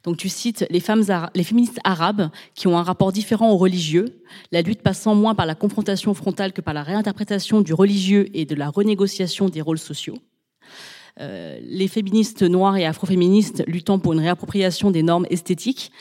Donc 0.03 0.17
tu 0.17 0.29
cites 0.29 0.65
les 0.69 0.79
femmes 0.79 1.03
les 1.35 1.43
féministes 1.43 1.79
arabes 1.83 2.29
qui 2.55 2.67
ont 2.67 2.77
un 2.77 2.83
rapport 2.83 3.11
différent 3.11 3.51
au 3.51 3.57
religieux, 3.57 4.05
la 4.51 4.61
lutte 4.61 4.81
passant 4.81 5.15
moins 5.15 5.35
par 5.35 5.45
la 5.45 5.55
confrontation 5.55 6.13
frontale 6.13 6.53
que 6.53 6.61
par 6.61 6.73
la 6.73 6.83
réinterprétation 6.83 7.61
du 7.61 7.73
religieux 7.73 8.27
et 8.33 8.45
de 8.45 8.55
la 8.55 8.69
renégociation 8.69 9.49
des 9.49 9.61
rôles 9.61 9.79
sociaux. 9.79 10.17
Les 11.19 11.87
féministes 11.87 12.43
noires 12.43 12.77
et 12.77 12.85
afroféministes 12.85 13.63
luttant 13.65 13.97
pour 13.97 14.13
une 14.13 14.19
réappropriation 14.19 14.91
des 14.91 15.01
normes 15.01 15.25
esthétiques 15.31 15.91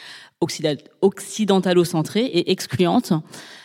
occidentalo-centrées 1.00 2.24
et 2.24 2.50
excluantes, 2.50 3.12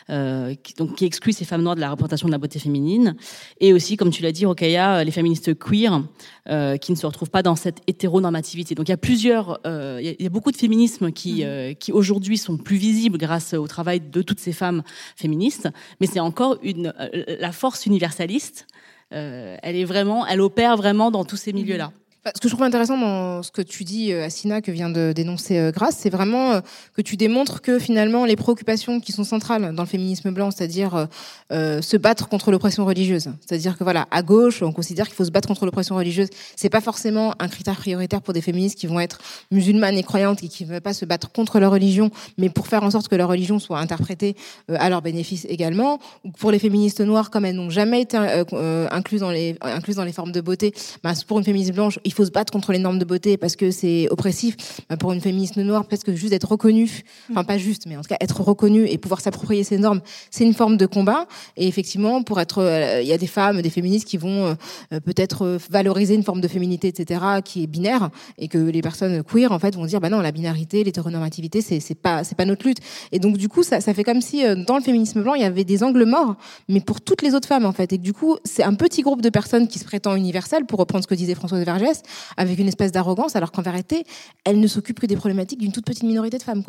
euh, 0.10 0.56
qui, 0.56 0.74
donc 0.74 0.96
qui 0.96 1.06
excluent 1.06 1.34
ces 1.34 1.46
femmes 1.46 1.62
noires 1.62 1.76
de 1.76 1.82
la 1.82 1.90
représentation 1.90 2.28
de 2.28 2.32
la 2.32 2.38
beauté 2.38 2.60
féminine, 2.60 3.16
et 3.60 3.74
aussi, 3.74 3.98
comme 3.98 4.10
tu 4.10 4.24
l'as 4.24 4.32
dit, 4.32 4.46
Rokaya, 4.46 5.04
les 5.04 5.12
féministes 5.12 5.58
queer, 5.58 6.04
euh, 6.50 6.78
qui 6.78 6.92
ne 6.92 6.98
se 6.98 7.06
retrouvent 7.06 7.30
pas 7.30 7.44
dans 7.44 7.56
cette 7.56 7.82
hétéronormativité. 7.88 8.76
Donc 8.76 8.88
il 8.88 8.92
y 8.92 8.94
a 8.94 8.98
plusieurs, 8.98 9.60
euh, 9.66 10.00
il, 10.02 10.24
y 10.24 10.26
a, 10.26 10.30
beaucoup 10.30 10.52
de 10.52 10.58
féminismes 10.58 11.12
qui, 11.12 11.42
mmh. 11.42 11.48
euh, 11.48 11.74
qui 11.74 11.92
aujourd'hui 11.92 12.38
sont 12.38 12.58
plus 12.58 12.78
visibles 12.78 13.18
grâce 13.18 13.54
au 13.54 13.68
travail 13.68 14.02
de 14.02 14.22
toutes 14.22 14.40
ces 14.40 14.54
femmes 14.54 14.84
féministes, 15.16 15.70
mais 16.00 16.08
c'est 16.08 16.20
encore 16.20 16.58
une, 16.64 16.94
euh, 17.00 17.38
la 17.40 17.52
force 17.52 17.86
universaliste 17.86 18.68
euh, 19.14 19.58
elle 19.62 19.76
est 19.76 19.84
vraiment, 19.84 20.26
elle 20.26 20.42
opère 20.42 20.78
vraiment 20.78 21.12
dans 21.12 21.26
tous 21.26 21.38
ces 21.38 21.54
milieux-là. 21.54 21.92
Ce 22.24 22.40
que 22.40 22.48
je 22.48 22.54
trouve 22.54 22.68
intéressant 22.68 23.00
dans 23.00 23.42
ce 23.42 23.50
que 23.50 23.64
tu 23.64 23.84
dis, 23.84 24.14
euh, 24.14 24.26
Assina, 24.26 24.62
que 24.62 24.70
vient 24.70 24.92
de 24.92 25.12
dénoncer 25.12 25.58
euh, 25.58 25.72
Grace, 25.72 25.96
c'est 25.98 26.12
vraiment 26.12 26.52
euh, 26.52 26.62
que 26.96 27.02
tu 27.02 27.18
démontres 27.18 27.62
que 27.62 27.80
finalement 27.80 28.26
les 28.26 28.36
préoccupations 28.36 29.00
qui 29.00 29.12
sont 29.12 29.24
centrales 29.24 29.74
dans 29.74 29.82
le 29.82 29.90
féminisme 29.90 30.30
blanc, 30.30 30.52
c'est-à-dire 30.52 31.08
se 31.50 31.98
battre 31.98 32.30
contre 32.30 32.52
l'oppression 32.52 32.86
religieuse, 32.86 33.30
c'est-à-dire 33.46 33.78
que 33.78 33.84
voilà, 33.84 34.08
à 34.12 34.22
gauche, 34.22 34.62
on 34.62 34.72
considère 34.72 35.08
qu'il 35.08 35.16
faut 35.16 35.26
se 35.26 35.32
battre 35.32 35.48
contre 35.48 35.66
l'oppression 35.66 35.96
religieuse. 35.96 36.28
C'est 36.56 36.70
pas 36.70 36.82
forcément 36.82 37.34
un 37.40 37.48
critère 37.48 37.76
prioritaire 37.76 38.22
pour 38.22 38.34
des 38.34 38.42
féministes 38.42 38.78
qui 38.78 38.88
vont 38.88 39.00
être 39.00 39.20
musulmanes 39.50 39.98
et 39.98 40.04
croyantes 40.04 40.44
et 40.44 40.48
qui 40.48 40.64
ne 40.64 40.70
veulent 40.70 40.82
pas 40.82 40.94
se 40.94 41.06
battre 41.06 41.32
contre 41.32 41.60
leur 41.60 41.72
religion, 41.72 42.12
mais 42.38 42.50
pour 42.50 42.68
faire 42.68 42.84
en 42.84 42.92
sorte 42.92 43.08
que 43.08 43.16
leur 43.16 43.30
religion 43.30 43.58
soit 43.58 43.80
interprétée 43.80 44.36
à 44.70 44.90
leur 44.90 45.02
bénéfice 45.02 45.46
également. 45.50 46.00
Ou 46.24 46.32
pour 46.32 46.52
les 46.52 46.60
féministes 46.60 47.02
noires, 47.02 47.32
comme 47.32 47.46
elles 47.46 47.56
n'ont 47.56 47.70
jamais 47.70 48.02
été 48.02 48.18
incluses 48.18 49.22
dans 49.22 49.32
les 49.32 50.14
formes 50.14 50.32
de 50.32 50.42
beauté, 50.42 50.74
bah, 51.04 51.14
pour 51.28 51.40
une 51.40 51.46
féministe 51.46 51.74
blanche, 51.74 52.00
faut 52.14 52.26
se 52.26 52.32
battre 52.32 52.52
contre 52.52 52.72
les 52.72 52.80
normes 52.80 53.00
de 53.00 53.06
beauté 53.06 53.38
parce 53.38 53.56
que 53.56 53.72
c'est 53.72 54.08
oppressif. 54.10 54.56
Bah, 54.90 54.98
pour 54.98 55.14
une 55.14 55.22
féministe 55.22 55.58
noire, 55.58 55.86
parce 55.86 56.04
que 56.04 56.16
juste 56.16 56.34
être 56.34 56.50
reconnue, 56.50 57.04
enfin 57.32 57.44
pas 57.44 57.58
juste, 57.58 57.86
mais 57.88 57.98
en 57.98 58.02
tout 58.02 58.10
cas 58.10 58.18
être 58.20 58.42
reconnue 58.42 58.88
et 58.88 58.98
pouvoir 58.98 59.22
s'approprier 59.22 59.64
ces 59.64 59.78
normes, 59.78 60.02
c'est 60.30 60.44
une 60.44 60.54
forme 60.54 60.78
de 60.78 60.86
combat. 60.86 61.28
Et 61.58 61.68
effectivement, 61.68 62.24
pour 62.24 62.40
être, 62.40 62.60
euh, 62.60 63.02
il 63.02 63.08
y 63.08 63.14
a 63.14 63.18
des 63.18 63.28
femmes, 63.28 63.62
des 63.62 63.70
féministes 63.70 64.08
qui 64.08 64.18
vont 64.18 64.56
euh, 64.94 65.00
peut-être 65.00 65.58
valoriser 65.70 66.16
une 66.16 66.24
forme 66.24 66.42
de 66.42 66.48
féminité, 66.48 66.88
etc., 66.88 67.22
qui 67.44 67.64
est 67.64 67.68
binaire, 67.68 68.10
et 68.38 68.48
que 68.48 68.58
les 68.58 68.82
personnes 68.82 69.24
queer 69.24 69.52
en 69.52 69.60
fait 69.60 69.76
vont 69.76 69.86
dire, 69.86 70.00
bah 70.00 70.10
non, 70.10 70.20
la 70.20 70.32
binarité, 70.32 70.84
l'hétéronormativité, 70.84 71.62
c'est 71.62 71.96
pas 71.96 72.24
c'est 72.24 72.36
pas 72.36 72.46
notre 72.46 72.66
lutte. 72.66 72.80
Et 73.12 73.20
donc 73.20 73.38
du 73.38 73.50
coup, 73.50 73.64
ça, 73.64 73.80
fait 73.82 74.04
comme 74.04 74.22
si 74.22 74.46
euh, 74.46 74.56
dans 74.56 74.78
le 74.78 74.84
féminisme 74.84 75.22
blanc, 75.22 75.34
il 75.34 75.42
y 75.42 75.46
avait 75.46 75.64
des 75.64 75.84
angles 75.84 76.06
morts, 76.06 76.36
mais 76.70 76.82
pour 76.82 77.02
toutes 77.02 77.22
les 77.22 77.34
autres 77.36 77.48
femmes 77.48 77.66
en 77.66 77.72
fait. 77.72 77.94
Et 77.94 77.98
du 77.98 78.14
coup, 78.14 78.38
c'est 78.44 78.64
un 78.64 78.74
petit 78.74 79.02
groupe 79.02 79.22
de 79.22 79.30
personnes 79.30 79.68
qui 79.68 79.80
se 79.80 79.86
prétend 79.86 80.16
universel, 80.16 80.66
pour 80.66 80.80
reprendre 80.80 81.04
ce 81.04 81.08
que 81.08 81.16
disait 81.16 81.36
Françoise 81.36 81.64
Vergès, 81.64 82.01
avec 82.38 82.60
une 82.60 82.68
espèce 82.68 82.92
d'arrogance, 82.92 83.36
alors 83.36 83.52
qu'en 83.52 83.62
vérité, 83.62 84.06
elle 84.46 84.60
ne 84.60 84.68
s'occupe 84.68 85.00
que 85.00 85.06
des 85.06 85.16
problématiques 85.16 85.60
d'une 85.60 85.72
toute 85.72 85.86
petite 85.86 86.04
minorité 86.04 86.38
de 86.38 86.44
femmes. 86.44 86.62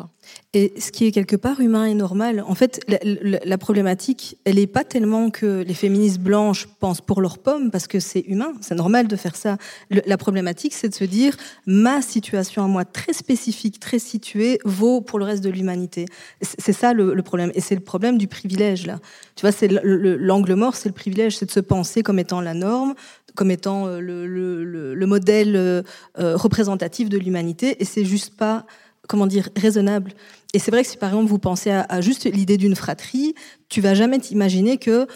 Et 0.53 0.73
ce 0.79 0.91
qui 0.91 1.05
est 1.05 1.11
quelque 1.11 1.35
part 1.35 1.59
humain 1.59 1.85
et 1.85 1.93
normal. 1.93 2.43
En 2.47 2.55
fait, 2.55 2.79
la, 3.01 3.57
problématique, 3.57 4.37
elle 4.45 4.55
n'est 4.55 4.67
pas 4.67 4.83
tellement 4.83 5.29
que 5.29 5.63
les 5.65 5.73
féministes 5.73 6.19
blanches 6.19 6.67
pensent 6.79 7.01
pour 7.01 7.21
leurs 7.21 7.37
pommes, 7.37 7.71
parce 7.71 7.87
que 7.87 7.99
c'est 7.99 8.23
humain, 8.27 8.53
c'est 8.61 8.75
normal 8.75 9.07
de 9.07 9.15
faire 9.15 9.35
ça. 9.35 9.57
la 9.89 10.17
problématique, 10.17 10.73
c'est 10.73 10.89
de 10.89 10.95
se 10.95 11.03
dire, 11.03 11.35
ma 11.65 12.01
situation 12.01 12.63
à 12.63 12.67
moi, 12.67 12.85
très 12.85 13.13
spécifique, 13.13 13.79
très 13.79 13.99
située, 13.99 14.59
vaut 14.65 15.01
pour 15.01 15.19
le 15.19 15.25
reste 15.25 15.43
de 15.43 15.49
l'humanité. 15.49 16.05
C'est 16.41 16.73
ça 16.73 16.93
le, 16.93 17.13
le, 17.13 17.23
problème. 17.23 17.51
Et 17.55 17.61
c'est 17.61 17.75
le 17.75 17.81
problème 17.81 18.17
du 18.17 18.27
privilège, 18.27 18.85
là. 18.85 18.99
Tu 19.35 19.41
vois, 19.41 19.51
c'est 19.51 19.67
l'angle 19.67 20.53
mort, 20.53 20.75
c'est 20.75 20.89
le 20.89 20.93
privilège, 20.93 21.37
c'est 21.37 21.45
de 21.45 21.51
se 21.51 21.59
penser 21.59 22.03
comme 22.03 22.19
étant 22.19 22.41
la 22.41 22.53
norme, 22.53 22.93
comme 23.35 23.51
étant 23.51 23.87
euh, 23.87 23.99
le, 23.99 24.25
le, 24.27 24.93
le 24.93 25.05
modèle 25.05 25.55
euh, 25.55 25.81
euh, 26.19 26.35
représentatif 26.35 27.09
de 27.09 27.17
l'humanité, 27.17 27.81
et 27.81 27.85
c'est 27.85 28.05
juste 28.05 28.35
pas 28.35 28.65
comment 29.07 29.27
dire 29.27 29.49
raisonnable. 29.57 30.13
Et 30.53 30.59
c'est 30.59 30.71
vrai 30.71 30.83
que 30.83 30.89
si 30.89 30.97
par 30.97 31.09
exemple 31.09 31.27
vous 31.29 31.39
pensez 31.39 31.71
à, 31.71 31.85
à 31.89 32.01
juste 32.01 32.25
l'idée 32.25 32.57
d'une 32.57 32.75
fratrie, 32.75 33.35
tu 33.69 33.81
vas 33.81 33.95
jamais 33.95 34.19
t'imaginer 34.19 34.77
que 34.77 35.07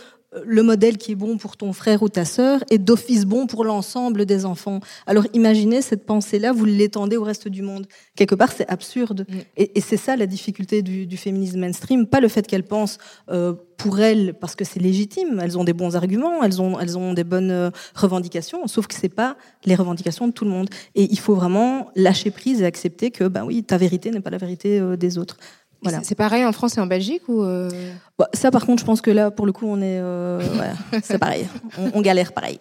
le 0.45 0.63
modèle 0.63 0.97
qui 0.97 1.13
est 1.13 1.15
bon 1.15 1.37
pour 1.37 1.57
ton 1.57 1.73
frère 1.73 2.03
ou 2.03 2.09
ta 2.09 2.25
sœur 2.25 2.63
est 2.69 2.77
d'office 2.77 3.25
bon 3.25 3.47
pour 3.47 3.63
l'ensemble 3.63 4.25
des 4.25 4.45
enfants. 4.45 4.79
Alors 5.05 5.25
imaginez 5.33 5.81
cette 5.81 6.05
pensée-là, 6.05 6.51
vous 6.51 6.65
l'étendez 6.65 7.17
au 7.17 7.23
reste 7.23 7.47
du 7.47 7.61
monde. 7.61 7.87
Quelque 8.15 8.35
part, 8.35 8.51
c'est 8.51 8.67
absurde. 8.69 9.25
Et, 9.55 9.79
c'est 9.81 9.97
ça 9.97 10.15
la 10.15 10.25
difficulté 10.25 10.81
du, 10.81 11.17
féminisme 11.17 11.59
mainstream, 11.59 12.07
pas 12.07 12.19
le 12.19 12.27
fait 12.27 12.45
qu'elles 12.45 12.63
pensent 12.63 12.97
euh, 13.29 13.53
pour 13.77 13.99
elles 13.99 14.33
parce 14.33 14.55
que 14.55 14.65
c'est 14.65 14.79
légitime, 14.79 15.39
elles 15.41 15.57
ont 15.57 15.63
des 15.63 15.73
bons 15.73 15.95
arguments, 15.95 16.43
elles 16.43 16.61
ont, 16.61 16.79
elles 16.79 16.97
ont 16.97 17.13
des 17.13 17.23
bonnes 17.23 17.51
euh, 17.51 17.69
revendications, 17.95 18.67
sauf 18.67 18.87
que 18.87 18.95
c'est 18.95 19.09
pas 19.09 19.37
les 19.65 19.75
revendications 19.75 20.27
de 20.27 20.33
tout 20.33 20.45
le 20.45 20.51
monde. 20.51 20.69
Et 20.95 21.07
il 21.11 21.19
faut 21.19 21.35
vraiment 21.35 21.89
lâcher 21.95 22.31
prise 22.31 22.61
et 22.61 22.65
accepter 22.65 23.11
que, 23.11 23.25
ben 23.25 23.45
oui, 23.45 23.63
ta 23.63 23.77
vérité 23.77 24.11
n'est 24.11 24.21
pas 24.21 24.31
la 24.31 24.37
vérité 24.37 24.79
euh, 24.79 24.95
des 24.95 25.17
autres. 25.17 25.37
Voilà. 25.81 25.99
C'est 26.03 26.15
pareil 26.15 26.45
en 26.45 26.51
France 26.51 26.77
et 26.77 26.81
en 26.81 26.87
Belgique 26.87 27.23
ou 27.27 27.43
euh 27.43 27.69
bah, 28.17 28.29
Ça, 28.33 28.51
par 28.51 28.65
contre, 28.65 28.81
je 28.81 28.85
pense 28.85 29.01
que 29.01 29.11
là, 29.11 29.31
pour 29.31 29.45
le 29.45 29.51
coup, 29.51 29.67
on 29.67 29.77
est, 29.77 29.99
euh, 29.99 30.39
ouais, 30.59 30.99
c'est 31.03 31.17
pareil. 31.17 31.47
On, 31.77 31.91
on 31.95 32.01
galère 32.01 32.33
pareil. 32.33 32.57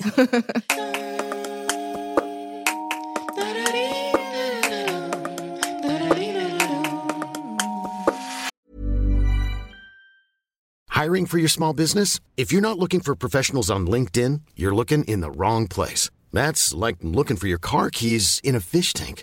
Hiring 10.96 11.26
for 11.26 11.38
your 11.38 11.50
small 11.50 11.74
business? 11.74 12.20
If 12.38 12.50
you're 12.50 12.62
not 12.62 12.79
looking 12.79 13.00
for 13.00 13.14
professionals 13.14 13.70
on 13.70 13.87
LinkedIn, 13.87 14.40
you're 14.57 14.74
looking 14.74 15.05
in 15.05 15.20
the 15.20 15.31
wrong 15.31 15.68
place. 15.68 16.09
That's 16.33 16.72
like 16.72 16.96
looking 17.02 17.37
for 17.37 17.46
your 17.46 17.59
car 17.59 17.90
keys 17.90 18.40
in 18.42 18.55
a 18.55 18.61
fish 18.61 18.94
tank. 18.94 19.22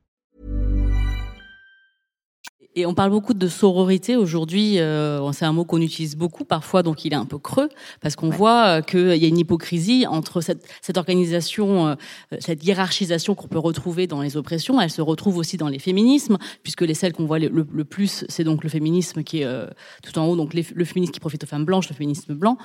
Et 2.75 2.85
on 2.85 2.93
parle 2.93 3.11
beaucoup 3.11 3.33
de 3.33 3.47
sororité 3.49 4.15
aujourd'hui. 4.15 4.79
Euh, 4.79 5.29
c'est 5.33 5.43
un 5.43 5.51
mot 5.51 5.65
qu'on 5.65 5.81
utilise 5.81 6.15
beaucoup 6.15 6.45
parfois, 6.45 6.83
donc 6.83 7.03
il 7.03 7.11
est 7.11 7.17
un 7.17 7.25
peu 7.25 7.37
creux 7.37 7.67
parce 7.99 8.15
qu'on 8.15 8.29
voit 8.29 8.79
euh, 8.79 8.81
qu'il 8.81 9.17
y 9.17 9.25
a 9.25 9.27
une 9.27 9.37
hypocrisie 9.37 10.07
entre 10.07 10.39
cette, 10.39 10.65
cette 10.81 10.97
organisation, 10.97 11.87
euh, 11.87 11.95
cette 12.39 12.63
hiérarchisation 12.63 13.35
qu'on 13.35 13.49
peut 13.49 13.59
retrouver 13.59 14.07
dans 14.07 14.21
les 14.21 14.37
oppressions. 14.37 14.79
Elle 14.79 14.89
se 14.89 15.01
retrouve 15.01 15.35
aussi 15.37 15.57
dans 15.57 15.67
les 15.67 15.79
féminismes, 15.79 16.37
puisque 16.63 16.81
les 16.81 16.93
celles 16.93 17.11
qu'on 17.11 17.25
voit 17.25 17.39
le, 17.39 17.49
le, 17.49 17.83
plus, 17.83 18.23
c'est 18.29 18.45
donc 18.45 18.63
le 18.63 18.69
féminisme 18.69 19.23
qui 19.23 19.41
est 19.41 19.45
euh, 19.45 19.67
tout 20.01 20.17
en 20.17 20.25
haut, 20.27 20.37
donc 20.37 20.53
les, 20.53 20.65
le 20.73 20.85
féminisme 20.85 21.11
qui 21.11 21.19
profite 21.19 21.43
aux 21.43 21.47
femmes 21.47 21.65
blanches, 21.65 21.89
le 21.89 21.95
féminisme 21.95 22.35
blanc. 22.35 22.57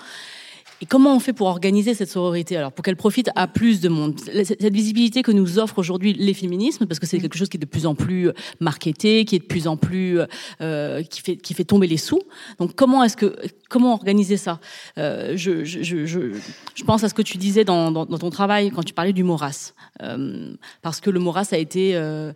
Et 0.83 0.87
comment 0.87 1.17
on 1.17 1.21
fait 1.21 1.33
pour 1.33 1.47
organiser 1.47 1.95
cette 1.95 2.11
sororité 2.11 2.57
alors 2.57 2.73
pour 2.73 2.85
qu'elle 2.85 2.97
profite 2.97 3.31
à 3.35 3.47
plus 3.47 3.81
de 3.81 3.89
monde? 3.89 4.21
Cette 4.21 4.75
visibilité 4.75 5.23
que 5.23 5.33
nous 5.33 5.59
offrent 5.59 5.79
aujourd'hui 5.79 6.13
les 6.13 6.35
féminismes, 6.35 6.87
parce 6.87 6.99
que 6.99 7.07
c'est 7.07 7.17
mm. 7.19 7.23
quelque 7.23 7.39
chose 7.39 7.49
qui 7.49 7.57
est 7.57 7.61
de 7.61 7.67
plus 7.67 7.87
en 7.87 7.95
plus 7.95 8.29
euh, 8.29 8.33
marketé, 8.61 9.25
qui 9.25 9.37
est 9.37 9.41
de 9.41 9.45
plus 9.45 9.69
en 9.69 9.77
plus 9.77 10.19
euh, 10.61 11.03
qui 11.03 11.23
fait 11.23 11.37
qui 11.37 11.55
fait 11.55 11.65
tomber 11.65 11.87
les 11.87 11.97
sous. 11.97 12.21
Donc 12.59 12.75
comment 12.75 13.03
est-ce 13.03 13.17
que 13.17 13.37
comment 13.69 13.95
organiser 13.95 14.37
ça? 14.37 14.61
Euh, 14.99 15.33
je, 15.37 15.65
je, 15.65 15.83
je, 15.83 16.05
je, 16.05 16.85
pense 16.85 17.05
à 17.05 17.09
ce 17.09 17.15
que 17.15 17.23
tu 17.23 17.39
disais 17.39 17.65
dans, 17.65 17.91
dans, 17.91 18.07
dans 18.07 18.19
ton 18.19 18.31
travail 18.31 18.71
quand 18.71 18.83
tu 18.83 18.95
parlais 18.95 19.13
du 19.13 19.25
Moras, 19.25 19.73
euh, 20.03 20.55
parce 20.83 21.01
que 21.01 21.11
le 21.11 21.21
Moras 21.21 21.49
a 21.53 21.57
été 21.57 21.97
euh, 21.97 22.33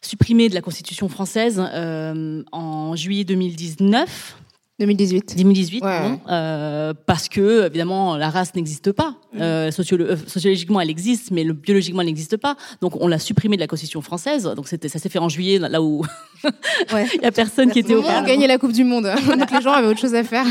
supprimé 0.00 0.48
de 0.48 0.54
la 0.54 0.60
Constitution 0.60 1.08
française 1.08 1.62
euh, 1.74 2.42
en 2.52 2.96
juillet 2.96 3.24
2019 3.24 4.36
2018. 4.82 5.36
2018, 5.36 5.84
euh, 6.28 6.92
parce 7.06 7.28
que 7.28 7.66
évidemment 7.66 8.16
la 8.16 8.30
race 8.30 8.54
n'existe 8.54 8.92
pas. 8.92 9.14
Mm. 9.32 9.38
Euh, 9.40 9.70
euh, 9.70 10.16
sociologiquement, 10.26 10.80
elle 10.80 10.90
existe, 10.90 11.30
mais 11.30 11.44
le, 11.44 11.52
biologiquement, 11.52 12.00
elle 12.00 12.08
n'existe 12.08 12.36
pas. 12.36 12.56
Donc 12.80 13.00
on 13.00 13.06
l'a 13.06 13.18
supprimée 13.18 13.56
de 13.56 13.60
la 13.60 13.68
Constitution 13.68 14.02
française. 14.02 14.44
Donc 14.56 14.68
c'était, 14.68 14.88
ça 14.88 14.98
s'est 14.98 15.08
fait 15.08 15.18
en 15.18 15.28
juillet, 15.28 15.58
là 15.58 15.80
où 15.80 16.04
ouais. 16.92 17.06
il 17.14 17.22
y 17.22 17.26
a 17.26 17.32
personne 17.32 17.70
qui 17.70 17.78
était 17.78 17.94
au. 17.94 18.02
On 18.02 18.22
gagné 18.24 18.46
la 18.46 18.58
Coupe 18.58 18.72
du 18.72 18.84
Monde, 18.84 19.04
donc 19.38 19.50
les 19.50 19.60
gens 19.60 19.72
avaient 19.72 19.86
autre 19.86 20.00
chose 20.00 20.14
à 20.14 20.24
faire. 20.24 20.46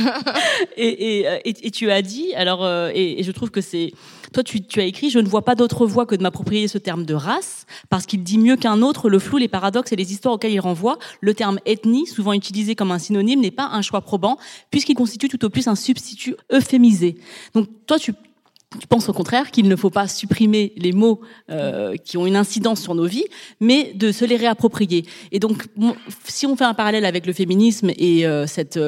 et, 0.77 0.87
et, 0.87 1.27
et, 1.45 1.67
et, 1.67 1.71
tu 1.71 1.91
as 1.91 2.01
dit, 2.01 2.33
alors, 2.35 2.65
et, 2.93 3.21
je 3.21 3.31
trouve 3.31 3.51
que 3.51 3.61
c'est 3.61 3.91
Toi, 4.33 4.43
tu, 4.43 4.79
as 4.79 4.83
écrit 4.83 5.09
Je 5.09 5.19
ne 5.19 5.27
vois 5.27 5.43
pas 5.43 5.55
d'autre 5.55 5.85
voie 5.85 6.05
que 6.05 6.15
de 6.15 6.23
m'approprier 6.23 6.67
ce 6.67 6.77
terme 6.77 7.05
de 7.05 7.13
race, 7.13 7.65
parce 7.89 8.05
qu'il 8.05 8.23
dit 8.23 8.37
mieux 8.37 8.55
qu'un 8.55 8.81
autre 8.81 9.09
le 9.09 9.19
flou, 9.19 9.37
les 9.37 9.47
paradoxes 9.47 9.91
et 9.91 9.95
les 9.95 10.13
histoires 10.13 10.35
auxquelles 10.35 10.53
il 10.53 10.59
renvoie. 10.59 10.97
Le 11.19 11.33
terme 11.33 11.59
ethnie, 11.65 12.07
souvent 12.07 12.33
utilisé 12.33 12.75
comme 12.75 12.91
un 12.91 12.99
synonyme, 12.99 13.41
n'est 13.41 13.51
pas 13.51 13.69
un 13.71 13.81
choix 13.81 14.01
probant, 14.01 14.37
puisqu'il 14.69 14.95
constitue 14.95 15.27
tout 15.27 15.43
au 15.43 15.49
plus 15.49 15.67
un 15.67 15.75
substitut 15.75 16.35
euphémisé. 16.51 17.17
Donc, 17.53 17.67
toi, 17.85 17.99
tu 17.99 18.13
je 18.79 18.85
pense 18.85 19.09
au 19.09 19.13
contraire 19.13 19.51
qu'il 19.51 19.67
ne 19.67 19.75
faut 19.75 19.89
pas 19.89 20.07
supprimer 20.07 20.71
les 20.77 20.93
mots 20.93 21.19
euh, 21.49 21.95
qui 21.97 22.17
ont 22.17 22.25
une 22.25 22.37
incidence 22.37 22.81
sur 22.81 22.95
nos 22.95 23.05
vies, 23.05 23.25
mais 23.59 23.91
de 23.95 24.11
se 24.13 24.23
les 24.23 24.37
réapproprier. 24.37 25.05
Et 25.33 25.39
donc, 25.39 25.67
si 26.25 26.45
on 26.45 26.55
fait 26.55 26.63
un 26.63 26.73
parallèle 26.73 27.05
avec 27.05 27.25
le 27.25 27.33
féminisme 27.33 27.91
et 27.97 28.25
euh, 28.25 28.47
cette, 28.47 28.79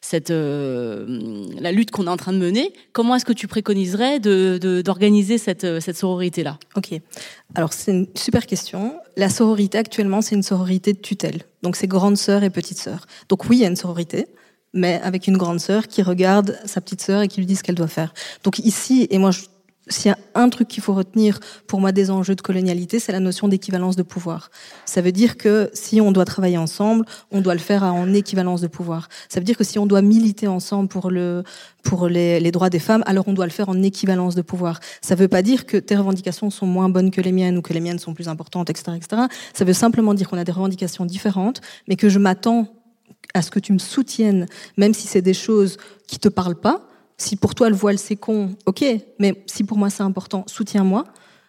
cette, 0.00 0.30
euh, 0.30 1.46
la 1.58 1.72
lutte 1.72 1.90
qu'on 1.90 2.06
est 2.06 2.10
en 2.10 2.16
train 2.16 2.32
de 2.32 2.38
mener, 2.38 2.72
comment 2.92 3.16
est-ce 3.16 3.24
que 3.24 3.32
tu 3.32 3.48
préconiserais 3.48 4.20
d'organiser 4.20 5.34
de, 5.34 5.40
cette, 5.40 5.80
cette 5.80 5.96
sororité-là? 5.96 6.58
Ok. 6.76 6.94
Alors, 7.54 7.72
c'est 7.72 7.90
une 7.90 8.06
super 8.14 8.46
question. 8.46 8.94
La 9.16 9.28
sororité, 9.28 9.76
actuellement, 9.76 10.22
c'est 10.22 10.36
une 10.36 10.44
sororité 10.44 10.92
de 10.92 10.98
tutelle. 10.98 11.42
Donc, 11.62 11.74
c'est 11.74 11.88
grande 11.88 12.16
sœur 12.16 12.44
et 12.44 12.50
petite 12.50 12.78
sœur. 12.78 13.06
Donc, 13.28 13.48
oui, 13.48 13.56
il 13.56 13.62
y 13.62 13.64
a 13.64 13.68
une 13.68 13.76
sororité 13.76 14.26
mais 14.72 15.00
avec 15.02 15.26
une 15.26 15.36
grande 15.36 15.60
sœur 15.60 15.88
qui 15.88 16.02
regarde 16.02 16.58
sa 16.64 16.80
petite 16.80 17.02
sœur 17.02 17.22
et 17.22 17.28
qui 17.28 17.40
lui 17.40 17.46
dit 17.46 17.56
ce 17.56 17.62
qu'elle 17.62 17.74
doit 17.74 17.88
faire. 17.88 18.14
Donc 18.44 18.58
ici, 18.58 19.06
et 19.10 19.18
moi, 19.18 19.30
s'il 19.88 20.10
y 20.10 20.14
a 20.14 20.18
un 20.34 20.48
truc 20.48 20.68
qu'il 20.68 20.82
faut 20.82 20.94
retenir 20.94 21.40
pour 21.66 21.80
moi 21.80 21.92
des 21.92 22.10
enjeux 22.10 22.34
de 22.34 22.40
colonialité, 22.40 23.00
c'est 23.00 23.12
la 23.12 23.20
notion 23.20 23.48
d'équivalence 23.48 23.96
de 23.96 24.02
pouvoir. 24.02 24.50
Ça 24.84 25.00
veut 25.00 25.12
dire 25.12 25.36
que 25.36 25.70
si 25.74 26.00
on 26.00 26.12
doit 26.12 26.24
travailler 26.24 26.56
ensemble, 26.56 27.04
on 27.30 27.40
doit 27.40 27.54
le 27.54 27.60
faire 27.60 27.82
en 27.82 28.12
équivalence 28.14 28.60
de 28.60 28.68
pouvoir. 28.68 29.08
Ça 29.28 29.40
veut 29.40 29.44
dire 29.44 29.56
que 29.56 29.64
si 29.64 29.78
on 29.78 29.86
doit 29.86 30.02
militer 30.02 30.46
ensemble 30.46 30.88
pour 30.88 31.10
le 31.10 31.42
pour 31.82 32.06
les, 32.06 32.52
droits 32.52 32.70
des 32.70 32.78
femmes, 32.78 33.02
alors 33.06 33.24
on 33.26 33.32
doit 33.32 33.46
le 33.46 33.50
faire 33.50 33.68
en 33.68 33.82
équivalence 33.82 34.36
de 34.36 34.42
pouvoir. 34.42 34.78
Ça 35.00 35.16
ne 35.16 35.20
veut 35.20 35.28
pas 35.28 35.42
dire 35.42 35.66
que 35.66 35.76
tes 35.76 35.96
revendications 35.96 36.48
sont 36.50 36.66
moins 36.66 36.88
bonnes 36.88 37.10
que 37.10 37.20
les 37.20 37.32
miennes 37.32 37.58
ou 37.58 37.62
que 37.62 37.72
les 37.72 37.80
miennes 37.80 37.98
sont 37.98 38.14
plus 38.14 38.28
importantes, 38.28 38.70
etc., 38.70 38.92
etc. 38.96 39.22
Ça 39.52 39.64
veut 39.64 39.72
simplement 39.72 40.14
dire 40.14 40.28
qu'on 40.28 40.38
a 40.38 40.44
des 40.44 40.52
revendications 40.52 41.04
différentes, 41.04 41.60
mais 41.88 41.96
que 41.96 42.08
je 42.08 42.20
m'attends 42.20 42.68
à 43.34 43.42
ce 43.42 43.50
que 43.50 43.58
tu 43.58 43.72
me 43.72 43.78
soutiennes, 43.78 44.46
même 44.76 44.94
si 44.94 45.06
c'est 45.06 45.22
des 45.22 45.34
choses 45.34 45.76
qui 46.06 46.18
te 46.18 46.28
parlent 46.28 46.60
pas. 46.60 46.88
Si 47.16 47.36
pour 47.36 47.54
toi 47.54 47.68
le 47.68 47.76
voile 47.76 47.98
c'est 47.98 48.16
con, 48.16 48.56
ok, 48.66 48.84
mais 49.18 49.42
si 49.46 49.64
pour 49.64 49.78
moi 49.78 49.90
c'est 49.90 50.02
important, 50.02 50.44
soutiens-moi. 50.46 51.04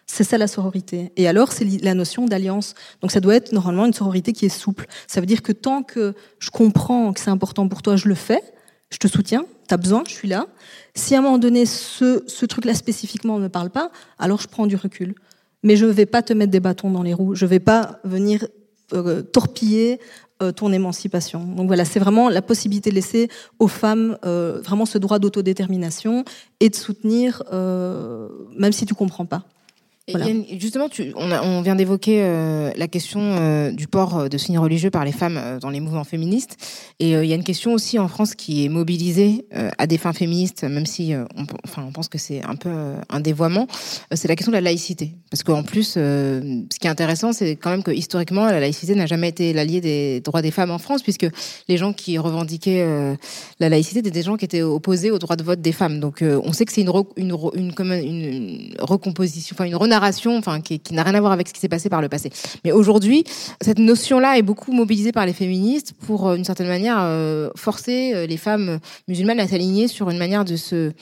C'est 0.06 0.24
ça 0.24 0.36
la 0.36 0.46
sororité. 0.46 1.12
Et 1.16 1.28
alors, 1.28 1.52
c'est 1.52 1.64
la 1.82 1.94
notion 1.94 2.26
d'alliance. 2.26 2.74
Donc 3.00 3.10
ça 3.10 3.20
doit 3.20 3.34
être 3.34 3.52
normalement 3.52 3.86
une 3.86 3.94
sororité 3.94 4.32
qui 4.32 4.44
est 4.46 4.50
souple. 4.50 4.86
Ça 5.06 5.20
veut 5.20 5.26
dire 5.26 5.42
que 5.42 5.52
tant 5.52 5.82
que 5.82 6.14
je 6.38 6.50
comprends 6.50 7.12
que 7.12 7.20
c'est 7.20 7.30
important 7.30 7.68
pour 7.68 7.82
toi, 7.82 7.96
je 7.96 8.08
le 8.08 8.14
fais, 8.14 8.42
je 8.90 8.98
te 8.98 9.08
soutiens, 9.08 9.46
tu 9.66 9.74
as 9.74 9.76
besoin, 9.76 10.04
je 10.06 10.12
suis 10.12 10.28
là. 10.28 10.46
Si 10.94 11.14
à 11.14 11.18
un 11.18 11.22
moment 11.22 11.38
donné, 11.38 11.66
ce, 11.66 12.44
truc-là 12.44 12.74
spécifiquement 12.74 13.38
ne 13.38 13.44
me 13.44 13.48
parle 13.48 13.70
pas, 13.70 13.90
alors 14.18 14.40
je 14.40 14.48
prends 14.48 14.66
du 14.66 14.76
recul. 14.76 15.14
Mais 15.62 15.76
je 15.76 15.86
ne 15.86 15.90
vais 15.90 16.06
pas 16.06 16.22
te 16.22 16.34
mettre 16.34 16.52
des 16.52 16.60
bâtons 16.60 16.90
dans 16.90 17.02
les 17.02 17.14
roues. 17.14 17.34
Je 17.34 17.46
ne 17.46 17.50
vais 17.50 17.60
pas 17.60 17.98
venir 18.04 18.46
euh, 18.92 19.22
torpiller 19.22 19.98
ton 20.52 20.72
émancipation. 20.72 21.44
Donc 21.44 21.66
voilà, 21.66 21.84
c'est 21.84 22.00
vraiment 22.00 22.28
la 22.28 22.42
possibilité 22.42 22.90
de 22.90 22.94
laisser 22.96 23.28
aux 23.58 23.68
femmes 23.68 24.18
euh, 24.24 24.60
vraiment 24.62 24.86
ce 24.86 24.98
droit 24.98 25.18
d'autodétermination 25.18 26.24
et 26.60 26.68
de 26.68 26.74
soutenir, 26.74 27.42
euh, 27.52 28.28
même 28.56 28.72
si 28.72 28.86
tu 28.86 28.94
comprends 28.94 29.26
pas 29.26 29.44
justement, 30.58 30.88
tu, 30.88 31.12
on, 31.16 31.30
on, 31.32 31.62
vient 31.62 31.76
d'évoquer 31.76 32.20
euh, 32.22 32.70
la 32.76 32.88
question 32.88 33.20
euh, 33.20 33.70
du 33.70 33.86
port 33.86 34.18
euh, 34.18 34.28
de 34.28 34.36
signes 34.36 34.58
religieux 34.58 34.90
par 34.90 35.04
les 35.04 35.12
femmes 35.12 35.58
dans 35.60 35.70
les 35.70 35.80
mouvements 35.80 36.04
féministes. 36.04 36.56
Et 37.00 37.12
il 37.12 37.26
y 37.26 37.32
a 37.32 37.36
une 37.36 37.44
question 37.44 37.72
aussi 37.72 37.98
en 37.98 38.08
France 38.08 38.34
qui 38.34 38.64
est 38.64 38.68
mobilisée 38.68 39.46
à 39.78 39.86
des 39.86 39.98
fins 39.98 40.12
féministes, 40.12 40.64
même 40.64 40.86
si 40.86 41.12
on, 41.14 41.46
enfin, 41.64 41.84
on 41.86 41.92
pense 41.92 42.08
que 42.08 42.18
c'est 42.18 42.42
un 42.44 42.54
peu 42.54 42.70
un 43.08 43.20
dévoiement. 43.20 43.66
c'est 44.12 44.28
la 44.28 44.36
question 44.36 44.52
de 44.52 44.56
la 44.56 44.60
laïcité. 44.60 45.14
Parce 45.30 45.42
qu'en 45.42 45.62
plus, 45.62 45.94
ce 45.94 46.78
qui 46.80 46.86
est 46.86 46.90
intéressant, 46.90 47.32
c'est 47.32 47.56
quand 47.56 47.70
même 47.70 47.82
que 47.82 47.90
historiquement, 47.90 48.46
la 48.46 48.60
laïcité 48.60 48.94
n'a 48.94 49.06
jamais 49.06 49.28
été 49.28 49.52
l'allié 49.52 49.80
des 49.80 50.20
droits 50.20 50.42
des 50.42 50.50
femmes 50.50 50.70
en 50.70 50.78
France, 50.78 51.02
puisque 51.02 51.26
les 51.68 51.76
gens 51.76 51.92
qui 51.92 52.16
revendiquaient 52.18 53.16
la 53.58 53.68
laïcité 53.68 54.00
étaient 54.00 54.10
des 54.10 54.22
gens 54.22 54.36
qui 54.36 54.44
étaient 54.44 54.62
opposés 54.62 55.10
au 55.10 55.18
droit 55.18 55.36
de 55.36 55.42
vote 55.42 55.60
des 55.60 55.72
femmes. 55.72 55.98
Donc 55.98 56.22
on 56.22 56.52
sait 56.52 56.64
que 56.64 56.72
c'est 56.72 56.82
une, 56.82 56.92
une, 57.16 57.36
une, 57.54 57.72
une, 57.92 58.74
recomposition, 58.78 59.54
enfin 59.56 59.64
une 59.64 59.76
narration, 59.94 60.36
enfin, 60.36 60.60
qui, 60.60 60.80
n'a 60.92 61.02
rien 61.02 61.14
à 61.14 61.20
voir 61.20 61.32
avec 61.32 61.48
ce 61.48 61.52
qui 61.52 61.60
s'est 61.60 61.68
passé 61.68 61.88
par 61.88 62.02
le 62.02 62.08
passé. 62.08 62.30
Mais 62.64 62.72
aujourd'hui, 62.72 63.24
cette 63.60 63.78
notion-là 63.78 64.38
est 64.38 64.42
beaucoup 64.42 64.72
mobilisée 64.72 65.12
par 65.12 65.24
les 65.24 65.32
féministes 65.32 65.94
pour, 66.06 66.26
euh, 66.26 66.34
d'une 66.34 66.44
certaine 66.44 66.68
manière, 66.68 66.98
euh, 67.00 67.50
forcer 67.56 68.12
euh, 68.14 68.26
les 68.26 68.36
femmes 68.36 68.80
musulmanes 69.08 69.40
à 69.40 69.46
s'aligner 69.46 69.86
sur 69.88 70.10
une 70.10 70.18
manière 70.18 70.44
de 70.44 70.56
se 70.56 70.92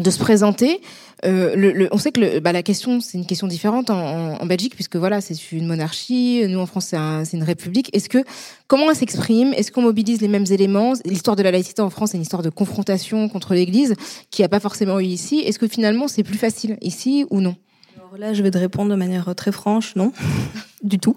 de 0.00 0.10
se 0.10 0.18
présenter. 0.18 0.80
on 1.22 1.98
sait 1.98 2.12
que 2.12 2.38
bah, 2.38 2.52
la 2.52 2.62
question, 2.62 3.00
c'est 3.00 3.18
une 3.18 3.26
question 3.26 3.46
différente 3.46 3.90
en, 3.90 4.46
Belgique, 4.46 4.74
puisque 4.74 4.96
voilà, 4.96 5.20
c'est 5.20 5.52
une 5.52 5.66
monarchie. 5.66 6.42
Nous, 6.48 6.58
en 6.58 6.64
France, 6.64 6.86
c'est 6.86 6.96
un, 6.96 7.24
une 7.24 7.42
république. 7.42 7.94
Est-ce 7.94 8.08
que 8.08 8.24
comment 8.68 8.88
elle 8.88 8.96
s'exprime? 8.96 9.52
Est-ce 9.52 9.70
qu'on 9.70 9.82
mobilise 9.82 10.22
les 10.22 10.28
mêmes 10.28 10.46
éléments? 10.50 10.94
L'histoire 11.04 11.36
de 11.36 11.42
la 11.42 11.50
laïcité 11.50 11.82
en 11.82 11.90
France, 11.90 12.12
c'est 12.12 12.16
une 12.16 12.22
histoire 12.22 12.42
de 12.42 12.48
confrontation 12.48 13.28
contre 13.28 13.52
l'Église 13.52 13.94
qui 14.30 14.40
n'a 14.40 14.48
pas 14.48 14.60
forcément 14.60 14.98
eu 14.98 15.04
ici. 15.04 15.40
Est-ce 15.40 15.58
que 15.58 15.68
finalement, 15.68 16.08
c'est 16.08 16.24
plus 16.24 16.38
facile 16.38 16.78
ici 16.80 17.26
ou 17.28 17.42
non? 17.42 17.54
Là, 18.18 18.32
je 18.32 18.42
vais 18.42 18.50
te 18.50 18.58
répondre 18.58 18.90
de 18.90 18.96
manière 18.96 19.34
très 19.34 19.52
franche, 19.52 19.96
non, 19.96 20.12
du 20.82 20.98
tout. 20.98 21.16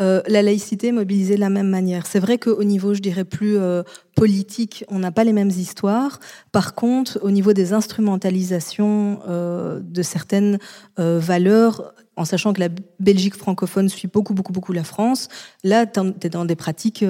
Euh, 0.00 0.22
la 0.26 0.40
laïcité 0.40 0.88
est 0.88 0.92
mobilisée 0.92 1.34
de 1.34 1.40
la 1.40 1.50
même 1.50 1.68
manière. 1.68 2.06
C'est 2.06 2.20
vrai 2.20 2.38
qu'au 2.38 2.64
niveau, 2.64 2.94
je 2.94 3.00
dirais, 3.00 3.24
plus 3.24 3.58
euh, 3.58 3.82
politique, 4.16 4.84
on 4.88 4.98
n'a 4.98 5.12
pas 5.12 5.24
les 5.24 5.34
mêmes 5.34 5.50
histoires. 5.50 6.20
Par 6.52 6.74
contre, 6.74 7.18
au 7.22 7.30
niveau 7.30 7.52
des 7.52 7.74
instrumentalisations 7.74 9.20
euh, 9.28 9.80
de 9.82 10.02
certaines 10.02 10.58
valeurs, 10.96 11.94
en 12.16 12.24
sachant 12.24 12.52
que 12.52 12.60
la 12.60 12.68
Belgique 12.98 13.34
francophone 13.34 13.88
suit 13.88 14.08
beaucoup, 14.08 14.34
beaucoup, 14.34 14.52
beaucoup 14.52 14.72
la 14.72 14.84
France, 14.84 15.28
là, 15.64 15.86
tu 15.86 16.00
es 16.22 16.28
dans 16.28 16.44
des 16.44 16.56
pratiques, 16.56 17.04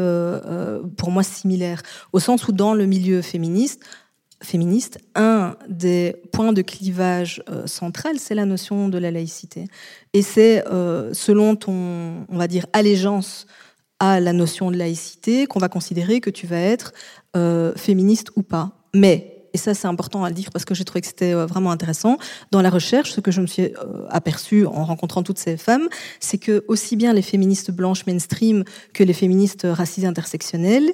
pour 0.97 1.11
moi, 1.11 1.23
similaires. 1.23 1.83
Au 2.13 2.21
sens 2.21 2.47
où, 2.47 2.53
dans 2.53 2.75
le 2.75 2.87
milieu 2.87 3.23
féministe, 3.23 3.83
féministe, 4.43 4.99
un 5.15 5.57
des 5.69 6.17
points 6.33 6.53
de 6.53 6.63
clivage 6.63 7.43
euh, 7.49 7.67
central, 7.67 8.19
c'est 8.19 8.35
la 8.35 8.47
notion 8.47 8.89
de 8.89 8.99
la 8.99 9.11
laïcité. 9.11 9.67
Et 10.13 10.23
c'est 10.23 10.67
euh, 10.69 11.13
selon 11.13 11.57
ton, 11.57 12.27
on 12.29 12.37
va 12.39 12.49
dire, 12.49 12.67
allégeance 12.73 13.47
à 13.99 14.19
la 14.19 14.33
notion 14.33 14.71
de 14.71 14.77
laïcité 14.77 15.47
qu'on 15.47 15.59
va 15.59 15.69
considérer 15.69 16.21
que 16.21 16.31
tu 16.31 16.47
vas 16.47 16.59
être 16.59 16.93
euh, 17.37 17.75
féministe 17.77 18.31
ou 18.37 18.43
pas. 18.43 18.73
Mais 18.95 19.40
et 19.53 19.59
ça 19.59 19.75
c'est 19.75 19.87
important 19.87 20.25
à 20.25 20.31
dire 20.31 20.51
parce 20.53 20.65
que 20.65 20.75
j'ai 20.75 20.85
trouvé 20.85 21.01
que 21.01 21.07
c'était 21.07 21.35
euh, 21.35 21.47
vraiment 21.47 21.71
intéressant, 21.71 22.19
dans 22.51 22.63
la 22.63 22.71
recherche, 22.71 23.13
ce 23.13 23.21
que 23.21 23.31
je 23.31 23.41
me 23.41 23.47
suis 23.47 23.65
euh, 23.65 24.07
aperçu 24.09 24.67
en 24.67 24.85
rencontrant 24.85 25.23
toutes 25.23 25.39
ces 25.39 25.57
femmes, 25.57 25.89
c'est 26.21 26.39
que 26.39 26.65
aussi 26.69 26.97
bien 26.97 27.13
les 27.13 27.23
féministes 27.23 27.71
blanches 27.71 28.07
mainstream 28.07 28.65
que 28.93 29.05
les 29.05 29.13
féministes 29.13 29.67
racisées 29.69 30.07
intersectionnelles 30.07 30.93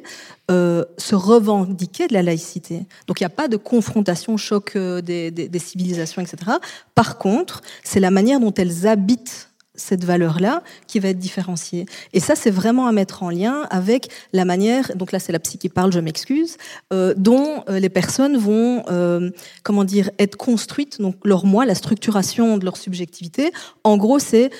euh, 0.51 0.85
se 0.99 1.15
revendiquaient 1.15 2.09
de 2.09 2.15
la 2.15 2.23
laïcité. 2.23 2.87
Donc 3.07 3.21
il 3.21 3.23
n'y 3.23 3.27
a 3.27 3.31
pas 3.31 3.49
de 3.49 3.57
confrontation, 3.57 4.37
choc 4.37 4.77
des, 4.77 5.31
des, 5.31 5.49
des 5.49 5.59
civilisations, 5.59 6.23
etc. 6.23 6.53
Par 6.95 7.19
contre, 7.19 7.63
c'est 7.85 8.01
la 8.01 8.11
manière 8.11 8.41
dont 8.41 8.55
elles 8.55 8.87
habitent 8.87 9.51
cette 9.77 10.05
valeur-là 10.05 10.63
qui 10.87 10.99
va 11.01 11.09
être 11.09 11.19
différenciée. 11.19 11.87
Et 12.13 12.21
ça, 12.21 12.35
c'est 12.35 12.51
vraiment 12.51 12.87
à 12.87 12.93
mettre 12.93 13.23
en 13.23 13.31
lien 13.31 13.67
avec 13.71 14.09
la 14.33 14.45
manière, 14.45 14.95
donc 14.97 15.13
là 15.13 15.19
c'est 15.19 15.33
la 15.33 15.39
psy 15.39 15.59
qui 15.59 15.69
parle, 15.69 15.93
je 15.93 16.01
m'excuse, 16.01 16.57
euh, 16.93 17.15
dont 17.17 17.65
euh, 17.69 17.79
les 17.79 17.89
personnes 17.89 18.37
vont, 18.37 18.83
euh, 18.91 19.31
comment 19.63 19.85
dire, 19.85 20.11
être 20.19 20.37
construites, 20.37 21.01
donc 21.01 21.17
leur 21.25 21.45
moi, 21.47 21.67
la 21.67 21.75
structuration 21.75 22.59
de 22.59 22.65
leur 22.65 22.77
subjectivité. 22.77 23.53
En 23.85 23.97
gros, 23.97 24.19
c'est 24.19 24.51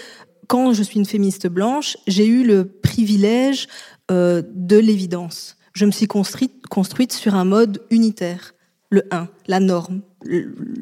quand 0.47 0.73
je 0.73 0.83
suis 0.83 0.99
une 0.99 1.07
féministe 1.07 1.49
blanche, 1.49 1.97
j'ai 2.07 2.27
eu 2.27 2.45
le 2.45 2.65
privilège 2.67 3.67
de 4.09 4.77
l'évidence. 4.79 5.57
Je 5.73 5.85
me 5.85 5.91
suis 5.91 6.07
construite, 6.07 6.65
construite 6.69 7.13
sur 7.13 7.35
un 7.35 7.45
mode 7.45 7.83
unitaire, 7.91 8.55
le 8.91 9.03
1, 9.11 9.29
la 9.49 9.59
norme, 9.59 10.03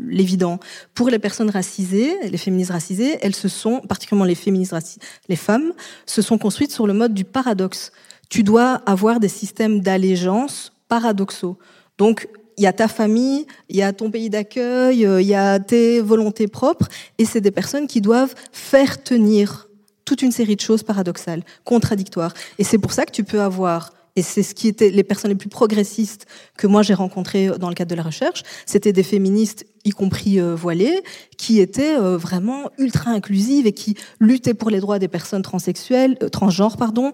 l'évident. 0.08 0.58
Pour 0.94 1.08
les 1.08 1.18
personnes 1.18 1.50
racisées, 1.50 2.14
les 2.28 2.38
féministes 2.38 2.70
racisées, 2.70 3.18
elles 3.22 3.34
se 3.34 3.48
sont, 3.48 3.80
particulièrement 3.80 4.24
les 4.24 4.34
féministes 4.34 4.72
racisées, 4.72 5.00
les 5.28 5.36
femmes, 5.36 5.72
se 6.06 6.22
sont 6.22 6.38
construites 6.38 6.72
sur 6.72 6.86
le 6.86 6.92
mode 6.92 7.14
du 7.14 7.24
paradoxe. 7.24 7.92
Tu 8.28 8.42
dois 8.42 8.82
avoir 8.86 9.20
des 9.20 9.28
systèmes 9.28 9.80
d'allégeance 9.80 10.72
paradoxaux. 10.88 11.58
Donc, 11.98 12.28
il 12.56 12.64
y 12.64 12.66
a 12.66 12.72
ta 12.72 12.88
famille, 12.88 13.46
il 13.68 13.76
y 13.76 13.82
a 13.82 13.92
ton 13.92 14.10
pays 14.10 14.30
d'accueil, 14.30 15.04
euh, 15.06 15.20
il 15.20 15.26
y 15.26 15.34
a 15.34 15.58
tes 15.58 16.00
volontés 16.00 16.46
propres, 16.46 16.88
et 17.18 17.24
c'est 17.24 17.40
des 17.40 17.50
personnes 17.50 17.86
qui 17.86 18.00
doivent 18.00 18.34
faire 18.52 19.02
tenir 19.02 19.68
toute 20.04 20.22
une 20.22 20.32
série 20.32 20.56
de 20.56 20.60
choses 20.60 20.82
paradoxales, 20.82 21.42
contradictoires. 21.64 22.34
Et 22.58 22.64
c'est 22.64 22.78
pour 22.78 22.92
ça 22.92 23.06
que 23.06 23.12
tu 23.12 23.24
peux 23.24 23.40
avoir 23.40 23.92
et 24.16 24.22
c'est 24.22 24.42
ce 24.42 24.54
qui 24.54 24.68
était 24.68 24.90
les 24.90 25.04
personnes 25.04 25.30
les 25.30 25.36
plus 25.36 25.48
progressistes 25.48 26.26
que 26.56 26.66
moi 26.66 26.82
j'ai 26.82 26.94
rencontrées 26.94 27.50
dans 27.58 27.68
le 27.68 27.74
cadre 27.74 27.90
de 27.90 27.96
la 27.96 28.02
recherche, 28.02 28.42
c'était 28.66 28.92
des 28.92 29.02
féministes, 29.02 29.66
y 29.84 29.90
compris 29.90 30.40
euh, 30.40 30.54
voilées, 30.54 31.02
qui 31.36 31.60
étaient 31.60 31.96
euh, 31.96 32.16
vraiment 32.16 32.70
ultra 32.78 33.10
inclusives 33.10 33.66
et 33.66 33.72
qui 33.72 33.96
luttaient 34.20 34.54
pour 34.54 34.70
les 34.70 34.80
droits 34.80 34.98
des 34.98 35.08
personnes 35.08 35.42
transsexuelles, 35.42 36.16
euh, 36.22 36.28
transgenres, 36.28 36.76
pardon, 36.76 37.12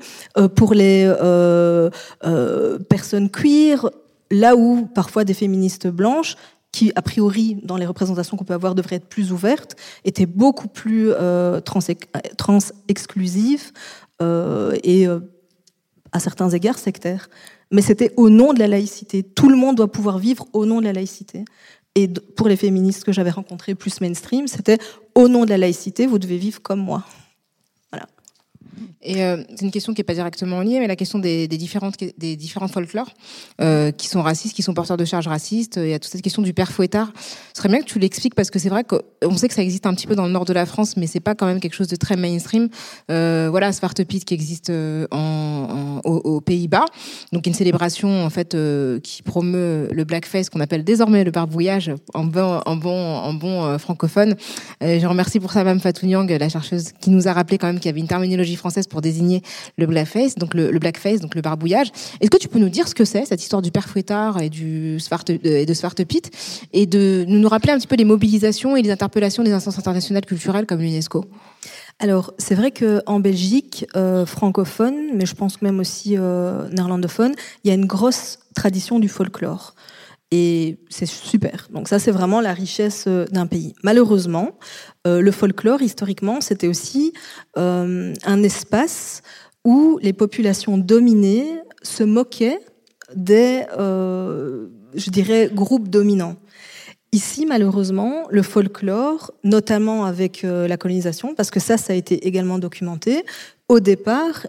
pour 0.55 0.75
les 0.75 1.11
personnes 2.89 3.31
queer, 3.31 3.89
là 4.31 4.57
où 4.57 4.87
parfois 4.87 5.25
des 5.25 5.35
féministes 5.35 5.89
blanches 5.89 6.37
qui 6.73 6.93
a 6.95 7.03
priori 7.03 7.59
dans 7.63 7.77
les 7.77 7.87
représentations 7.87 8.37
qu'on 8.37 8.45
peut 8.45 8.55
avoir 8.55 8.75
devrait 8.75 8.97
être 8.97 9.09
plus 9.09 9.33
ouverte, 9.33 9.77
était 10.05 10.27
beaucoup 10.27 10.69
plus 10.69 11.11
euh, 11.11 11.61
trans-exclusive 11.61 13.73
euh, 14.23 14.77
et 14.85 15.07
euh, 15.07 15.21
à 16.13 16.21
certains 16.21 16.51
égards 16.51 16.79
sectaire. 16.79 17.29
Mais 17.71 17.83
c'était 17.83 18.13
au 18.17 18.31
nom 18.31 18.53
de 18.53 18.59
la 18.59 18.67
laïcité. 18.67 19.23
Tout 19.23 19.49
le 19.49 19.57
monde 19.57 19.77
doit 19.77 19.91
pouvoir 19.91 20.19
vivre 20.19 20.47
au 20.53 20.67
nom 20.67 20.81
de 20.81 20.85
la 20.85 20.93
laïcité. 20.93 21.45
Et 21.95 22.09
pour 22.09 22.49
les 22.49 22.57
féministes 22.57 23.05
que 23.05 23.13
j'avais 23.13 23.31
rencontrées 23.31 23.75
plus 23.75 24.01
mainstream, 24.01 24.47
c'était 24.47 24.79
au 25.15 25.29
nom 25.29 25.45
de 25.45 25.51
la 25.51 25.59
laïcité, 25.59 26.07
vous 26.07 26.19
devez 26.19 26.39
vivre 26.39 26.63
comme 26.63 26.81
moi. 26.81 27.05
Euh, 29.09 29.43
c'est 29.55 29.65
une 29.65 29.71
question 29.71 29.95
qui 29.95 30.01
n'est 30.01 30.05
pas 30.05 30.15
directement 30.15 30.61
liée, 30.61 30.79
mais 30.81 30.87
la 30.87 30.97
question 30.97 31.19
des, 31.19 31.49
différentes 31.49 31.97
des 32.19 32.37
différents 32.37 32.69
folklores 32.69 33.11
euh, 33.61 33.91
qui 33.93 34.09
sont 34.09 34.23
racistes, 34.23 34.55
qui 34.55 34.63
sont 34.63 34.75
porteurs 34.75 34.97
de 34.97 35.05
charges 35.05 35.29
racistes. 35.29 35.77
Il 35.83 35.89
y 35.89 35.95
a 35.95 35.99
toute 35.99 36.11
cette 36.11 36.23
question 36.23 36.43
du 36.43 36.53
père 36.53 36.71
fouettard. 36.71 37.13
Ce 37.53 37.59
serait 37.59 37.69
bien 37.69 37.81
que 37.81 37.87
tu 37.87 37.99
l'expliques 37.99 38.35
parce 38.35 38.51
que 38.51 38.59
c'est 38.59 38.69
vrai 38.69 38.85
qu'on 38.85 39.37
sait 39.37 39.49
que 39.49 39.55
ça 39.55 39.63
existe 39.63 39.87
un 39.87 39.95
petit 39.95 40.07
peu 40.07 40.15
dans 40.15 40.27
le 40.27 40.33
nord 40.33 40.45
de 40.45 40.53
la 40.53 40.67
France, 40.67 40.97
mais 40.97 41.07
c'est 41.07 41.21
pas 41.21 41.35
quand 41.35 41.47
même 41.47 41.61
quelque 41.61 41.75
chose 41.75 41.89
de 41.89 41.97
très 41.97 42.17
mainstream. 42.17 42.69
Euh, 43.11 43.49
voilà, 43.51 43.73
Svartepit 43.73 44.21
qui 44.21 44.35
existe 44.35 44.71
euh, 44.71 45.07
aux, 46.05 46.41
Pays-Bas, 46.41 46.87
donc 47.33 47.47
une 47.47 47.55
célébration 47.55 48.25
en 48.25 48.31
fait 48.31 48.55
euh, 48.55 48.99
qui 49.01 49.23
promeut 49.23 49.89
le 49.93 50.05
blackface 50.05 50.49
qu'on 50.49 50.61
appelle 50.61 50.85
désormais 50.85 51.23
le 51.25 51.31
barbouillage 51.31 51.93
en 52.15 52.25
bon 52.25 52.61
en 52.65 52.77
bon 53.35 53.65
euh, 53.65 53.79
francophone. 53.79 54.37
je 54.81 55.07
remercie 55.07 55.39
pour 55.39 55.53
ça 55.53 55.63
Mme 55.63 55.81
Fatou 55.81 56.07
Nyang, 56.07 56.31
la 56.31 56.49
chercheuse, 56.49 56.93
qui 57.01 57.11
nous 57.11 57.29
a 57.29 57.33
rappelé 57.33 57.59
quand 57.59 57.67
même 57.67 57.79
qu'il 57.79 57.87
y 57.87 57.91
avait 57.91 58.01
une 58.01 58.09
terminologie 58.09 58.57
française 58.61 58.87
pour 58.87 59.01
désigner 59.01 59.43
le 59.77 59.87
blackface, 59.87 60.37
donc 60.37 60.55
le, 60.55 60.79
blackface, 60.79 61.21
donc 61.21 61.35
le 61.35 61.43
barbouillage. 61.43 61.89
Est-ce 62.21 62.31
que 62.31 62.39
tu 62.39 62.49
peux 62.49 62.59
nous 62.59 62.69
dire 62.69 62.87
ce 62.87 62.95
que 62.95 63.05
c'est 63.05 63.25
cette 63.25 63.43
histoire 63.43 63.63
du 63.63 63.71
père 63.71 63.89
fouettard 63.89 64.41
et 64.41 64.49
du 64.49 65.01
Svarte, 65.01 65.31
et 65.31 65.67
de 65.67 65.75
Svartepit 65.75 66.23
et 66.73 66.87
de 66.87 67.25
nous 67.27 67.49
rappeler 67.49 67.73
un 67.73 67.79
petit 67.79 67.89
peu 67.89 67.97
les 67.97 68.05
mobilisations 68.05 68.77
et 68.77 68.83
les 68.83 68.91
interpellations 68.91 69.43
des 69.43 69.53
instances 69.53 69.79
internationales 69.79 70.25
culturelles 70.25 70.67
comme 70.67 70.81
l'UNESCO? 70.81 71.25
Alors, 71.99 72.33
c'est 72.39 72.55
vrai 72.55 72.71
qu'en 72.71 73.21
Belgique, 73.21 73.85
euh, 73.95 74.25
francophone, 74.25 75.11
mais 75.15 75.27
je 75.27 75.35
pense 75.35 75.61
même 75.61 75.81
aussi 75.81 76.17
euh, 76.17 76.67
néerlandophone, 76.71 77.35
il 77.63 77.69
y 77.69 77.71
a 77.71 77.75
une 77.75 77.85
grosse 77.85 78.39
tradition 78.55 78.99
du 78.99 79.09
folklore. 79.09 79.75
Et 80.33 80.79
c'est 80.89 81.07
super. 81.07 81.69
Donc 81.73 81.89
ça, 81.89 81.99
c'est 81.99 82.13
vraiment 82.13 82.41
la 82.41 82.53
richesse 82.53 83.05
euh, 83.09 83.25
d'un 83.33 83.47
pays. 83.47 83.75
Malheureusement, 83.83 84.59
euh, 85.07 85.21
le 85.21 85.33
folklore, 85.33 85.83
historiquement, 85.83 86.41
c'était 86.41 86.69
aussi 86.69 87.13
euh, 87.59 88.15
un 88.25 88.43
espace 88.45 89.23
où 89.65 89.99
les 90.03 90.13
populations 90.13 90.79
dominées 90.79 91.47
se 91.83 92.05
moquaient 92.05 92.61
des, 93.15 93.65
je 93.77 95.11
dirais, 95.11 95.51
groupes 95.53 95.89
dominants. 95.89 96.37
Ici, 97.13 97.45
malheureusement, 97.45 98.27
le 98.31 98.43
folklore, 98.43 99.33
notamment 99.43 100.07
avec 100.07 100.43
la 100.45 100.77
colonisation, 100.79 101.35
parce 101.35 101.51
que 101.51 101.61
ça, 101.61 101.77
ça 101.77 101.93
a 101.93 101.97
été 101.97 102.27
également 102.27 102.59
documenté, 102.59 103.25
au 103.69 103.81
départ, 103.81 104.47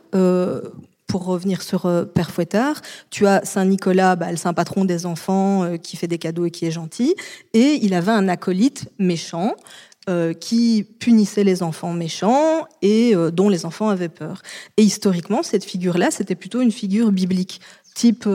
pour 1.12 1.26
revenir 1.26 1.62
sur 1.62 1.88
euh, 1.88 2.06
Père 2.06 2.32
Fouettard, 2.32 2.82
tu 3.10 3.28
as 3.28 3.44
Saint 3.44 3.66
Nicolas, 3.66 4.16
bah, 4.16 4.32
le 4.32 4.38
saint 4.38 4.54
patron 4.54 4.86
des 4.86 5.06
enfants, 5.06 5.64
euh, 5.64 5.76
qui 5.76 5.98
fait 5.98 6.08
des 6.08 6.18
cadeaux 6.18 6.46
et 6.46 6.52
qui 6.52 6.66
est 6.66 6.72
gentil, 6.72 7.16
et 7.54 7.80
il 7.82 7.94
avait 7.94 8.14
un 8.14 8.30
acolyte 8.30 8.90
méchant. 8.98 9.56
Euh, 10.10 10.34
qui 10.34 10.84
punissait 10.98 11.44
les 11.44 11.62
enfants 11.62 11.94
méchants 11.94 12.66
et 12.82 13.14
dont 13.32 13.50
les 13.50 13.68
enfants 13.68 13.90
avaient 13.90 14.10
peur. 14.10 14.42
Et 14.76 14.82
historiquement, 14.82 15.44
cette 15.44 15.64
figure-là, 15.64 16.10
c'était 16.10 16.34
plutôt 16.34 16.60
une 16.60 16.72
figure 16.72 17.12
biblique 17.12 17.62
type 17.94 18.28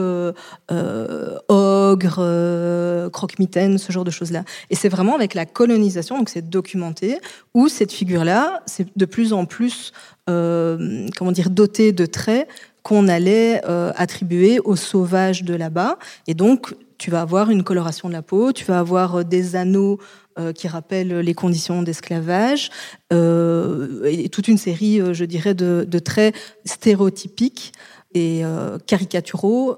ogre, 1.49 3.09
croque-mitaine, 3.11 3.77
ce 3.77 3.91
genre 3.91 4.03
de 4.03 4.11
choses-là. 4.11 4.43
Et 4.69 4.75
c'est 4.75 4.89
vraiment 4.89 5.15
avec 5.15 5.33
la 5.33 5.45
colonisation, 5.45 6.17
donc 6.17 6.29
c'est 6.29 6.49
documenté, 6.49 7.19
où 7.53 7.67
cette 7.67 7.91
figure-là, 7.91 8.61
c'est 8.65 8.87
de 8.95 9.05
plus 9.05 9.33
en 9.33 9.45
plus, 9.45 9.91
comment 10.25 11.31
dire, 11.31 11.49
dotée 11.49 11.91
de 11.91 12.05
traits 12.05 12.47
qu'on 12.87 13.09
allait 13.09 13.59
euh, 13.67 13.91
attribuer 13.97 14.61
aux 14.61 14.77
sauvages 14.77 15.43
de 15.43 15.53
là-bas. 15.53 15.97
Et 16.25 16.33
donc, 16.33 16.73
tu 16.97 17.11
vas 17.11 17.19
avoir 17.19 17.49
une 17.49 17.65
coloration 17.65 18.07
de 18.07 18.13
la 18.13 18.21
peau, 18.21 18.53
tu 18.53 18.63
vas 18.63 18.79
avoir 18.79 19.15
euh, 19.15 19.23
des 19.25 19.57
anneaux 19.57 19.99
euh, 20.39 20.53
qui 20.53 20.69
rappellent 20.69 21.19
les 21.19 21.33
conditions 21.33 21.83
d'esclavage, 21.83 22.69
et 23.11 24.29
toute 24.29 24.47
une 24.47 24.57
série, 24.57 25.01
je 25.11 25.25
dirais, 25.25 25.53
de, 25.53 25.99
traits 25.99 26.33
stéréotypiques 26.63 27.73
et 28.13 28.41
caricaturaux 28.87 29.77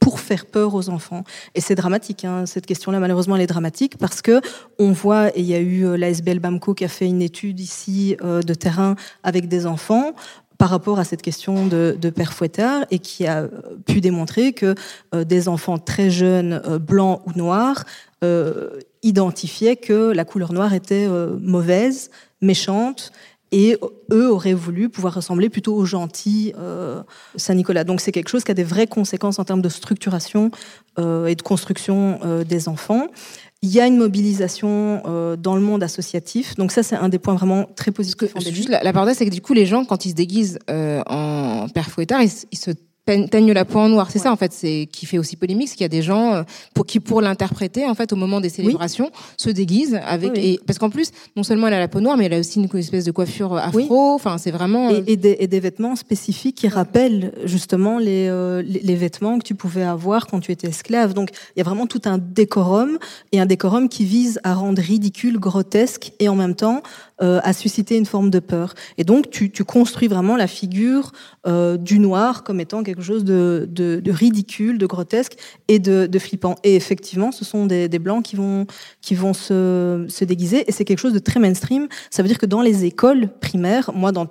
pour 0.00 0.20
faire 0.20 0.46
peur 0.46 0.74
aux 0.74 0.88
enfants. 0.88 1.24
Et 1.54 1.60
c'est 1.60 1.74
dramatique, 1.74 2.24
hein, 2.24 2.44
cette 2.44 2.66
question-là, 2.66 3.00
malheureusement, 3.00 3.36
elle 3.36 3.42
est 3.42 3.46
dramatique 3.46 3.96
parce 3.98 4.20
que 4.20 4.40
on 4.78 4.92
voit, 4.92 5.28
et 5.36 5.40
il 5.40 5.46
y 5.46 5.54
a 5.54 5.60
eu 5.60 5.96
l'ASBL 5.96 6.38
BAMCO 6.38 6.74
qui 6.74 6.84
a 6.84 6.88
fait 6.88 7.06
une 7.06 7.22
étude 7.22 7.60
ici 7.60 8.16
de 8.20 8.54
terrain 8.54 8.96
avec 9.22 9.48
des 9.48 9.66
enfants, 9.66 10.12
par 10.62 10.70
rapport 10.70 11.00
à 11.00 11.04
cette 11.04 11.22
question 11.22 11.66
de, 11.66 12.10
père 12.14 12.32
fouettard 12.32 12.84
et 12.92 13.00
qui 13.00 13.26
a 13.26 13.48
pu 13.84 14.00
démontrer 14.00 14.52
que 14.52 14.76
euh, 15.12 15.24
des 15.24 15.48
enfants 15.48 15.76
très 15.76 16.08
jeunes, 16.08 16.62
euh, 16.64 16.78
blancs 16.78 17.20
ou 17.26 17.32
noirs, 17.36 17.82
euh, 18.22 18.78
identifiaient 19.02 19.74
que 19.74 20.12
la 20.12 20.24
couleur 20.24 20.52
noire 20.52 20.72
était 20.72 21.08
mauvaise, 21.40 22.12
méchante, 22.40 23.10
et 23.52 23.76
eux 24.10 24.30
auraient 24.30 24.54
voulu 24.54 24.88
pouvoir 24.88 25.14
ressembler 25.14 25.48
plutôt 25.48 25.74
aux 25.74 25.84
gentils 25.84 26.52
Saint-Nicolas. 27.36 27.84
Donc 27.84 28.00
c'est 28.00 28.12
quelque 28.12 28.28
chose 28.28 28.44
qui 28.44 28.50
a 28.50 28.54
des 28.54 28.64
vraies 28.64 28.86
conséquences 28.86 29.38
en 29.38 29.44
termes 29.44 29.62
de 29.62 29.68
structuration 29.68 30.50
et 30.98 31.34
de 31.34 31.42
construction 31.42 32.18
des 32.44 32.68
enfants. 32.68 33.08
Il 33.64 33.70
y 33.70 33.80
a 33.80 33.86
une 33.86 33.96
mobilisation 33.96 35.02
euh, 35.06 35.36
dans 35.36 35.54
le 35.54 35.60
monde 35.60 35.84
associatif. 35.84 36.56
Donc 36.56 36.72
ça, 36.72 36.82
c'est 36.82 36.96
un 36.96 37.08
des 37.08 37.20
points 37.20 37.36
vraiment 37.36 37.66
très 37.76 37.92
positifs. 37.92 38.34
Juste 38.52 38.68
la, 38.68 38.82
la 38.82 39.14
c'est 39.14 39.24
que 39.24 39.30
du 39.30 39.40
coup, 39.40 39.54
les 39.54 39.66
gens, 39.66 39.84
quand 39.84 40.04
ils 40.04 40.10
se 40.10 40.14
déguisent 40.16 40.58
euh, 40.68 41.00
en 41.06 41.68
père 41.68 41.88
fouettard, 41.88 42.22
ils, 42.22 42.30
ils 42.50 42.58
se 42.58 42.72
teigne 43.04 43.52
la 43.52 43.64
peau 43.64 43.78
en 43.78 43.88
noir. 43.88 44.10
C'est 44.10 44.18
ça 44.18 44.32
en 44.32 44.36
fait, 44.36 44.52
c'est 44.52 44.88
qui 44.90 45.06
fait 45.06 45.18
aussi 45.18 45.36
polémique, 45.36 45.68
c'est 45.68 45.76
qu'il 45.76 45.84
y 45.84 45.86
a 45.86 45.88
des 45.88 46.02
gens 46.02 46.34
euh, 46.34 46.42
pour 46.74 46.86
qui 46.86 47.00
pour 47.00 47.20
l'interpréter 47.20 47.86
en 47.86 47.94
fait 47.94 48.12
au 48.12 48.16
moment 48.16 48.40
des 48.40 48.48
célébrations 48.48 49.10
se 49.36 49.50
déguisent 49.50 50.00
avec 50.04 50.38
et 50.38 50.60
parce 50.66 50.78
qu'en 50.78 50.90
plus 50.90 51.10
non 51.36 51.42
seulement 51.42 51.68
elle 51.68 51.74
a 51.74 51.80
la 51.80 51.88
peau 51.88 52.00
noire 52.00 52.16
mais 52.16 52.26
elle 52.26 52.34
a 52.34 52.38
aussi 52.38 52.60
une 52.60 52.78
espèce 52.78 53.04
de 53.04 53.10
coiffure 53.10 53.56
afro. 53.56 54.12
Enfin 54.14 54.38
c'est 54.38 54.50
vraiment 54.50 54.90
et, 54.90 55.02
et, 55.06 55.16
des, 55.16 55.36
et, 55.40 55.46
des, 55.46 55.60
vêtements 55.60 55.96
spécifiques 55.96 56.56
qui 56.56 56.68
rappellent 56.68 57.32
justement 57.44 57.98
les, 57.98 58.28
euh, 58.28 58.62
les, 58.62 58.80
les 58.80 58.94
vêtements 58.96 59.38
que 59.38 59.44
tu 59.44 59.54
pouvais 59.54 59.82
avoir 59.82 60.26
quand 60.26 60.40
tu 60.40 60.52
étais 60.52 60.68
esclave. 60.68 61.14
Donc 61.14 61.30
il 61.56 61.58
y 61.58 61.62
a 61.62 61.64
vraiment 61.64 61.86
tout 61.86 62.02
un 62.04 62.18
décorum 62.18 62.98
et 63.32 63.40
un 63.40 63.46
décorum 63.46 63.88
qui 63.88 64.04
vise 64.04 64.40
à 64.44 64.54
rendre 64.54 64.80
ridicule, 64.80 65.38
grotesque 65.38 66.12
et 66.20 66.28
en 66.28 66.36
même 66.36 66.54
temps 66.54 66.82
euh, 67.20 67.40
à 67.44 67.52
susciter 67.52 67.96
une 67.96 68.06
forme 68.06 68.30
de 68.30 68.38
peur. 68.38 68.74
Et 68.98 69.04
donc, 69.04 69.30
tu, 69.30 69.50
tu 69.50 69.64
construis 69.64 70.08
vraiment 70.08 70.36
la 70.36 70.46
figure 70.46 71.12
euh, 71.46 71.76
du 71.76 71.98
noir 71.98 72.42
comme 72.42 72.60
étant 72.60 72.82
quelque 72.82 73.02
chose 73.02 73.24
de, 73.24 73.68
de, 73.70 74.00
de 74.00 74.10
ridicule, 74.10 74.78
de 74.78 74.86
grotesque 74.86 75.36
et 75.68 75.78
de, 75.78 76.06
de, 76.06 76.18
flippant. 76.18 76.56
Et 76.64 76.74
effectivement, 76.74 77.30
ce 77.30 77.44
sont 77.44 77.66
des, 77.66 77.88
des 77.88 77.98
blancs 77.98 78.24
qui 78.24 78.36
vont, 78.36 78.66
qui 79.00 79.14
vont 79.14 79.34
se, 79.34 80.06
se 80.08 80.24
déguiser. 80.24 80.64
Et 80.68 80.72
c'est 80.72 80.84
quelque 80.84 81.00
chose 81.00 81.12
de 81.12 81.18
très 81.18 81.38
mainstream. 81.38 81.88
Ça 82.10 82.22
veut 82.22 82.28
dire 82.28 82.38
que 82.38 82.46
dans 82.46 82.62
les 82.62 82.84
écoles 82.84 83.28
primaires, 83.40 83.90
moi, 83.94 84.10
dans 84.10 84.26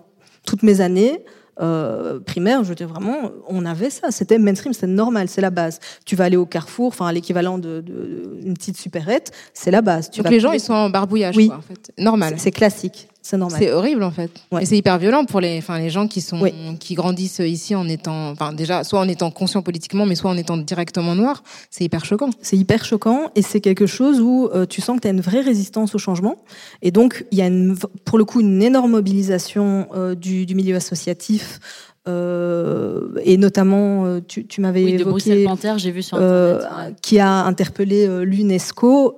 toutes 0.46 0.64
mes 0.64 0.82
années, 0.82 1.24
euh, 1.60 2.20
primaire, 2.20 2.64
je 2.64 2.70
veux 2.70 2.76
dire 2.76 2.88
vraiment, 2.88 3.32
on 3.48 3.66
avait 3.66 3.90
ça. 3.90 4.12
C'était 4.12 4.40
mainstream, 4.40 4.74
c'était 4.74 4.88
normal, 4.88 5.28
c'est 5.28 5.42
la 5.42 5.50
base. 5.50 5.80
Tu 6.06 6.16
vas 6.16 6.26
aller 6.26 6.38
au 6.38 6.46
carrefour, 6.46 6.88
enfin 6.88 7.12
l'équivalent 7.12 7.58
de, 7.58 7.82
de, 7.82 8.40
une 8.44 8.54
petite 8.54 8.78
supérette, 8.78 9.32
c'est 9.54 9.72
la 9.72 9.82
base. 9.82 10.10
Tu 10.10 10.22
Donc 10.22 10.32
les 10.32 10.40
gens, 10.40 10.52
ils 10.52 10.60
sont 10.60 10.74
en 10.74 10.90
barbouillage, 10.90 11.36
oui. 11.36 11.48
Quoi, 11.48 11.58
en 11.58 11.62
fait. 11.62 11.92
Normal. 11.98 12.36
C'est 12.38 12.52
classique. 12.52 13.10
C'est 13.24 13.38
normal. 13.38 13.60
C'est 13.62 13.72
horrible 13.72 14.04
en 14.04 14.12
fait. 14.12 14.32
Ouais. 14.52 14.64
Et 14.64 14.66
c'est 14.66 14.78
hyper 14.78 14.98
violent 14.98 15.26
pour 15.26 15.42
les, 15.42 15.58
enfin 15.60 15.78
les 15.78 15.92
gens 15.92 16.08
qui 16.08 16.22
sont, 16.22 16.42
oui. 16.42 16.52
qui 16.80 16.96
grandissent 16.96 17.40
ici 17.40 17.76
en 17.76 17.88
étant, 17.88 18.32
enfin 18.32 18.52
déjà, 18.52 18.84
soit 18.84 19.00
en 19.00 19.08
étant 19.08 19.30
conscient 19.30 19.62
politiquement, 19.62 20.06
mais 20.08 20.16
soit 20.16 20.32
en 20.32 20.38
étant 20.38 20.58
directement 20.58 21.14
noir. 21.14 21.44
C'est 21.70 21.84
hyper 21.84 22.04
choquant. 22.04 22.32
C'est 22.42 22.58
hyper 22.58 22.84
choquant 22.84 23.30
et 23.36 23.44
c'est 23.44 23.62
quelque 23.62 23.86
chose 23.86 24.20
où 24.22 24.50
euh, 24.54 24.66
tu 24.66 24.82
sens 24.82 24.98
que 24.98 25.02
tu 25.02 25.08
as 25.08 25.12
une 25.12 25.22
vraie 25.22 25.42
résistance 25.42 25.94
au 25.94 26.00
changement. 26.00 26.38
Et 26.82 26.90
donc 26.90 27.26
il 27.32 27.38
y 27.38 27.42
a 27.42 27.48
une, 27.48 27.78
pour 28.06 28.18
le 28.18 28.26
coup 28.26 28.42
une 28.42 28.64
énorme 28.64 28.92
mobilisation 28.92 29.88
euh, 29.94 30.16
du, 30.16 30.46
du 30.48 30.56
milieu 30.56 30.76
associatif. 30.76 31.60
Euh, 32.08 33.10
et 33.24 33.38
notamment, 33.38 34.20
tu, 34.28 34.48
tu 34.48 34.60
m'avais 34.60 34.84
oui, 34.84 34.94
évoqué, 34.94 35.44
Panther, 35.44 35.74
j'ai 35.78 35.92
vu 35.92 36.02
sur 36.02 36.18
Internet, 36.18 36.64
ouais. 36.64 36.96
qui 37.04 37.20
a 37.20 37.46
interpellé 37.46 38.08
euh, 38.08 38.24
l'UNESCO 38.24 39.18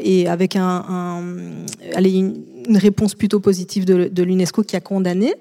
et 0.00 0.28
avec 0.28 0.54
un, 0.54 0.84
un 0.88 1.22
allez, 1.96 2.12
une, 2.12 2.44
une, 2.70 2.76
réponse 2.76 3.14
plutôt 3.14 3.40
positive 3.40 3.84
de, 3.84 4.22
l'UNESCO 4.22 4.62
qui 4.62 4.76
a 4.76 4.80
condamné. 4.80 5.34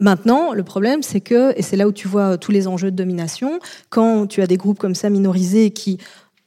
Maintenant, 0.00 0.52
le 0.52 0.62
problème, 0.62 1.02
c'est 1.02 1.20
que, 1.20 1.56
et 1.56 1.62
c'est 1.62 1.76
là 1.76 1.88
où 1.88 1.92
tu 1.92 2.08
vois 2.08 2.38
tous 2.38 2.52
les 2.52 2.68
enjeux 2.68 2.90
de 2.90 2.96
domination, 2.96 3.60
quand 3.88 4.26
tu 4.26 4.42
as 4.42 4.46
des 4.46 4.56
groupes 4.56 4.78
comme 4.78 4.94
ça 4.94 5.10
minorisés 5.10 5.70
qui 5.70 5.98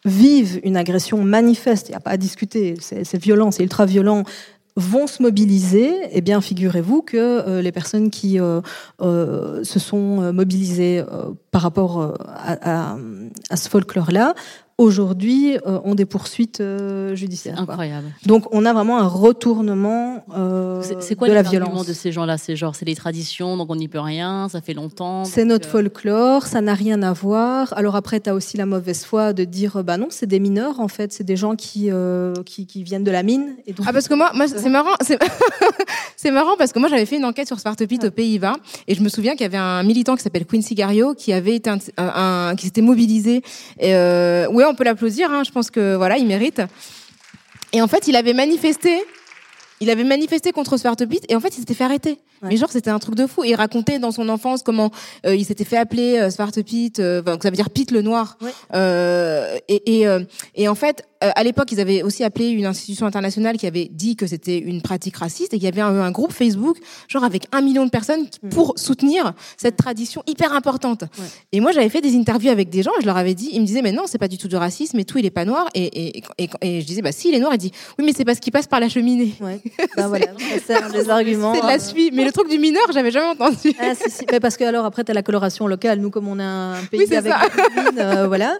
vivent 0.06 0.60
une 0.64 0.78
agression 0.78 1.24
manifeste, 1.24 1.90
il 1.90 1.92
n'y 1.92 1.98
a 1.98 2.00
pas 2.00 2.12
à 2.12 2.18
discuter, 2.18 2.76
c'est 2.80 3.18
violent, 3.18 3.50
c'est 3.52 3.64
ultra 3.64 3.86
violent, 3.86 4.24
vont 4.78 5.08
se 5.08 5.22
mobiliser, 5.22 5.94
eh 6.12 6.22
bien, 6.22 6.42
figurez-vous 6.42 7.02
que 7.02 7.18
euh, 7.18 7.62
les 7.62 7.72
personnes 7.72 8.10
qui 8.10 8.40
euh, 8.40 8.60
euh, 9.02 9.64
se 9.64 9.80
sont 9.80 10.34
mobilisées 10.34 11.04
par 11.52 11.62
rapport 11.62 12.14
à, 12.28 12.98
ce 13.56 13.70
folklore-là 13.70 14.34
aujourd'hui 14.78 15.57
euh, 15.65 15.80
ont 15.86 15.95
des 15.95 16.05
poursuites 16.05 16.59
euh, 16.59 17.15
judiciaires. 17.15 17.55
quoi. 17.55 17.63
Incroyable. 17.76 18.07
Donc 18.26 18.45
on 18.51 18.65
a 18.65 18.73
vraiment 18.73 18.97
un 18.99 19.07
retournement 19.07 20.26
euh, 20.36 20.82
C'est 20.82 21.01
c'est 21.01 21.15
quoi 21.15 21.30
de 21.30 21.34
la 21.34 21.43
violence. 21.43 21.86
de 21.88 21.93
ces 21.93 22.11
gens-là? 22.11 22.38
C'est 22.38 22.55
genre, 22.57 22.76
c'est 22.76 22.86
les 22.86 22.95
traditions, 22.95 23.55
donc 23.55 23.71
on 23.71 23.76
n'y 23.78 23.88
peut 23.88 23.99
rien, 24.01 24.49
ça 24.49 24.59
fait 24.61 24.73
longtemps. 24.73 25.23
C'est 25.23 25.45
notre 25.45 25.67
euh, 25.69 25.71
folklore, 25.71 26.45
ça 26.45 26.59
n'a 26.61 26.73
rien 26.73 27.01
à 27.03 27.13
voir. 27.13 27.73
Alors 27.78 27.95
après, 27.95 28.19
tu 28.19 28.30
as 28.30 28.36
aussi 28.36 28.57
la 28.57 28.65
mauvaise 28.65 29.05
foi 29.05 29.32
de 29.34 29.45
dire, 29.45 29.82
bah 29.84 29.97
non, 29.97 30.07
c'est 30.09 30.26
des 30.28 30.39
mineurs 30.39 30.80
en 30.82 30.88
fait, 30.89 31.13
c'est 31.13 31.23
des 31.23 31.38
gens 31.38 31.55
qui, 31.55 31.89
euh, 31.89 32.34
qui, 32.45 32.65
qui 32.67 32.84
viennent 32.84 33.03
de 33.05 33.11
la 33.11 33.23
mine. 33.23 33.55
Et 33.67 33.73
donc, 33.73 33.86
Ah 33.89 33.93
parce 33.93 34.07
que 34.09 34.13
moi, 34.13 34.32
moi 34.34 34.47
c'est 34.47 34.69
marrant, 34.69 34.95
c'est 35.01 35.17
c'est 36.17 36.32
marrant 36.32 36.55
parce 36.57 36.73
que 36.73 36.80
moi 36.80 36.89
j'avais 36.89 37.05
fait 37.05 37.15
une 37.17 37.26
enquête 37.26 37.47
sur 37.47 37.59
Spartopit 37.59 37.99
aux 38.05 38.11
Pays-Bas 38.11 38.55
et 38.88 38.95
je 38.95 39.01
me 39.01 39.07
souviens 39.09 39.34
qu'il 39.34 39.41
y 39.43 39.45
avait 39.45 39.57
un 39.57 39.84
militant 39.84 40.15
qui 40.17 40.23
s'appelle 40.23 40.45
Quincy 40.45 40.76
Gario 40.76 41.13
qui 41.13 41.32
avait 41.32 41.55
été 41.55 41.69
un, 41.69 41.78
un- 41.97 42.49
un- 42.49 42.55
qui 42.55 42.65
s'était 42.65 42.82
mobilisé. 42.82 43.41
Et 43.80 43.95
euh, 43.95 44.47
on 44.70 44.76
peut 44.76 44.84
l'applaudir. 44.84 45.32
Hein, 45.32 45.43
je 45.43 45.51
pense 45.51 45.72
que 45.72 45.95
voilà, 45.95 46.18
il 46.18 46.26
mérite. 46.28 46.61
Et 47.74 47.82
en 47.82 47.88
fait, 47.88 48.07
il 48.07 48.16
avait 48.16 48.34
manifesté. 48.34 49.03
Il 49.82 49.89
avait 49.89 50.03
manifesté 50.03 50.51
contre 50.51 50.78
Spartopit 50.78 51.20
et 51.28 51.36
en 51.36 51.39
fait, 51.39 51.49
il 51.49 51.59
s'était 51.59 51.74
fait 51.74 51.84
arrêter. 51.84 52.18
Ouais. 52.42 52.50
Mais 52.50 52.58
genre, 52.58 52.70
c'était 52.72 52.90
un 52.90 53.00
truc 53.00 53.16
de 53.16 53.28
fou. 53.28 53.44
Et 53.44 53.50
il 53.50 53.56
racontait 53.56 53.98
dans 54.00 54.12
son 54.12 54.28
enfance 54.30 54.62
comment 54.62 54.92
euh, 55.26 55.36
il 55.36 55.46
s'était 55.46 55.64
fait 55.64 55.78
appeler 55.78 56.18
euh, 56.20 56.30
Spartopit, 56.30 56.94
euh, 57.00 57.22
ça 57.42 57.50
veut 57.50 57.56
dire 57.56 57.70
Pete 57.70 57.92
le 57.92 58.02
Noir. 58.02 58.38
Ouais. 58.42 58.50
Euh, 58.74 59.58
et, 59.68 60.02
et, 60.02 60.06
et 60.56 60.68
en 60.68 60.76
fait, 60.76 61.04
à 61.22 61.44
l'époque, 61.44 61.72
ils 61.72 61.80
avaient 61.80 62.04
aussi 62.04 62.24
appelé 62.24 62.50
une 62.50 62.66
institution 62.66 63.06
internationale 63.08 63.58
qui 63.58 63.66
avait 63.66 63.90
dit 63.92 64.16
que 64.16 64.28
c'était 64.28 64.58
une 64.60 64.82
pratique 64.82 65.16
raciste 65.18 65.54
et 65.54 65.58
qu'il 65.58 65.66
y 65.66 65.68
avait 65.68 65.82
un, 65.82 65.88
un 66.02 66.12
groupe 66.12 66.32
Facebook, 66.34 66.78
genre 67.08 67.24
avec 67.24 67.48
un 67.52 67.62
million 67.62 67.86
de 67.86 67.90
personnes, 67.90 68.30
qui- 68.30 68.40
pour 68.52 68.74
soutenir 68.78 69.34
cette 69.58 69.78
tradition 69.78 70.22
hyper 70.28 70.54
importante. 70.54 71.06
Et 71.52 71.60
moi, 71.62 71.72
j'avais 71.72 71.90
fait 71.90 72.02
des 72.02 72.16
interviews 72.16 72.52
avec 72.52 72.70
des 72.70 72.84
gens 72.84 72.92
et 73.00 73.02
je 73.02 73.06
leur 73.08 73.18
avais 73.18 73.34
dit, 73.34 73.50
ils 73.54 73.62
me 73.62 73.66
disaient, 73.66 73.82
mais 73.82 73.92
non, 73.94 74.04
c'est 74.06 74.18
pas 74.20 74.28
du 74.28 74.38
tout 74.38 74.48
du 74.48 74.56
racisme 74.56 75.00
et 75.00 75.06
tout, 75.06 75.18
il 75.18 75.26
est 75.26 75.30
pas 75.32 75.46
noir. 75.46 75.68
Et, 75.74 76.18
et, 76.20 76.24
et, 76.38 76.50
et 76.62 76.82
je 76.82 76.86
disais, 76.86 77.02
bah 77.02 77.12
si, 77.12 77.30
il 77.30 77.36
est 77.36 77.40
noir. 77.40 77.54
Il 77.54 77.58
dit, 77.60 77.72
oui, 77.98 78.06
mais 78.06 78.12
c'est 78.16 78.26
parce 78.26 78.40
qu'il 78.40 78.52
passe 78.52 78.68
par 78.68 78.80
la 78.80 78.90
cheminée. 78.90 79.34
ouais. 79.42 79.62
ben 79.96 80.08
voilà, 80.10 80.26
ça, 80.38 80.60
c'est 80.68 80.76
un 80.84 80.90
des 80.90 81.10
arguments. 81.10 81.56
C'est 81.56 81.62
de 81.62 81.66
la. 81.68 81.78
Mais 82.12 82.24
le 82.26 82.32
truc 82.32 82.49
du 82.49 82.59
mineur, 82.59 82.84
j'avais 82.93 83.11
jamais 83.11 83.28
entendu. 83.30 83.73
Ah, 83.80 83.93
si, 83.95 84.09
si. 84.09 84.26
Mais 84.32 84.39
parce 84.39 84.57
que 84.57 84.63
alors 84.63 84.84
après, 84.86 85.03
tu 85.03 85.11
as 85.11 85.13
la 85.13 85.23
coloration 85.23 85.67
locale. 85.67 85.99
Nous, 85.99 86.09
comme 86.09 86.28
on 86.28 86.39
est 86.39 86.43
un 86.43 86.73
pays 86.91 86.99
Oui, 87.01 87.05
c'est 87.07 87.17
avec 87.17 87.34
mines, 87.76 87.99
euh, 87.99 88.28
voilà. 88.28 88.57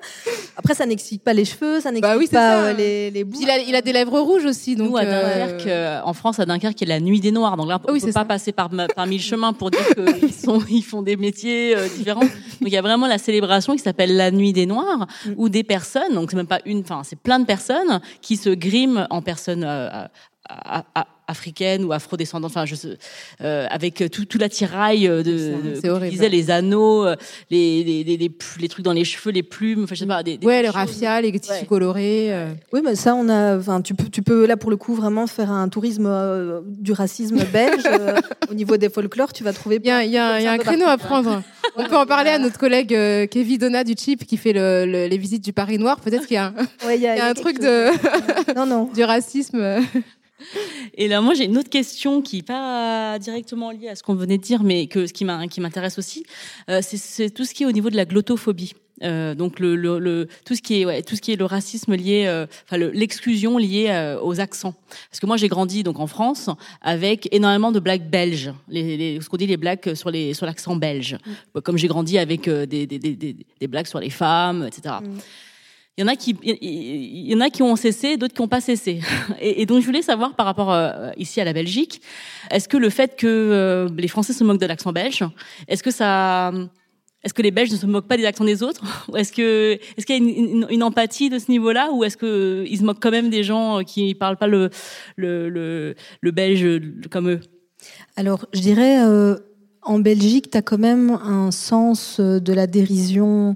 Après, 0.58 0.74
ça 0.74 0.86
n'explique 0.86 1.24
pas 1.24 1.34
les 1.34 1.46
cheveux, 1.46 1.80
ça 1.82 1.92
n'explique 1.92 2.02
Bah 2.14 2.18
oui, 2.18 2.28
pas 2.28 2.38
ça. 2.38 2.64
euh, 2.66 2.74
les, 2.74 3.12
les 3.12 3.24
bouts. 3.24 3.38
Il 3.42 3.50
a, 3.50 3.58
il 3.58 3.76
a 3.76 3.82
des 3.82 3.92
lèvres 3.94 4.20
rouges 4.20 4.46
aussi, 4.46 4.76
donc. 4.76 4.90
Nous, 4.92 4.98
à 4.98 5.02
euh, 5.02 5.46
Dunkerque, 5.48 5.68
euh, 5.68 6.02
en 6.04 6.14
France, 6.14 6.40
à 6.40 6.46
Dunkerque, 6.46 6.80
il 6.82 6.88
y 6.88 6.92
a 6.92 6.96
la 6.96 7.02
nuit 7.02 7.20
des 7.20 7.32
Noirs. 7.32 7.58
Donc 7.58 7.68
là, 7.68 7.80
on 7.88 7.92
Oui, 7.92 8.00
peut 8.00 8.08
pas 8.08 8.12
ça. 8.22 8.26
passer 8.26 8.52
par, 8.52 8.70
par 8.96 9.08
mille 9.08 9.22
chemins 9.22 9.54
pour 9.54 9.72
dire 9.72 9.82
qu'ils 9.96 10.30
ils 10.70 10.84
font 10.84 11.02
des 11.02 11.18
métiers 11.18 11.76
euh, 11.76 11.88
différents. 11.98 12.20
Donc 12.22 12.30
il 12.62 12.70
y 12.74 12.78
a 12.78 12.82
vraiment 12.82 13.08
la 13.08 13.18
célébration 13.18 13.74
qui 13.74 13.80
s'appelle 13.82 14.16
la 14.16 14.32
nuit 14.32 14.54
des 14.54 14.66
Noirs, 14.66 15.08
Mm. 15.26 15.34
où 15.38 15.50
des 15.50 15.64
personnes, 15.64 16.14
donc 16.14 16.30
c'est 16.30 16.38
même 16.38 16.48
pas 16.48 16.60
une, 16.66 16.80
enfin 16.82 17.02
c'est 17.04 17.18
plein 17.18 17.40
de 17.40 17.46
personnes 17.46 18.00
qui 18.22 18.38
se 18.38 18.50
griment 18.50 19.08
en 19.10 19.22
personnes 19.22 19.64
euh, 19.64 19.90
à- 20.48 20.84
à- 20.94 21.08
africaines 21.28 21.84
ou 21.84 21.92
afrodescendantes, 21.94 22.52
enfin 22.52 22.66
je 22.66 22.76
sais, 22.76 22.98
euh, 23.42 23.66
avec 23.70 24.04
tout, 24.12 24.26
tout 24.26 24.38
l'attirail 24.38 25.08
euh, 25.08 25.24
de, 25.24 25.32
de- 25.32 25.40
c'est 25.56 25.72
comme 25.74 25.82
tu 25.82 25.90
horrible. 25.90 26.12
disais, 26.12 26.30
les 26.30 26.52
anneaux, 26.52 27.06
euh, 27.06 27.16
les, 27.50 27.84
les, 27.84 28.04
les, 28.04 28.18
les, 28.18 28.30
pl- 28.30 28.62
les 28.62 28.68
trucs 28.68 28.86
dans 28.86 28.94
les 28.94 29.04
cheveux, 29.06 29.32
les 29.32 29.44
plumes, 29.44 29.84
enfin 29.86 29.96
je 29.96 30.00
sais 30.02 30.06
pas, 30.06 30.24
des, 30.24 30.38
des 30.38 30.46
Ouais, 30.46 30.62
le 30.64 30.70
raffia, 30.70 31.20
les 31.22 31.32
tissus 31.40 31.54
Ouais. 31.54 31.66
colorés. 31.66 32.34
euh. 32.34 32.54
Oui, 32.74 32.82
mais 32.84 32.96
ça, 32.96 33.16
on 33.16 33.28
a. 33.30 33.58
Enfin, 33.58 33.82
tu 33.82 33.94
peux, 33.96 34.10
tu 34.10 34.22
peux 34.22 34.46
là 34.46 34.58
pour 34.58 34.70
le 34.70 34.78
coup 34.78 34.94
vraiment 34.96 35.28
faire 35.28 35.52
un 35.52 35.70
tourisme 35.70 36.06
euh, 36.08 36.62
du 36.66 36.92
racisme 36.92 37.44
belge 37.52 37.84
euh, 37.86 38.16
au 38.50 38.54
niveau 38.54 38.78
des 38.78 38.90
folklores. 38.90 39.34
Tu 39.34 39.44
vas 39.44 39.54
trouver. 39.54 39.80
Il 39.84 39.88
y 39.88 39.92
a, 39.92 40.04
il 40.04 40.12
y 40.12 40.18
a- 40.18 40.40
il 40.40 40.44
y 40.44 40.48
a 40.48 40.52
un 40.52 40.58
créneau 40.58 40.86
à 40.88 40.98
prendre. 40.98 41.42
On 41.76 41.84
peut 41.86 41.98
en 41.98 42.06
parler 42.06 42.30
à 42.30 42.38
notre 42.40 42.58
collègue 42.58 42.94
euh, 42.94 43.26
Kevin 43.28 43.58
Donna 43.58 43.84
du 43.84 43.94
Chip 43.98 44.26
qui 44.26 44.38
fait 44.38 44.54
le- 44.54 44.86
le- 44.86 45.08
les 45.08 45.18
visites 45.18 45.44
du 45.44 45.54
Paris 45.54 45.78
Noir. 45.78 46.00
Peut-être 46.00 46.26
qu'il 46.28 46.36
y 46.36 46.38
a, 46.38 46.48
un- 46.48 46.88
Ouais, 46.88 46.96
il 46.98 47.02
y 47.02 47.08
a, 47.08 47.16
il 47.16 47.18
y 47.18 47.22
a 47.22 47.26
un 47.26 47.34
quelque 47.34 47.42
truc 47.42 47.58
chose. 47.58 47.66
de, 47.66 48.54
Non, 48.56 48.66
non. 48.66 48.90
du 48.94 49.04
racisme. 49.04 49.82
Et 50.98 51.08
là, 51.08 51.22
moi, 51.22 51.34
j'ai 51.34 51.46
une 51.46 51.58
autre 51.58 51.70
question 51.70 52.22
qui 52.22 52.38
n'est 52.38 52.44
pas 52.44 53.20
directement 53.20 53.72
liée 53.72 53.90
à 53.90 53.96
ce 53.96 54.04
qu'on 54.04 54.16
venait 54.16 54.38
de 54.38 54.44
dire, 54.44 54.64
mais 54.64 54.88
que 54.88 55.08
ce 55.08 55.14
qui 55.14 55.26
m'intéresse 55.26 55.98
aussi, 55.98 56.24
euh, 56.70 56.80
c'est- 56.82 57.30
tout 57.32 57.46
ce 57.46 57.54
qui 57.54 57.64
est 57.64 57.66
au 57.66 57.72
niveau 57.72 57.90
de 57.90 57.96
la 57.98 58.06
glottophobie. 58.06 58.74
Euh, 59.04 59.36
donc 59.36 59.60
le, 59.60 59.76
le, 59.76 60.00
le- 60.00 60.30
tout 60.46 60.56
ce 60.56 60.62
qui 60.62 60.80
est 60.80 60.86
ouais, 60.86 61.02
tout 61.04 61.18
ce 61.18 61.22
qui 61.22 61.34
est 61.34 61.36
le 61.36 61.44
racisme 61.44 61.94
lié 61.96 62.24
euh, 62.28 62.46
enfin 62.66 62.78
le- 62.78 62.92
l'exclusion 62.92 63.58
liée 63.58 63.88
euh, 63.90 64.18
aux 64.22 64.40
accents. 64.40 64.74
Parce 65.10 65.20
que 65.20 65.26
moi 65.26 65.36
j'ai 65.36 65.50
grandi 65.50 65.84
donc 65.84 66.00
en 66.00 66.08
France 66.08 66.50
avec 66.82 67.28
énormément 67.34 67.74
de 67.74 67.82
blagues 67.82 68.10
belges. 68.10 68.54
Les, 68.70 68.96
les- 68.96 69.20
ce 69.20 69.28
qu'on 69.28 69.36
dit 69.36 69.48
les 69.48 69.58
blagues 69.58 69.96
sur 69.96 70.12
les 70.12 70.34
sur 70.34 70.46
l'accent 70.46 70.78
belge. 70.78 71.18
Comme 71.66 71.78
j'ai 71.78 71.90
grandi 71.90 72.18
avec 72.18 72.48
des, 72.50 72.88
des, 72.88 72.98
des, 72.98 73.16
des, 73.18 73.36
des 73.60 73.68
blagues 73.68 73.88
sur 73.88 74.00
les 74.00 74.10
femmes 74.10 74.66
etc 74.66 74.96
il 75.98 76.02
y 76.02 76.04
en 76.04 76.08
a 76.08 76.16
qui, 76.18 76.36
il 76.44 77.32
y 77.32 77.36
en 77.36 77.40
a 77.40 77.50
qui 77.50 77.64
ont 77.64 77.76
cessé, 77.78 78.18
d'autres 78.18 78.34
qui 78.34 78.42
n'ont 78.42 78.50
pas 78.50 78.60
cessé. 78.60 79.00
Et, 79.40 79.66
donc 79.66 79.80
je 79.82 79.86
voulais 79.86 80.02
savoir 80.02 80.36
par 80.36 80.46
rapport 80.46 80.74
euh, 80.74 81.12
ici 81.18 81.40
à 81.40 81.46
la 81.46 81.54
Belgique, 81.54 82.02
est-ce 82.52 82.68
que 82.68 82.76
le 82.78 82.90
fait 82.90 83.16
que 83.16 83.28
euh, 83.28 83.88
les 83.98 84.10
Français 84.10 84.34
se 84.34 84.44
moquent 84.44 84.60
de 84.60 84.66
l'accent 84.66 84.92
belge, 84.92 85.24
est-ce 85.70 85.82
que 85.84 85.92
ça, 85.92 86.52
est-ce 87.24 87.34
que 87.34 87.42
les 87.42 87.52
Belges 87.52 87.72
ne 87.72 87.78
se 87.78 87.86
moquent 87.86 88.10
pas 88.10 88.18
des 88.18 88.26
accents 88.26 88.44
des 88.44 88.62
autres 88.62 88.84
est-ce 89.16 89.32
que, 89.32 89.80
est-ce 89.98 90.06
qu'il 90.06 90.16
y 90.16 90.20
a 90.20 90.22
une, 90.22 90.30
une- 90.50 90.68
une 90.70 90.84
empathie 90.84 91.30
de 91.30 91.40
ce 91.40 91.50
niveau-là, 91.50 91.92
ou 91.94 92.04
est-ce 92.04 92.18
que 92.18 92.26
euh, 92.26 92.68
ils 92.70 92.80
se 92.80 92.84
moquent 92.84 93.02
quand 93.02 93.12
même 93.12 93.30
des 93.30 93.44
gens 93.44 93.82
qui 93.86 94.14
parlent 94.16 94.38
pas 94.38 94.48
le 94.48 94.70
le 95.16 95.96
le, 96.22 96.32
belge 96.32 96.68
comme 97.10 97.30
eux? 97.30 97.40
Alors, 98.18 98.46
je 98.54 98.60
dirais, 98.60 99.02
euh, 99.06 99.38
en 99.82 100.00
Belgique, 100.00 100.50
tu 100.52 100.58
as 100.58 100.62
quand 100.62 100.78
même 100.80 101.12
un 101.24 101.52
sens 101.52 102.20
de 102.20 102.54
la 102.54 102.68
dérision 102.68 103.56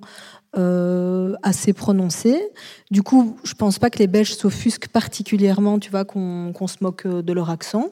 euh, 0.58 1.36
assez 1.44 1.74
prononcé. 1.74 2.42
Du 2.90 3.04
coup, 3.04 3.38
je 3.44 3.54
pense 3.54 3.78
pas 3.78 3.92
que 3.92 4.00
les 4.00 4.08
Belges 4.08 4.34
s'offusquent 4.34 4.88
particulièrement, 4.88 5.78
tu 5.78 5.92
vois, 5.92 6.06
qu'on 6.06 6.54
qu'on 6.54 6.66
se 6.66 6.78
moque 6.82 7.06
euh, 7.06 7.22
de 7.22 7.34
leur 7.34 7.52
accent. 7.52 7.92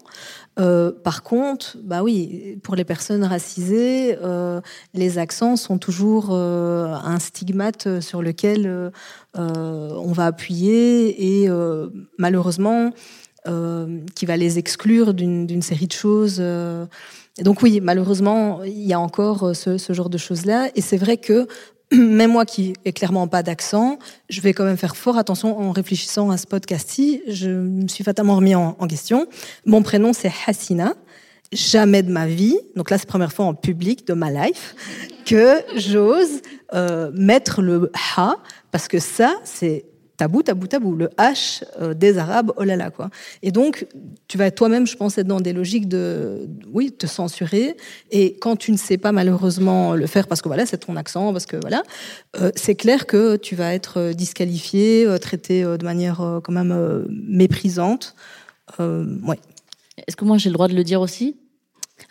Euh, 0.59 0.91
par 0.91 1.21
contre, 1.21 1.77
bah 1.83 2.01
oui, 2.01 2.57
pour 2.63 2.75
les 2.75 2.83
personnes 2.83 3.23
racisées, 3.23 4.17
euh, 4.23 4.59
les 4.95 5.19
accents 5.19 5.55
sont 5.55 5.77
toujours 5.77 6.33
un 6.33 7.19
stigmate 7.19 8.01
sur 8.01 8.23
lequel 8.23 8.91
on 9.35 10.11
va 10.11 10.25
appuyer 10.25 11.43
et 11.43 11.49
malheureusement, 12.17 12.91
qui 14.15 14.25
va 14.25 14.35
les 14.35 14.57
exclure 14.57 15.13
d'une 15.13 15.61
série 15.61 15.85
de 15.85 15.91
choses. 15.91 16.41
donc 17.39 17.61
oui, 17.61 17.79
malheureusement, 17.81 18.63
il 18.63 18.87
y 18.87 18.93
a 18.93 18.99
encore 18.99 19.55
ce, 19.55 19.77
ce 19.77 19.93
genre 19.93 20.09
de 20.09 20.17
choses-là. 20.17 20.69
Et 20.75 20.81
c'est 20.81 20.97
vrai 20.97 21.17
que 21.17 21.47
même 21.91 22.31
moi 22.31 22.45
qui 22.45 22.73
ai 22.85 22.93
clairement 22.93 23.27
pas 23.27 23.43
d'accent, 23.43 23.97
je 24.29 24.41
vais 24.41 24.53
quand 24.53 24.65
même 24.65 24.77
faire 24.77 24.95
fort 24.95 25.17
attention 25.17 25.57
en 25.59 25.71
réfléchissant 25.71 26.29
à 26.29 26.37
ce 26.37 26.45
podcast-ci. 26.47 27.21
Je 27.27 27.49
me 27.49 27.87
suis 27.87 28.03
fatalement 28.03 28.35
remis 28.35 28.55
en, 28.55 28.73
question. 28.87 29.27
Mon 29.65 29.81
prénom, 29.81 30.13
c'est 30.13 30.31
Hassina. 30.45 30.93
Jamais 31.53 32.03
de 32.03 32.11
ma 32.11 32.27
vie, 32.27 32.59
donc 32.75 32.89
là 32.89 32.97
c'est 32.97 33.05
la 33.05 33.11
première 33.11 33.31
fois 33.31 33.45
en 33.45 33.53
public 33.53 34.05
de 34.05 34.13
ma 34.13 34.29
life, 34.29 34.75
que 35.25 35.61
j'ose 35.77 36.41
euh, 36.73 37.09
mettre 37.13 37.61
le 37.61 37.89
ha, 38.17 38.35
parce 38.71 38.89
que 38.89 38.99
ça, 38.99 39.33
c'est 39.45 39.85
tabou, 40.17 40.41
tabou, 40.43 40.67
tabou. 40.67 40.95
Le 40.95 41.07
H 41.17 41.63
euh, 41.79 41.93
des 41.93 42.17
Arabes, 42.17 42.51
oh 42.57 42.63
là 42.63 42.75
là, 42.75 42.89
quoi. 42.89 43.09
Et 43.43 43.51
donc, 43.51 43.85
tu 44.27 44.37
vas 44.37 44.49
toi-même, 44.51 44.85
je 44.87 44.95
pense, 44.97 45.17
être 45.17 45.27
dans 45.27 45.39
des 45.39 45.53
logiques 45.53 45.87
de, 45.87 46.49
oui, 46.73 46.91
te 46.91 47.05
censurer. 47.07 47.77
Et 48.11 48.35
quand 48.39 48.55
tu 48.55 48.71
ne 48.71 48.77
sais 48.77 48.97
pas 48.97 49.11
malheureusement 49.11 49.93
le 49.93 50.07
faire, 50.07 50.27
parce 50.27 50.41
que 50.41 50.49
voilà, 50.49 50.65
c'est 50.65 50.79
ton 50.79 50.95
accent, 50.95 51.31
parce 51.31 51.45
que 51.45 51.57
voilà, 51.57 51.83
euh, 52.41 52.51
c'est 52.55 52.75
clair 52.75 53.05
que 53.05 53.35
tu 53.37 53.55
vas 53.55 53.73
être 53.73 53.99
euh, 53.99 54.13
disqualifié, 54.13 55.05
euh, 55.05 55.17
traité 55.19 55.63
euh, 55.63 55.77
de 55.77 55.85
manière 55.85 56.21
euh, 56.21 56.39
quand 56.41 56.51
même 56.53 56.71
euh, 56.71 57.05
méprisante. 57.09 58.15
Euh, 58.79 59.05
ouais. 59.25 59.39
Est-ce 60.07 60.15
que 60.15 60.25
moi 60.25 60.37
j'ai 60.37 60.49
le 60.49 60.53
droit 60.53 60.67
de 60.67 60.75
le 60.75 60.83
dire 60.83 61.01
aussi? 61.01 61.37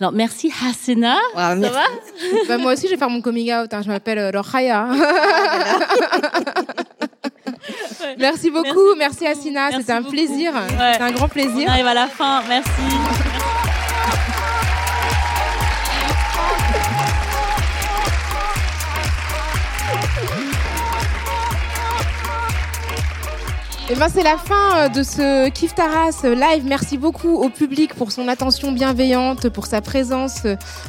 Alors 0.01 0.11
merci 0.13 0.51
Hassena, 0.65 1.17
Voilà, 1.35 1.51
ça 1.51 1.57
merci. 1.57 1.75
va? 1.77 2.39
Bah, 2.49 2.59
moi 2.59 2.73
aussi, 2.73 2.87
je 2.87 2.91
vais 2.93 2.97
faire 2.97 3.09
mon 3.09 3.21
coming 3.23 3.53
out. 3.53 3.73
hein. 3.73 3.83
Je 3.83 3.89
m'appelle 3.89 4.19
euh, 4.19 4.31
Rokhaya. 4.35 4.89
Merci 8.19 8.51
beaucoup. 8.51 8.95
Merci, 8.97 9.27
Assina. 9.27 9.65
Merci 9.71 9.81
C'était 9.81 9.93
un 9.93 10.01
beaucoup. 10.01 10.13
plaisir. 10.13 10.53
Ouais. 10.55 10.93
C'était 10.93 11.05
un 11.05 11.11
grand 11.13 11.27
On 11.27 11.29
plaisir. 11.29 11.71
arrive 11.71 11.87
à 11.87 11.95
la 11.95 12.07
fin, 12.07 12.43
merci. 12.49 12.71
Et 23.89 23.95
ben 23.95 24.09
c'est 24.13 24.25
la 24.25 24.37
fin 24.37 24.79
euh, 24.79 24.89
de 24.89 25.05
ce 25.05 25.49
Kif 25.51 25.73
Taras 25.73 26.25
live. 26.25 26.65
Merci 26.67 26.99
beaucoup 26.99 27.37
au 27.37 27.49
public 27.49 27.95
pour 27.95 28.11
son 28.11 28.27
attention 28.27 28.73
bienveillante, 28.73 29.49
pour 29.49 29.67
sa 29.67 29.81
présence 29.81 30.43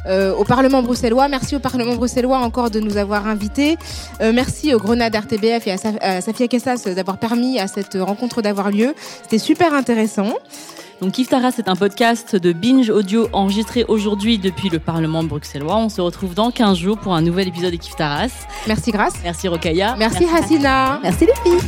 euh, 0.07 0.33
au 0.33 0.43
Parlement 0.43 0.81
bruxellois. 0.81 1.27
Merci 1.27 1.55
au 1.55 1.59
Parlement 1.59 1.93
bruxellois 1.93 2.39
encore 2.39 2.71
de 2.71 2.79
nous 2.79 2.97
avoir 2.97 3.27
invités. 3.27 3.77
Euh, 4.21 4.31
merci 4.33 4.73
aux 4.73 4.79
Grenades 4.79 5.13
RTBF 5.13 5.67
et 5.67 5.75
à, 6.01 6.21
Safia 6.21 6.47
Kessas 6.47 6.91
d'avoir 6.95 7.19
permis 7.19 7.59
à 7.59 7.67
cette 7.67 7.95
rencontre 8.01 8.41
d'avoir 8.41 8.71
lieu. 8.71 8.95
C'était 9.21 9.37
super 9.37 9.75
intéressant. 9.75 10.33
Donc 10.99 11.11
Kif 11.11 11.29
Taras 11.29 11.53
est 11.59 11.69
un 11.69 11.75
podcast 11.75 12.35
de 12.35 12.51
Binge 12.51 12.89
Audio 12.89 13.27
enregistré 13.31 13.85
aujourd'hui 13.87 14.39
depuis 14.39 14.69
le 14.69 14.79
Parlement 14.79 15.23
bruxellois. 15.23 15.77
On 15.77 15.89
se 15.89 16.01
retrouve 16.01 16.33
dans 16.33 16.49
15 16.49 16.75
jours 16.75 16.97
pour 16.97 17.13
un 17.13 17.21
nouvel 17.21 17.47
épisode 17.47 17.73
de 17.73 17.77
Kif 17.77 17.95
Taras. 17.95 18.31
Merci 18.65 18.89
Grace. 18.89 19.13
Merci 19.23 19.47
Rokaya. 19.47 19.95
Merci, 19.99 20.25
Merci 20.25 20.43
Hassina. 20.43 20.99
Merci 21.03 21.27
les 21.27 21.51
filles. 21.51 21.67